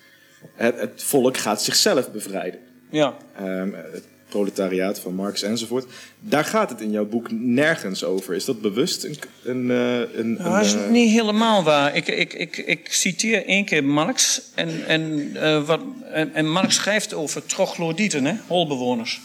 het, 0.55 0.81
het 0.81 1.03
volk 1.03 1.37
gaat 1.37 1.63
zichzelf 1.63 2.13
bevrijden. 2.13 2.61
Ja. 2.91 3.17
Um, 3.41 3.75
het 3.93 4.05
proletariaat 4.29 4.99
van 4.99 5.15
Marx 5.15 5.43
enzovoort. 5.43 5.87
Daar 6.21 6.45
gaat 6.45 6.71
het 6.71 6.81
in 6.81 6.91
jouw 6.91 7.05
boek 7.05 7.31
nergens 7.31 8.05
over. 8.05 8.35
Is 8.35 8.45
dat 8.45 8.61
bewust 8.61 9.05
een. 9.05 9.17
een, 9.45 9.71
een, 10.19 10.33
nou, 10.33 10.51
dat 10.51 10.65
is 10.65 10.77
niet 10.91 11.11
helemaal 11.11 11.63
waar. 11.63 11.97
Ik, 11.97 12.09
ik, 12.09 12.33
ik, 12.33 12.57
ik 12.57 12.93
citeer 12.93 13.47
één 13.47 13.65
keer 13.65 13.85
Marx. 13.85 14.43
En, 14.55 14.87
en, 14.87 15.03
uh, 15.35 15.67
wat, 15.67 15.81
en, 16.13 16.35
en, 16.35 16.51
Marx 16.51 16.75
schrijft 16.75 17.15
over 17.15 17.47
troglodyten, 17.47 18.25
hè, 18.25 18.35
holbewoners. 18.47 19.21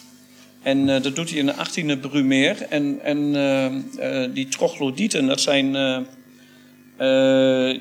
En 0.61 0.87
uh, 0.87 1.01
dat 1.01 1.15
doet 1.15 1.29
hij 1.29 1.39
in 1.39 1.45
de 1.45 1.53
18e 1.53 1.99
Brumaire. 1.99 2.65
En, 2.65 2.99
en 3.03 3.17
uh, 3.99 4.33
die 4.33 4.47
troglodyten, 4.47 5.27
dat 5.27 5.41
zijn. 5.41 5.71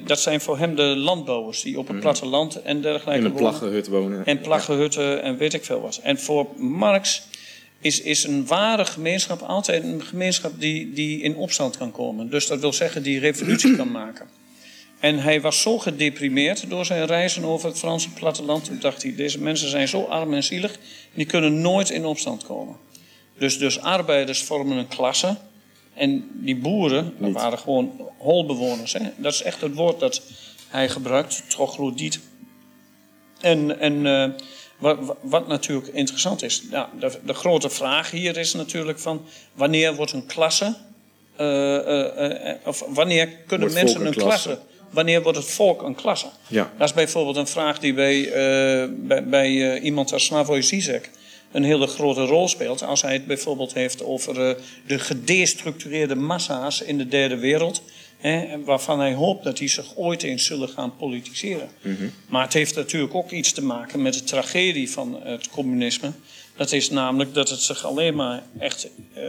dat 0.04 0.20
zijn 0.20 0.40
voor 0.40 0.58
hem 0.58 0.74
de 0.74 0.82
landbouwers 0.82 1.62
die 1.62 1.78
op 1.78 1.88
het 1.88 2.00
platteland 2.00 2.62
en 2.62 2.80
dergelijke 2.80 3.20
In 3.20 3.24
een 3.24 3.32
plaggenhut 3.32 3.88
wonen. 3.88 4.26
En 4.26 4.40
plaggenhutten 4.40 5.22
en 5.22 5.36
weet 5.36 5.54
ik 5.54 5.64
veel 5.64 5.80
wat. 5.80 6.00
En 6.02 6.18
voor 6.18 6.46
Marx 6.56 7.22
is, 7.80 8.00
is 8.00 8.24
een 8.24 8.46
ware 8.46 8.84
gemeenschap 8.84 9.40
altijd 9.40 9.82
een 9.82 10.02
gemeenschap 10.02 10.52
die, 10.58 10.92
die 10.92 11.20
in 11.20 11.36
opstand 11.36 11.76
kan 11.76 11.92
komen. 11.92 12.30
Dus 12.30 12.46
dat 12.46 12.60
wil 12.60 12.72
zeggen 12.72 13.02
die 13.02 13.18
revolutie 13.18 13.76
kan 13.76 13.90
maken. 13.90 14.37
En 15.00 15.18
hij 15.18 15.40
was 15.40 15.60
zo 15.60 15.78
gedeprimeerd 15.78 16.70
door 16.70 16.84
zijn 16.84 17.06
reizen 17.06 17.44
over 17.44 17.68
het 17.68 17.78
Franse 17.78 18.10
platteland. 18.10 18.64
Toen 18.64 18.78
dacht 18.80 19.02
hij, 19.02 19.14
deze 19.14 19.40
mensen 19.40 19.68
zijn 19.68 19.88
zo 19.88 20.02
arm 20.02 20.34
en 20.34 20.44
zielig, 20.44 20.78
die 21.14 21.26
kunnen 21.26 21.60
nooit 21.60 21.90
in 21.90 22.04
opstand 22.04 22.44
komen. 22.44 22.76
Dus, 23.38 23.58
dus 23.58 23.80
arbeiders 23.80 24.42
vormen 24.42 24.76
een 24.76 24.88
klasse. 24.88 25.36
En 25.94 26.28
die 26.32 26.56
boeren, 26.56 27.14
dat 27.18 27.32
waren 27.32 27.58
gewoon 27.58 28.10
holbewoners. 28.16 28.92
Hè? 28.92 29.00
Dat 29.16 29.32
is 29.32 29.42
echt 29.42 29.60
het 29.60 29.74
woord 29.74 30.00
dat 30.00 30.22
hij 30.68 30.88
gebruikt, 30.88 31.50
troglodyt. 31.50 32.20
En, 33.40 33.80
en 33.80 34.04
uh, 34.04 34.28
wat, 34.78 35.16
wat, 35.20 35.48
natuurlijk 35.48 35.86
interessant 35.86 36.42
is, 36.42 36.62
nou, 36.70 36.88
de, 37.00 37.18
de, 37.24 37.34
grote 37.34 37.70
vraag 37.70 38.10
hier 38.10 38.36
is 38.36 38.54
natuurlijk 38.54 38.98
van 38.98 39.24
wanneer 39.54 39.94
wordt 39.94 40.12
een 40.12 40.26
klasse, 40.26 40.76
uh, 41.40 41.74
uh, 41.74 42.54
of 42.64 42.84
wanneer 42.88 43.28
kunnen 43.28 43.68
Wordt 43.68 43.82
mensen 43.82 44.06
een 44.06 44.14
klasse. 44.14 44.58
Wanneer 44.90 45.22
wordt 45.22 45.38
het 45.38 45.50
volk 45.50 45.82
een 45.82 45.94
klasse? 45.94 46.26
Ja. 46.46 46.72
Dat 46.78 46.88
is 46.88 46.94
bijvoorbeeld 46.94 47.36
een 47.36 47.46
vraag 47.46 47.78
die 47.78 47.94
bij, 47.94 48.16
uh, 48.18 48.88
bij, 48.96 49.24
bij 49.24 49.50
uh, 49.50 49.84
iemand 49.84 50.12
als 50.12 50.24
Slavoj 50.24 50.62
Zizek 50.62 51.10
een 51.52 51.64
hele 51.64 51.86
grote 51.86 52.24
rol 52.24 52.48
speelt. 52.48 52.82
Als 52.82 53.02
hij 53.02 53.12
het 53.12 53.26
bijvoorbeeld 53.26 53.74
heeft 53.74 54.04
over 54.04 54.48
uh, 54.48 54.54
de 54.86 54.98
gedestructureerde 54.98 56.14
massa's 56.14 56.80
in 56.80 56.98
de 56.98 57.08
derde 57.08 57.36
wereld. 57.36 57.82
Hè, 58.18 58.64
waarvan 58.64 59.00
hij 59.00 59.14
hoopt 59.14 59.44
dat 59.44 59.56
die 59.56 59.68
zich 59.68 59.96
ooit 59.96 60.22
eens 60.22 60.44
zullen 60.44 60.68
gaan 60.68 60.96
politiseren. 60.96 61.68
Mhm. 61.82 62.08
Maar 62.28 62.42
het 62.42 62.52
heeft 62.52 62.74
natuurlijk 62.74 63.14
ook 63.14 63.30
iets 63.30 63.52
te 63.52 63.62
maken 63.62 64.02
met 64.02 64.14
de 64.14 64.24
tragedie 64.24 64.90
van 64.90 65.20
het 65.22 65.48
communisme. 65.48 66.12
Dat 66.58 66.72
is 66.72 66.90
namelijk 66.90 67.34
dat 67.34 67.48
het 67.48 67.60
zich 67.60 67.84
alleen 67.84 68.14
maar 68.14 68.42
echt 68.58 68.88
uh, 69.16 69.22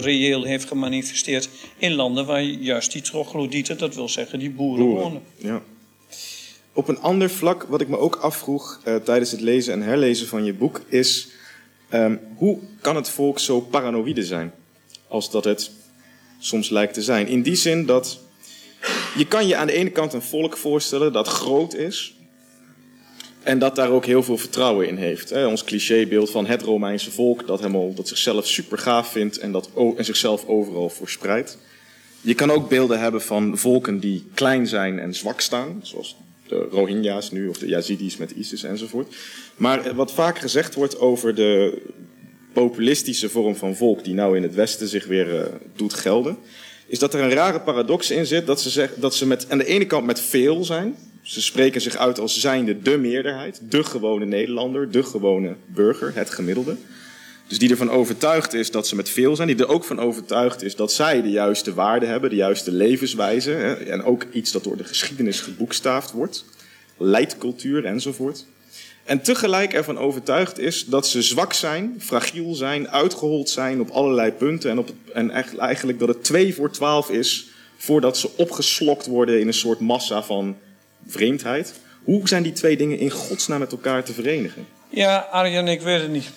reëel 0.00 0.42
heeft 0.44 0.68
gemanifesteerd 0.68 1.48
in 1.76 1.92
landen 1.92 2.26
waar 2.26 2.42
juist 2.42 2.92
die 2.92 3.02
troglodyten, 3.02 3.78
dat 3.78 3.94
wil 3.94 4.08
zeggen 4.08 4.38
die 4.38 4.50
boeren, 4.50 4.84
Boeren. 4.84 5.02
wonen. 5.02 5.22
Ja. 5.36 5.62
Op 6.72 6.88
een 6.88 6.98
ander 6.98 7.30
vlak, 7.30 7.62
wat 7.62 7.80
ik 7.80 7.88
me 7.88 7.98
ook 7.98 8.16
afvroeg 8.16 8.80
uh, 8.84 8.96
tijdens 8.96 9.30
het 9.30 9.40
lezen 9.40 9.72
en 9.72 9.82
herlezen 9.82 10.26
van 10.26 10.44
je 10.44 10.54
boek, 10.54 10.82
is 10.88 11.28
um, 11.92 12.20
hoe 12.36 12.58
kan 12.80 12.96
het 12.96 13.08
volk 13.08 13.38
zo 13.38 13.60
paranoïde 13.60 14.24
zijn 14.24 14.52
als 15.08 15.30
dat 15.30 15.44
het 15.44 15.70
soms 16.38 16.68
lijkt 16.68 16.94
te 16.94 17.02
zijn? 17.02 17.26
In 17.26 17.42
die 17.42 17.54
zin 17.54 17.86
dat 17.86 18.20
je 19.16 19.26
kan 19.26 19.46
je 19.46 19.56
aan 19.56 19.66
de 19.66 19.72
ene 19.72 19.90
kant 19.90 20.12
een 20.12 20.22
volk 20.22 20.56
voorstellen 20.56 21.12
dat 21.12 21.28
groot 21.28 21.74
is, 21.74 22.14
en 23.48 23.58
dat 23.58 23.76
daar 23.76 23.90
ook 23.90 24.04
heel 24.04 24.22
veel 24.22 24.38
vertrouwen 24.38 24.88
in 24.88 24.96
heeft. 24.96 25.30
Hè. 25.30 25.46
Ons 25.46 25.64
clichébeeld 25.64 26.30
van 26.30 26.46
het 26.46 26.62
Romeinse 26.62 27.10
volk 27.10 27.46
dat, 27.46 27.58
helemaal, 27.58 27.94
dat 27.94 28.08
zichzelf 28.08 28.46
super 28.46 28.78
gaaf 28.78 29.12
vindt 29.12 29.38
en, 29.38 29.52
dat, 29.52 29.70
en 29.96 30.04
zichzelf 30.04 30.46
overal 30.46 30.88
verspreidt. 30.88 31.58
Je 32.20 32.34
kan 32.34 32.50
ook 32.50 32.68
beelden 32.68 33.00
hebben 33.00 33.22
van 33.22 33.58
volken 33.58 34.00
die 34.00 34.24
klein 34.34 34.66
zijn 34.66 34.98
en 34.98 35.14
zwak 35.14 35.40
staan, 35.40 35.80
zoals 35.82 36.16
de 36.46 36.66
Rohingya's 36.70 37.30
nu 37.30 37.48
of 37.48 37.58
de 37.58 37.66
Yazidis 37.66 38.16
met 38.16 38.30
ISIS 38.30 38.62
enzovoort. 38.62 39.16
Maar 39.56 39.94
wat 39.94 40.12
vaak 40.12 40.38
gezegd 40.38 40.74
wordt 40.74 40.98
over 40.98 41.34
de 41.34 41.82
populistische 42.52 43.28
vorm 43.28 43.56
van 43.56 43.76
volk 43.76 44.04
die 44.04 44.14
nou 44.14 44.36
in 44.36 44.42
het 44.42 44.54
Westen 44.54 44.88
zich 44.88 45.06
weer 45.06 45.34
uh, 45.34 45.40
doet 45.76 45.94
gelden, 45.94 46.36
is 46.86 46.98
dat 46.98 47.14
er 47.14 47.20
een 47.20 47.32
rare 47.32 47.60
paradox 47.60 48.10
in 48.10 48.26
zit 48.26 48.46
dat 48.46 48.60
ze, 48.60 48.70
zeg, 48.70 48.94
dat 48.94 49.14
ze 49.14 49.26
met, 49.26 49.46
aan 49.50 49.58
de 49.58 49.66
ene 49.66 49.86
kant 49.86 50.06
met 50.06 50.20
veel 50.20 50.64
zijn, 50.64 50.96
ze 51.28 51.42
spreken 51.42 51.80
zich 51.80 51.96
uit 51.96 52.18
als 52.18 52.40
zijnde 52.40 52.82
de 52.82 52.98
meerderheid, 52.98 53.60
de 53.62 53.84
gewone 53.84 54.24
Nederlander, 54.24 54.90
de 54.90 55.02
gewone 55.02 55.54
burger, 55.66 56.14
het 56.14 56.30
gemiddelde. 56.30 56.76
Dus 57.46 57.58
die 57.58 57.70
ervan 57.70 57.90
overtuigd 57.90 58.54
is 58.54 58.70
dat 58.70 58.86
ze 58.86 58.96
met 58.96 59.08
veel 59.08 59.36
zijn, 59.36 59.48
die 59.48 59.56
er 59.56 59.68
ook 59.68 59.84
van 59.84 60.00
overtuigd 60.00 60.62
is 60.62 60.76
dat 60.76 60.92
zij 60.92 61.22
de 61.22 61.30
juiste 61.30 61.74
waarden 61.74 62.08
hebben, 62.08 62.30
de 62.30 62.36
juiste 62.36 62.72
levenswijze. 62.72 63.50
Hè, 63.50 63.72
en 63.74 64.02
ook 64.02 64.26
iets 64.32 64.52
dat 64.52 64.64
door 64.64 64.76
de 64.76 64.84
geschiedenis 64.84 65.40
geboekstaafd 65.40 66.12
wordt, 66.12 66.44
leidcultuur 66.96 67.84
enzovoort. 67.84 68.46
En 69.04 69.22
tegelijk 69.22 69.72
ervan 69.72 69.98
overtuigd 69.98 70.58
is 70.58 70.86
dat 70.86 71.06
ze 71.06 71.22
zwak 71.22 71.52
zijn, 71.52 71.94
fragiel 71.98 72.54
zijn, 72.54 72.88
uitgehold 72.88 73.50
zijn 73.50 73.80
op 73.80 73.90
allerlei 73.90 74.32
punten. 74.32 74.70
En, 74.70 74.78
op, 74.78 74.90
en 75.12 75.30
eigenlijk 75.58 75.98
dat 75.98 76.08
het 76.08 76.24
twee 76.24 76.54
voor 76.54 76.70
twaalf 76.70 77.10
is 77.10 77.48
voordat 77.76 78.18
ze 78.18 78.30
opgeslokt 78.36 79.06
worden 79.06 79.40
in 79.40 79.46
een 79.46 79.54
soort 79.54 79.80
massa 79.80 80.22
van 80.22 80.56
vreemdheid. 81.08 81.74
Hoe 82.04 82.28
zijn 82.28 82.42
die 82.42 82.52
twee 82.52 82.76
dingen 82.76 82.98
in 82.98 83.10
godsnaam 83.10 83.58
met 83.58 83.72
elkaar 83.72 84.04
te 84.04 84.12
verenigen? 84.12 84.66
Ja, 84.88 85.28
Arjen, 85.30 85.68
ik 85.68 85.80
weet 85.80 86.00
het 86.00 86.10
niet. 86.10 86.26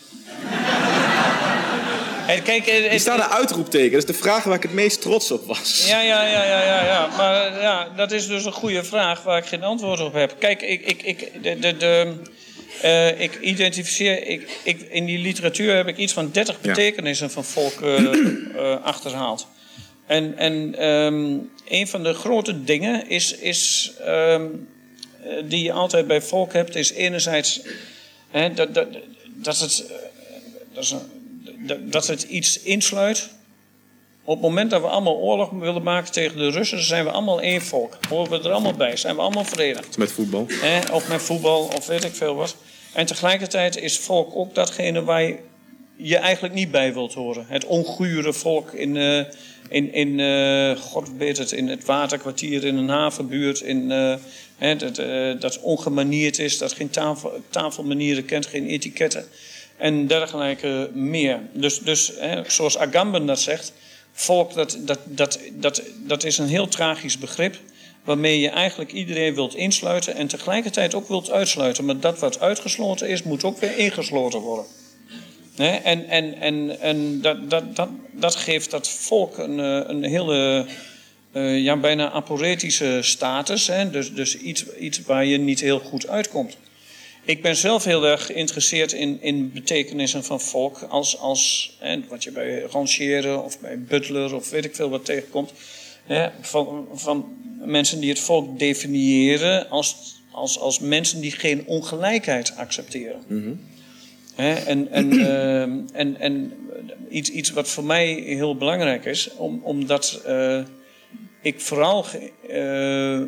Kijk, 2.44 2.66
het, 2.66 2.86
Er 2.94 3.00
staat 3.00 3.20
een 3.20 3.38
uitroepteken. 3.38 3.92
Dat 3.92 4.10
is 4.10 4.16
de 4.16 4.22
vraag 4.24 4.44
waar 4.44 4.56
ik 4.56 4.62
het 4.64 4.74
meest 4.74 5.02
trots 5.02 5.32
op 5.32 5.46
was. 5.48 5.86
Ja, 5.88 6.02
ja, 6.02 6.24
ja, 6.26 6.44
ja, 6.44 6.64
ja, 6.64 6.86
ja. 6.86 7.08
Maar 7.18 7.62
ja, 7.62 7.88
dat 7.96 8.12
is 8.12 8.28
dus 8.28 8.46
een 8.46 8.52
goede 8.52 8.84
vraag 8.84 9.24
waar 9.24 9.38
ik 9.38 9.46
geen 9.46 9.64
antwoord 9.64 10.00
op 10.00 10.14
heb. 10.14 10.36
Kijk, 10.40 10.62
ik, 10.62 10.82
ik, 10.86 11.02
ik, 11.04 11.44
de, 11.44 11.60
de, 11.60 11.78
de, 11.78 12.14
uh, 12.84 13.22
ik 13.22 13.40
identificeer, 13.42 14.28
ik, 14.28 14.60
ik, 14.64 14.82
in 14.90 15.06
die 15.06 15.18
literatuur 15.20 15.76
heb 15.76 15.88
ik 15.88 15.98
iets 15.98 16.14
van 16.14 16.30
30 16.32 16.56
Ja. 16.62 16.68
betekenissen 16.68 17.32
van 17.32 17.44
volk 17.44 17.82
uh, 17.82 18.00
uh, 18.00 18.76
achterhaald. 18.84 19.48
En, 20.12 20.38
en 20.38 20.86
um, 20.88 21.52
een 21.67 21.88
van 21.88 22.04
de 22.04 22.13
grote 22.13 22.63
dingen 22.63 23.10
is, 23.10 23.36
is 23.36 23.91
um, 24.08 24.69
die 25.43 25.63
je 25.63 25.71
altijd 25.71 26.08
bij 26.08 26.21
volk 26.21 26.54
hebt, 26.54 26.76
is 26.76 26.91
enerzijds 26.91 27.62
hè, 28.30 28.54
dat, 28.54 28.74
dat, 28.74 28.88
dat, 29.36 29.60
het, 29.60 29.86
eh, 29.89 29.95
dat, 30.74 30.84
is 30.84 30.91
een, 30.91 31.00
dat, 31.67 31.91
dat 31.91 32.08
het 32.08 32.21
iets 32.21 32.62
insluit. 32.62 33.30
Op 34.24 34.34
het 34.34 34.43
moment 34.43 34.71
dat 34.71 34.82
we 34.82 34.88
allemaal 34.88 35.17
oorlog 35.17 35.50
willen 35.50 35.84
maken 35.84 36.12
tegen 36.12 36.38
de 36.38 36.50
Russen, 36.50 36.84
zijn 36.84 37.06
we 37.06 37.12
allemaal 37.12 37.41
één 37.41 37.62
volk. 37.62 37.97
Horen 38.10 38.32
we 38.32 38.47
er 38.47 38.52
allemaal 38.52 38.74
bij, 38.74 38.97
zijn 38.97 39.15
we 39.15 39.21
allemaal 39.21 39.45
verenigd. 39.45 39.97
Met 39.97 40.12
voetbal. 40.12 40.45
Hè, 40.50 40.93
of 40.93 41.08
met 41.08 41.21
voetbal, 41.21 41.63
of 41.76 41.86
weet 41.86 42.04
ik 42.04 42.15
veel 42.15 42.36
wat. 42.36 42.56
En 42.94 43.06
tegelijkertijd 43.06 43.77
is 43.77 44.00
volk 44.00 44.36
ook 44.36 44.56
datgene 44.56 45.04
waar 45.04 45.21
je 45.21 45.38
je 45.96 46.17
eigenlijk 46.17 46.54
niet 46.54 46.71
bij 46.71 46.94
wilt 46.94 47.13
horen. 47.13 47.46
Het 47.48 47.65
ongure 47.65 48.33
volk 48.33 48.73
in, 48.73 48.96
uh, 48.96 49.23
in, 49.72 49.94
in 49.94 50.19
uh, 50.19 50.78
god 50.78 51.10
weet 51.17 51.38
het, 51.38 51.52
in 51.52 51.67
het 51.67 51.86
waterkwartier, 51.86 52.65
in 52.65 52.76
een 52.76 52.90
havenbuurt, 52.90 53.62
in, 53.62 53.92
uh, 53.92 54.15
hè, 54.58 54.76
dat, 54.76 54.96
dat 55.42 55.60
ongemanierd 55.60 56.40
is, 56.40 56.58
dat 56.58 56.74
geen 56.74 56.90
tafel, 56.90 57.42
tafelmanieren 57.50 58.26
kent, 58.26 58.46
geen 58.46 58.67
etiketten 58.67 59.26
en 59.82 60.08
dergelijke 60.08 60.90
meer. 60.94 61.40
Dus, 61.54 61.80
dus 61.80 62.12
hè, 62.19 62.42
zoals 62.48 62.78
Agamben 62.78 63.26
dat 63.26 63.40
zegt, 63.40 63.74
volk, 64.12 64.54
dat, 64.54 64.78
dat, 64.80 65.00
dat, 65.06 65.40
dat, 65.54 65.82
dat 65.98 66.24
is 66.24 66.38
een 66.38 66.48
heel 66.48 66.67
tragisch 66.67 67.17
begrip. 67.17 67.60
Waarmee 68.04 68.40
je 68.40 68.50
eigenlijk 68.50 68.92
iedereen 68.92 69.36
wilt 69.36 69.56
insluiten 69.56 70.15
en 70.15 70.28
tegelijkertijd 70.28 70.94
ook 70.94 71.08
wilt 71.08 71.32
uitsluiten. 71.32 71.86
Maar 71.86 72.00
dat 72.00 72.19
wat 72.19 72.40
uitgesloten 72.40 73.10
is, 73.10 73.24
moet 73.24 73.44
ook 73.44 73.60
weer 73.60 73.78
ingesloten 73.78 74.40
worden. 74.40 74.65
En, 75.66 76.08
en, 76.08 76.40
en, 76.40 76.80
en 76.80 77.22
dat, 77.22 77.50
dat, 77.50 77.76
dat, 77.76 77.90
dat 78.12 78.36
geeft 78.36 78.72
dat 78.72 78.90
volk 78.90 79.38
een, 79.38 79.60
eh, 79.60 79.90
een 79.90 80.04
hele 80.04 80.66
uh, 81.34 81.64
ja, 81.64 81.78
bijna 81.78 82.12
aporetische 82.12 83.00
status. 83.02 83.68
Hè? 83.68 83.90
Dus, 83.90 84.14
dus 84.14 84.38
iets, 84.38 84.66
iets 84.76 85.02
waar 85.02 85.26
je 85.26 85.38
niet 85.38 85.60
heel 85.60 85.80
goed 85.80 86.08
uitkomt. 86.08 86.58
Ik 87.26 87.42
ben 87.42 87.56
zelf 87.56 87.84
heel 87.84 88.06
erg 88.06 88.26
geïnteresseerd 88.26 88.92
in, 88.92 89.18
in 89.22 89.52
betekenissen 89.52 90.24
van 90.24 90.42
volk. 90.42 90.82
Als, 90.90 91.18
als 91.18 91.74
wat 92.10 92.24
je 92.24 92.32
bij 92.32 92.62
rangeren 92.62 93.44
of 93.44 93.60
bij 93.60 93.80
butler 93.80 94.36
of 94.36 94.50
weet 94.50 94.66
ik 94.66 94.76
veel 94.76 94.90
wat 94.90 95.06
tegenkomt. 95.06 95.52
Hè, 96.06 96.30
van, 96.42 96.88
van 96.94 97.26
mensen 97.60 98.00
die 98.00 98.10
het 98.10 98.20
volk 98.20 98.60
definiëren 98.60 99.70
als, 99.70 99.96
als, 100.32 100.60
als 100.60 100.80
mensen 100.80 101.22
die 101.22 101.32
geen 101.32 101.68
ongelijkheid 101.68 102.54
accepteren. 102.56 103.24
Mhm. 103.28 103.52
En 104.50 104.92
en, 104.92 105.13
uh, 105.13 105.62
en, 106.02 106.19
en 106.19 106.54
iets, 107.10 107.29
iets 107.29 107.52
wat 107.52 107.69
voor 107.69 107.83
mij 107.83 108.13
heel 108.13 108.56
belangrijk 108.56 109.06
is, 109.06 109.29
om, 109.35 109.62
omdat 109.63 110.21
uh, 110.27 110.60
ik 111.42 111.60
vooral 111.62 112.06
uh, 112.50 113.21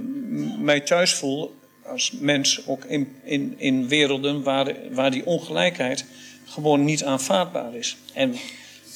mij 0.59 0.79
thuis 0.79 1.13
voel 1.13 1.55
als 1.85 2.11
mens 2.19 2.67
ook 2.67 2.85
in, 2.85 3.07
in, 3.23 3.53
in 3.57 3.87
werelden 3.87 4.43
waar, 4.43 4.75
waar 4.91 5.11
die 5.11 5.25
ongelijkheid 5.25 6.05
gewoon 6.45 6.83
niet 6.83 7.03
aanvaardbaar 7.03 7.75
is. 7.75 7.97
En 8.13 8.35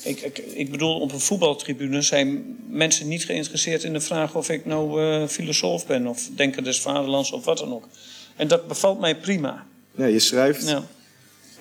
ik, 0.03 0.22
ik, 0.22 0.38
ik, 0.38 0.72
bedoel, 0.72 0.99
op 0.99 1.11
een 1.11 1.20
voetbaltribune 1.20 2.01
zijn 2.01 2.57
mensen 2.70 3.07
niet 3.07 3.26
geïnteresseerd 3.26 3.84
in 3.84 3.93
de 3.93 4.01
vraag 4.01 4.36
of 4.36 4.49
ik 4.49 4.65
nou 4.65 5.01
uh, 5.01 5.28
filosoof 5.28 5.88
ben 5.88 6.07
of 6.07 6.30
denker 6.36 6.63
des 6.63 6.82
vaderlands 6.82 7.32
of 7.32 7.45
wat 7.45 7.57
dan 7.57 7.74
ook. 7.74 7.88
En 8.36 8.47
dat 8.47 8.68
bevalt 8.68 8.99
mij 8.99 9.15
prima. 9.15 9.65
Ja, 9.95 10.05
je 10.05 10.20
schrijft. 10.20 10.68
Ja. 10.68 10.84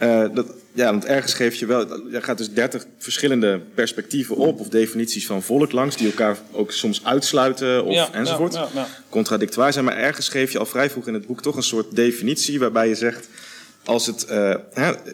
Uh, 0.03 0.25
dat, 0.35 0.47
ja, 0.73 0.91
want 0.91 1.05
ergens 1.05 1.35
geef 1.35 1.55
je 1.55 1.67
wel. 1.67 2.13
Er 2.13 2.23
gaat 2.23 2.39
dus 2.39 2.51
30 2.51 2.87
verschillende 2.99 3.61
perspectieven 3.75 4.37
op 4.37 4.61
of 4.61 4.69
definities 4.69 5.27
van 5.27 5.43
volk 5.43 5.73
langs, 5.73 5.97
die 5.97 6.07
elkaar 6.07 6.37
ook 6.53 6.73
soms 6.73 7.05
uitsluiten 7.05 7.85
of 7.85 7.95
ja, 7.95 8.13
enzovoort. 8.13 8.55
Ja, 8.55 8.69
ja, 8.75 8.89
Contradictoir 9.09 9.73
zijn. 9.73 9.85
Maar 9.85 9.97
ergens 9.97 10.29
geef 10.29 10.53
je 10.53 10.59
al 10.59 10.67
vrij 10.67 10.91
vroeg 10.91 11.07
in 11.07 11.15
het 11.15 11.27
boek 11.27 11.43
toch 11.43 11.57
een 11.57 11.63
soort 11.63 11.97
definitie 11.97 12.59
waarbij 12.59 12.89
je 12.89 12.95
zegt. 12.95 13.29
Als 13.85 14.07
het, 14.07 14.27
uh, 14.31 14.55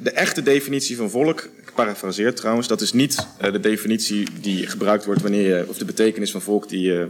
de 0.03 0.11
echte 0.11 0.43
definitie 0.43 0.97
van 0.97 1.11
volk, 1.11 1.41
ik 1.41 1.73
parafraseer 1.75 2.35
trouwens, 2.35 2.69
dat 2.69 2.81
is 2.81 2.93
niet 2.93 3.27
uh, 3.45 3.53
de 3.53 3.61
definitie 3.61 4.27
die 4.41 4.67
gebruikt 4.67 5.05
wordt 5.05 5.23
wanneer 5.23 5.57
je, 5.57 5.65
of 5.69 5.79
de 5.79 5.85
betekenis 5.85 6.31
van 6.31 6.43
volk 6.43 6.69
die 6.69 7.09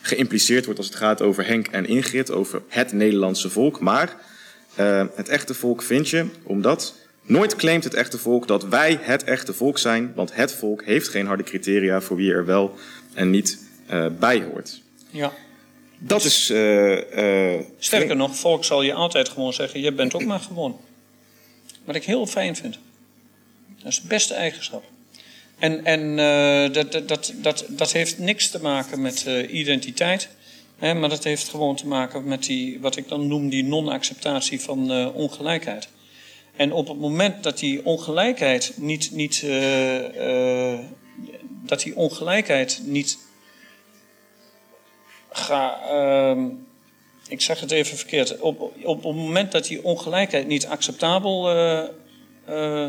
geïmpliceerd 0.00 0.64
wordt 0.64 0.78
als 0.78 0.88
het 0.88 0.98
gaat 0.98 1.22
over 1.22 1.46
Henk 1.46 1.66
en 1.66 1.86
Ingrid, 1.86 2.30
over 2.30 2.62
het 2.68 2.92
Nederlandse 2.92 3.50
volk. 3.50 3.80
Maar 3.80 4.16
het 5.14 5.28
echte 5.28 5.54
volk 5.54 5.82
vind 5.82 6.08
je 6.08 6.26
omdat 6.42 6.94
Nooit 7.26 7.56
claimt 7.56 7.84
het 7.84 7.94
echte 7.94 8.18
volk 8.18 8.46
dat 8.46 8.64
wij 8.64 8.98
het 9.00 9.24
echte 9.24 9.54
volk 9.54 9.78
zijn, 9.78 10.12
want 10.14 10.34
het 10.34 10.52
volk 10.52 10.84
heeft 10.84 11.08
geen 11.08 11.26
harde 11.26 11.42
criteria 11.42 12.00
voor 12.00 12.16
wie 12.16 12.32
er 12.32 12.44
wel 12.44 12.74
en 13.14 13.30
niet 13.30 13.58
uh, 13.90 14.06
bij 14.18 14.42
hoort. 14.42 14.80
Ja. 15.10 15.32
Dat 15.98 16.24
is. 16.24 16.50
Uh, 16.50 17.54
uh, 17.54 17.60
Sterker 17.78 18.16
nog, 18.16 18.36
volk 18.36 18.64
zal 18.64 18.82
je 18.82 18.94
altijd 18.94 19.28
gewoon 19.28 19.52
zeggen: 19.52 19.80
je 19.80 19.92
bent 19.92 20.14
ook 20.14 20.24
maar 20.24 20.40
gewoon. 20.40 20.80
Wat 21.84 21.94
ik 21.94 22.04
heel 22.04 22.26
fijn 22.26 22.56
vind. 22.56 22.78
Dat 23.78 23.92
is 23.92 24.00
de 24.00 24.06
beste 24.06 24.34
eigenschap. 24.34 24.84
En, 25.58 25.84
en 25.84 26.16
dat, 26.72 26.92
dat, 26.92 27.08
dat, 27.08 27.32
dat, 27.36 27.64
dat 27.68 27.92
heeft 27.92 28.18
niks 28.18 28.50
te 28.50 28.62
maken 28.62 29.02
met 29.02 29.26
identiteit. 29.50 30.28
Hè, 30.78 30.94
maar 30.94 31.08
dat 31.08 31.24
heeft 31.24 31.48
gewoon 31.48 31.76
te 31.76 31.86
maken 31.86 32.24
met 32.24 32.44
die, 32.44 32.80
wat 32.80 32.96
ik 32.96 33.08
dan 33.08 33.26
noem, 33.26 33.48
die 33.48 33.64
non-acceptatie 33.64 34.60
van 34.60 34.90
ongelijkheid. 35.14 35.88
En 36.56 36.72
op 36.72 36.88
het 36.88 36.98
moment 36.98 37.42
dat 37.42 37.58
die 37.58 37.84
ongelijkheid 37.84 38.72
niet, 38.76 39.10
niet, 39.10 39.42
uh, 39.42 40.72
uh, 40.72 40.78
dat 41.42 41.80
die 41.80 41.96
ongelijkheid 41.96 42.80
niet 42.84 43.18
ga, 45.30 45.80
uh, 45.90 46.44
ik 47.28 47.40
zeg 47.40 47.60
het 47.60 47.70
even 47.70 47.96
verkeerd. 47.96 48.38
Op, 48.38 48.60
op 48.82 49.04
het 49.04 49.14
moment 49.14 49.52
dat 49.52 49.66
die 49.66 49.84
ongelijkheid 49.84 50.46
niet 50.46 50.66
acceptabel, 50.66 51.56
uh, 52.48 52.88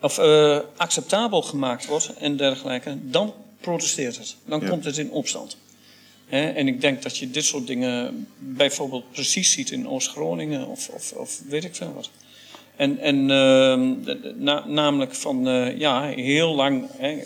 of, 0.00 0.18
acceptabel 0.76 1.42
gemaakt 1.42 1.86
wordt 1.86 2.16
en 2.16 2.36
dergelijke, 2.36 2.98
dan 3.02 3.34
protesteert 3.60 4.16
het. 4.16 4.36
Dan 4.44 4.66
komt 4.66 4.84
het 4.84 4.98
in 4.98 5.10
opstand. 5.10 5.56
en 6.28 6.68
ik 6.68 6.80
denk 6.80 7.02
dat 7.02 7.16
je 7.16 7.30
dit 7.30 7.44
soort 7.44 7.66
dingen 7.66 8.26
bijvoorbeeld 8.38 9.10
precies 9.10 9.52
ziet 9.52 9.70
in 9.70 9.88
Oost-Groningen 9.88 10.66
of, 10.66 10.88
of, 10.88 11.12
of 11.12 11.40
weet 11.48 11.64
ik 11.64 11.74
veel 11.74 11.92
wat. 11.92 12.10
En, 12.80 12.98
en 12.98 13.16
uh, 13.28 14.64
namelijk 14.66 15.14
van, 15.14 15.48
uh, 15.48 15.78
ja, 15.78 16.02
heel 16.02 16.54
lang 16.54 16.88
hè, 16.96 17.18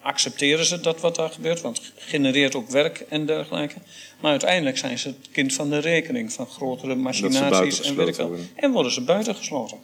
accepteren 0.00 0.64
ze 0.64 0.80
dat 0.80 1.00
wat 1.00 1.14
daar 1.14 1.30
gebeurt, 1.30 1.60
want 1.60 1.76
het 1.76 1.92
genereert 1.96 2.54
ook 2.54 2.68
werk 2.68 3.04
en 3.08 3.26
dergelijke. 3.26 3.74
Maar 4.20 4.30
uiteindelijk 4.30 4.78
zijn 4.78 4.98
ze 4.98 5.08
het 5.08 5.28
kind 5.32 5.52
van 5.52 5.70
de 5.70 5.78
rekening 5.78 6.32
van 6.32 6.46
grotere 6.46 6.94
machinaties 6.94 7.80
en 7.80 7.96
wel. 7.96 8.36
En 8.54 8.72
worden 8.72 8.92
ze 8.92 9.00
buitengesloten. 9.00 9.78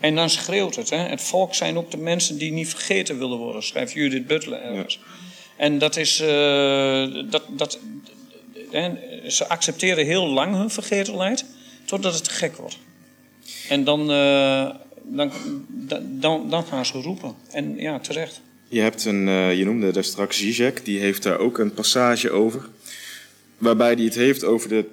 En 0.00 0.14
dan 0.14 0.30
schreeuwt 0.30 0.76
het. 0.76 0.90
Hè. 0.90 0.96
Het 0.96 1.22
volk 1.22 1.54
zijn 1.54 1.76
ook 1.76 1.90
de 1.90 1.96
mensen 1.96 2.38
die 2.38 2.52
niet 2.52 2.68
vergeten 2.68 3.18
willen 3.18 3.38
worden, 3.38 3.62
schrijft 3.62 3.92
Judith 3.92 4.26
Butler 4.26 4.60
ergens. 4.60 5.00
En 5.56 5.78
dat 5.78 5.96
is. 5.96 6.20
Uh, 6.20 6.28
dat, 7.30 7.42
dat, 7.48 7.78
ze 9.26 9.48
accepteren 9.48 10.06
heel 10.06 10.26
lang 10.26 10.54
hun 10.54 10.70
vergetelheid, 10.70 11.44
totdat 11.84 12.14
het 12.14 12.24
te 12.24 12.30
gek 12.30 12.56
wordt. 12.56 12.78
En 13.68 13.84
dan, 13.84 14.10
uh, 14.10 14.70
dan, 15.02 15.30
dan, 16.02 16.50
dan 16.50 16.64
gaan 16.64 16.86
ze 16.86 17.00
roepen. 17.00 17.34
En 17.50 17.76
ja, 17.76 17.98
terecht. 17.98 18.40
Je, 18.68 18.80
hebt 18.80 19.04
een, 19.04 19.26
uh, 19.26 19.58
je 19.58 19.64
noemde 19.64 19.92
daar 19.92 20.04
straks 20.04 20.38
Zizek, 20.38 20.84
die 20.84 20.98
heeft 20.98 21.22
daar 21.22 21.38
ook 21.38 21.58
een 21.58 21.74
passage 21.74 22.30
over. 22.30 22.68
Waarbij 23.58 23.92
hij 23.92 24.04
het 24.04 24.14
heeft 24.14 24.44
over 24.44 24.68
de 24.68 24.84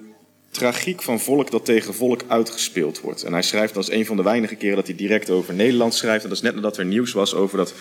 tragiek 0.50 1.02
van 1.02 1.20
volk 1.20 1.50
dat 1.50 1.64
tegen 1.64 1.94
volk 1.94 2.20
uitgespeeld 2.26 3.00
wordt. 3.00 3.22
En 3.22 3.32
hij 3.32 3.42
schrijft 3.42 3.76
als 3.76 3.90
een 3.90 4.06
van 4.06 4.16
de 4.16 4.22
weinige 4.22 4.54
keren 4.54 4.76
dat 4.76 4.86
hij 4.86 4.96
direct 4.96 5.30
over 5.30 5.54
Nederland 5.54 5.94
schrijft. 5.94 6.22
En 6.22 6.28
dat 6.28 6.38
is 6.38 6.44
net 6.44 6.54
nadat 6.54 6.76
er 6.76 6.84
nieuws 6.84 7.12
was 7.12 7.34
over 7.34 7.58
dat 7.58 7.74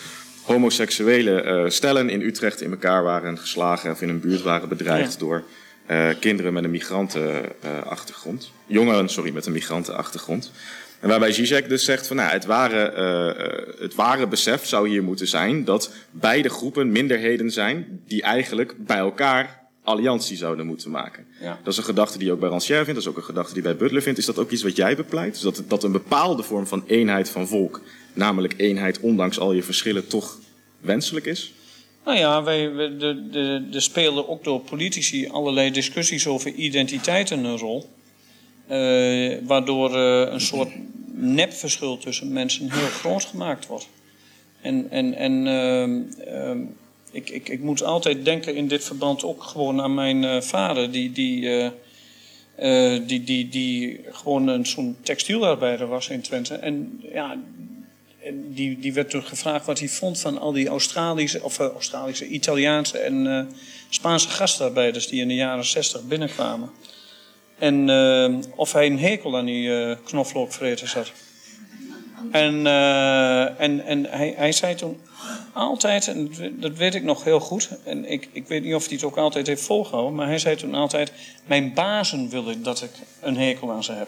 homoseksuele 0.44 1.44
uh, 1.44 1.70
stellen 1.70 2.10
in 2.10 2.22
Utrecht 2.22 2.62
in 2.62 2.72
elkaar 2.72 3.04
waren 3.04 3.38
geslagen 3.38 3.92
of 3.92 4.02
in 4.02 4.10
een 4.10 4.20
buurt 4.20 4.42
waren 4.42 4.70
bedreigd 4.70 5.14
ja. 5.14 5.20
door 5.20 5.44
uh, 5.92 6.10
kinderen 6.20 6.54
met 6.54 6.64
een 6.64 6.72
migrantenachtergrond. 6.72 8.52
Jongeren, 8.66 9.10
sorry, 9.10 9.34
met 9.34 9.46
een 9.46 9.52
migrantenachtergrond. 9.52 10.52
En 11.00 11.10
waarbij 11.10 11.32
Zizek 11.32 11.70
dus 11.70 11.86
zegt 11.86 12.08
van 12.08 12.16
nou, 12.16 12.32
het, 12.32 12.46
ware, 12.46 12.94
uh, 13.78 13.82
het 13.82 13.96
ware 13.96 14.28
besef 14.28 14.66
zou 14.66 14.90
hier 14.90 15.04
moeten 15.04 15.28
zijn 15.28 15.64
dat 15.64 15.92
beide 16.12 16.50
groepen 16.50 16.92
minderheden 16.92 17.52
zijn 17.52 18.02
die 18.08 18.22
eigenlijk 18.22 18.76
bij 18.78 18.98
elkaar 18.98 19.64
alliantie 19.84 20.38
zouden 20.38 20.66
moeten 20.66 20.92
maken. 20.92 21.26
Ja. 21.42 21.60
Dat 21.64 21.74
is 21.74 21.80
een 21.80 21.86
gedachte 21.86 22.18
die 22.18 22.28
je 22.28 22.34
ook 22.34 22.40
bij 22.40 22.50
Rancière 22.50 22.86
vindt, 22.86 22.94
dat 22.94 23.04
is 23.04 23.10
ook 23.10 23.18
een 23.18 23.34
gedachte 23.34 23.54
die 23.54 23.64
bij 23.64 23.76
Butler 23.76 24.02
vindt. 24.02 24.20
Is 24.20 24.26
dat 24.26 24.40
ook 24.40 24.52
iets 24.52 24.64
wat 24.64 24.76
jij 24.76 24.96
bepleit? 24.96 25.34
Dus 25.34 25.42
dat, 25.42 25.64
dat 25.68 25.84
een 25.84 25.92
bepaalde 25.92 26.44
vorm 26.44 26.68
van 26.68 26.84
eenheid 26.88 27.30
van 27.30 27.48
volk, 27.48 27.82
namelijk 28.14 28.54
eenheid 28.58 29.00
ondanks 29.00 29.40
al 29.40 29.54
je 29.54 29.64
verschillen, 29.64 30.08
toch 30.08 30.40
wenselijk 30.80 31.26
is? 31.26 31.54
Nou 32.06 32.18
ja, 32.18 32.44
wij, 32.44 32.72
er 33.74 33.82
spelen 33.82 34.30
ook 34.30 34.44
door 34.44 34.60
politici 34.60 35.28
allerlei 35.28 35.72
discussies 35.72 36.28
over 36.28 36.52
identiteiten 36.52 37.44
een 37.44 37.58
rol. 37.58 37.90
Uh, 38.72 39.38
waardoor 39.44 39.92
uh, 39.92 40.32
een 40.32 40.42
soort 40.42 40.70
nepverschil 41.12 41.98
tussen 41.98 42.34
mensen 42.34 42.72
heel 42.72 42.88
groot 42.88 43.24
gemaakt 43.24 43.68
wordt. 43.68 43.88
En, 44.62 44.88
en, 44.90 45.14
en 45.14 45.46
uh, 46.28 46.68
ik, 47.12 47.30
ik, 47.30 47.50
ik 47.50 47.60
moet 47.62 47.84
altijd 47.84 48.26
denken 48.26 48.56
in 48.56 48.68
dit 48.68 48.84
verband 48.84 49.24
ook 49.24 49.44
gewoon 49.44 49.82
aan 49.82 49.94
mijn 49.94 50.24
uh, 50.24 50.42
vader, 50.42 50.92
die, 50.92 51.12
die, 51.12 51.72
die, 53.06 53.24
die, 53.24 53.50
die 53.50 54.00
gewoon 54.12 54.66
zo'n 54.66 54.98
textielarbeider 55.02 55.88
was 55.88 56.10
in 56.10 56.22
Twente. 56.22 56.56
En 56.56 57.02
ja, 57.14 57.38
die, 58.34 58.80
die 58.80 58.94
werd 58.94 59.10
toen 59.10 59.24
gevraagd 59.24 59.66
wat 59.66 59.80
hij 59.80 59.90
vond 59.90 60.20
van 60.20 60.38
al 60.38 60.52
die 60.52 60.68
Australische, 60.68 61.44
of 61.44 61.60
Australische, 61.60 62.28
Italiaanse 62.28 62.98
en 62.98 63.50
Spaanse 63.90 64.30
gastarbeiders 64.30 65.08
die 65.08 65.22
in 65.22 65.28
de 65.28 65.36
jaren 65.36 65.66
zestig 65.66 66.08
binnenkwamen. 66.08 66.70
En 67.58 67.88
uh, 67.88 68.38
of 68.56 68.74
hij 68.74 68.86
een 68.86 69.00
hekel 69.00 69.38
aan 69.38 69.46
die 69.46 69.68
uh, 69.68 69.96
knoflookvreters 70.04 70.94
had. 70.94 71.12
En, 72.32 72.54
uh, 72.66 73.60
en, 73.62 73.86
en 73.86 74.06
hij, 74.06 74.34
hij 74.38 74.52
zei 74.52 74.76
toen 74.76 75.02
altijd, 75.54 76.08
en 76.08 76.32
dat 76.60 76.78
weet 76.78 76.96
ik 76.96 77.04
nog 77.04 77.24
heel 77.24 77.40
goed, 77.40 77.70
en 77.84 78.12
ik, 78.12 78.30
ik 78.32 78.48
weet 78.48 78.64
niet 78.64 78.76
of 78.76 78.86
hij 78.86 78.96
het 78.96 79.06
ook 79.06 79.18
altijd 79.18 79.48
heeft 79.48 79.64
volgehouden, 79.64 80.16
maar 80.16 80.28
hij 80.28 80.40
zei 80.40 80.56
toen 80.56 80.74
altijd: 80.74 81.12
Mijn 81.46 81.74
bazen 81.74 82.30
willen 82.30 82.64
dat 82.64 82.82
ik 82.82 82.92
een 83.22 83.38
hekel 83.38 83.72
aan 83.72 83.84
ze 83.84 83.92
heb. 83.92 84.08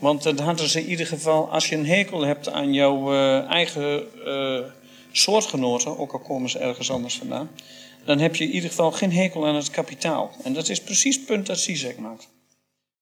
Want 0.00 0.22
dan 0.22 0.38
hadden 0.38 0.68
ze 0.68 0.80
in 0.80 0.88
ieder 0.88 1.06
geval, 1.06 1.50
als 1.50 1.68
je 1.68 1.76
een 1.76 1.86
hekel 1.86 2.24
hebt 2.24 2.50
aan 2.50 2.72
jouw 2.72 3.14
eigen 3.48 4.04
soortgenoten, 5.12 5.98
ook 5.98 6.12
al 6.12 6.18
komen 6.18 6.50
ze 6.50 6.58
ergens 6.58 6.90
anders 6.90 7.18
vandaan, 7.18 7.50
dan 8.04 8.18
heb 8.18 8.36
je 8.36 8.44
in 8.44 8.50
ieder 8.50 8.68
geval 8.68 8.92
geen 8.92 9.12
hekel 9.12 9.46
aan 9.46 9.54
het 9.54 9.70
kapitaal. 9.70 10.30
En 10.44 10.52
dat 10.52 10.68
is 10.68 10.80
precies 10.80 11.16
het 11.16 11.26
punt 11.26 11.46
dat 11.46 11.58
Zizek 11.58 11.98
maakt. 11.98 12.28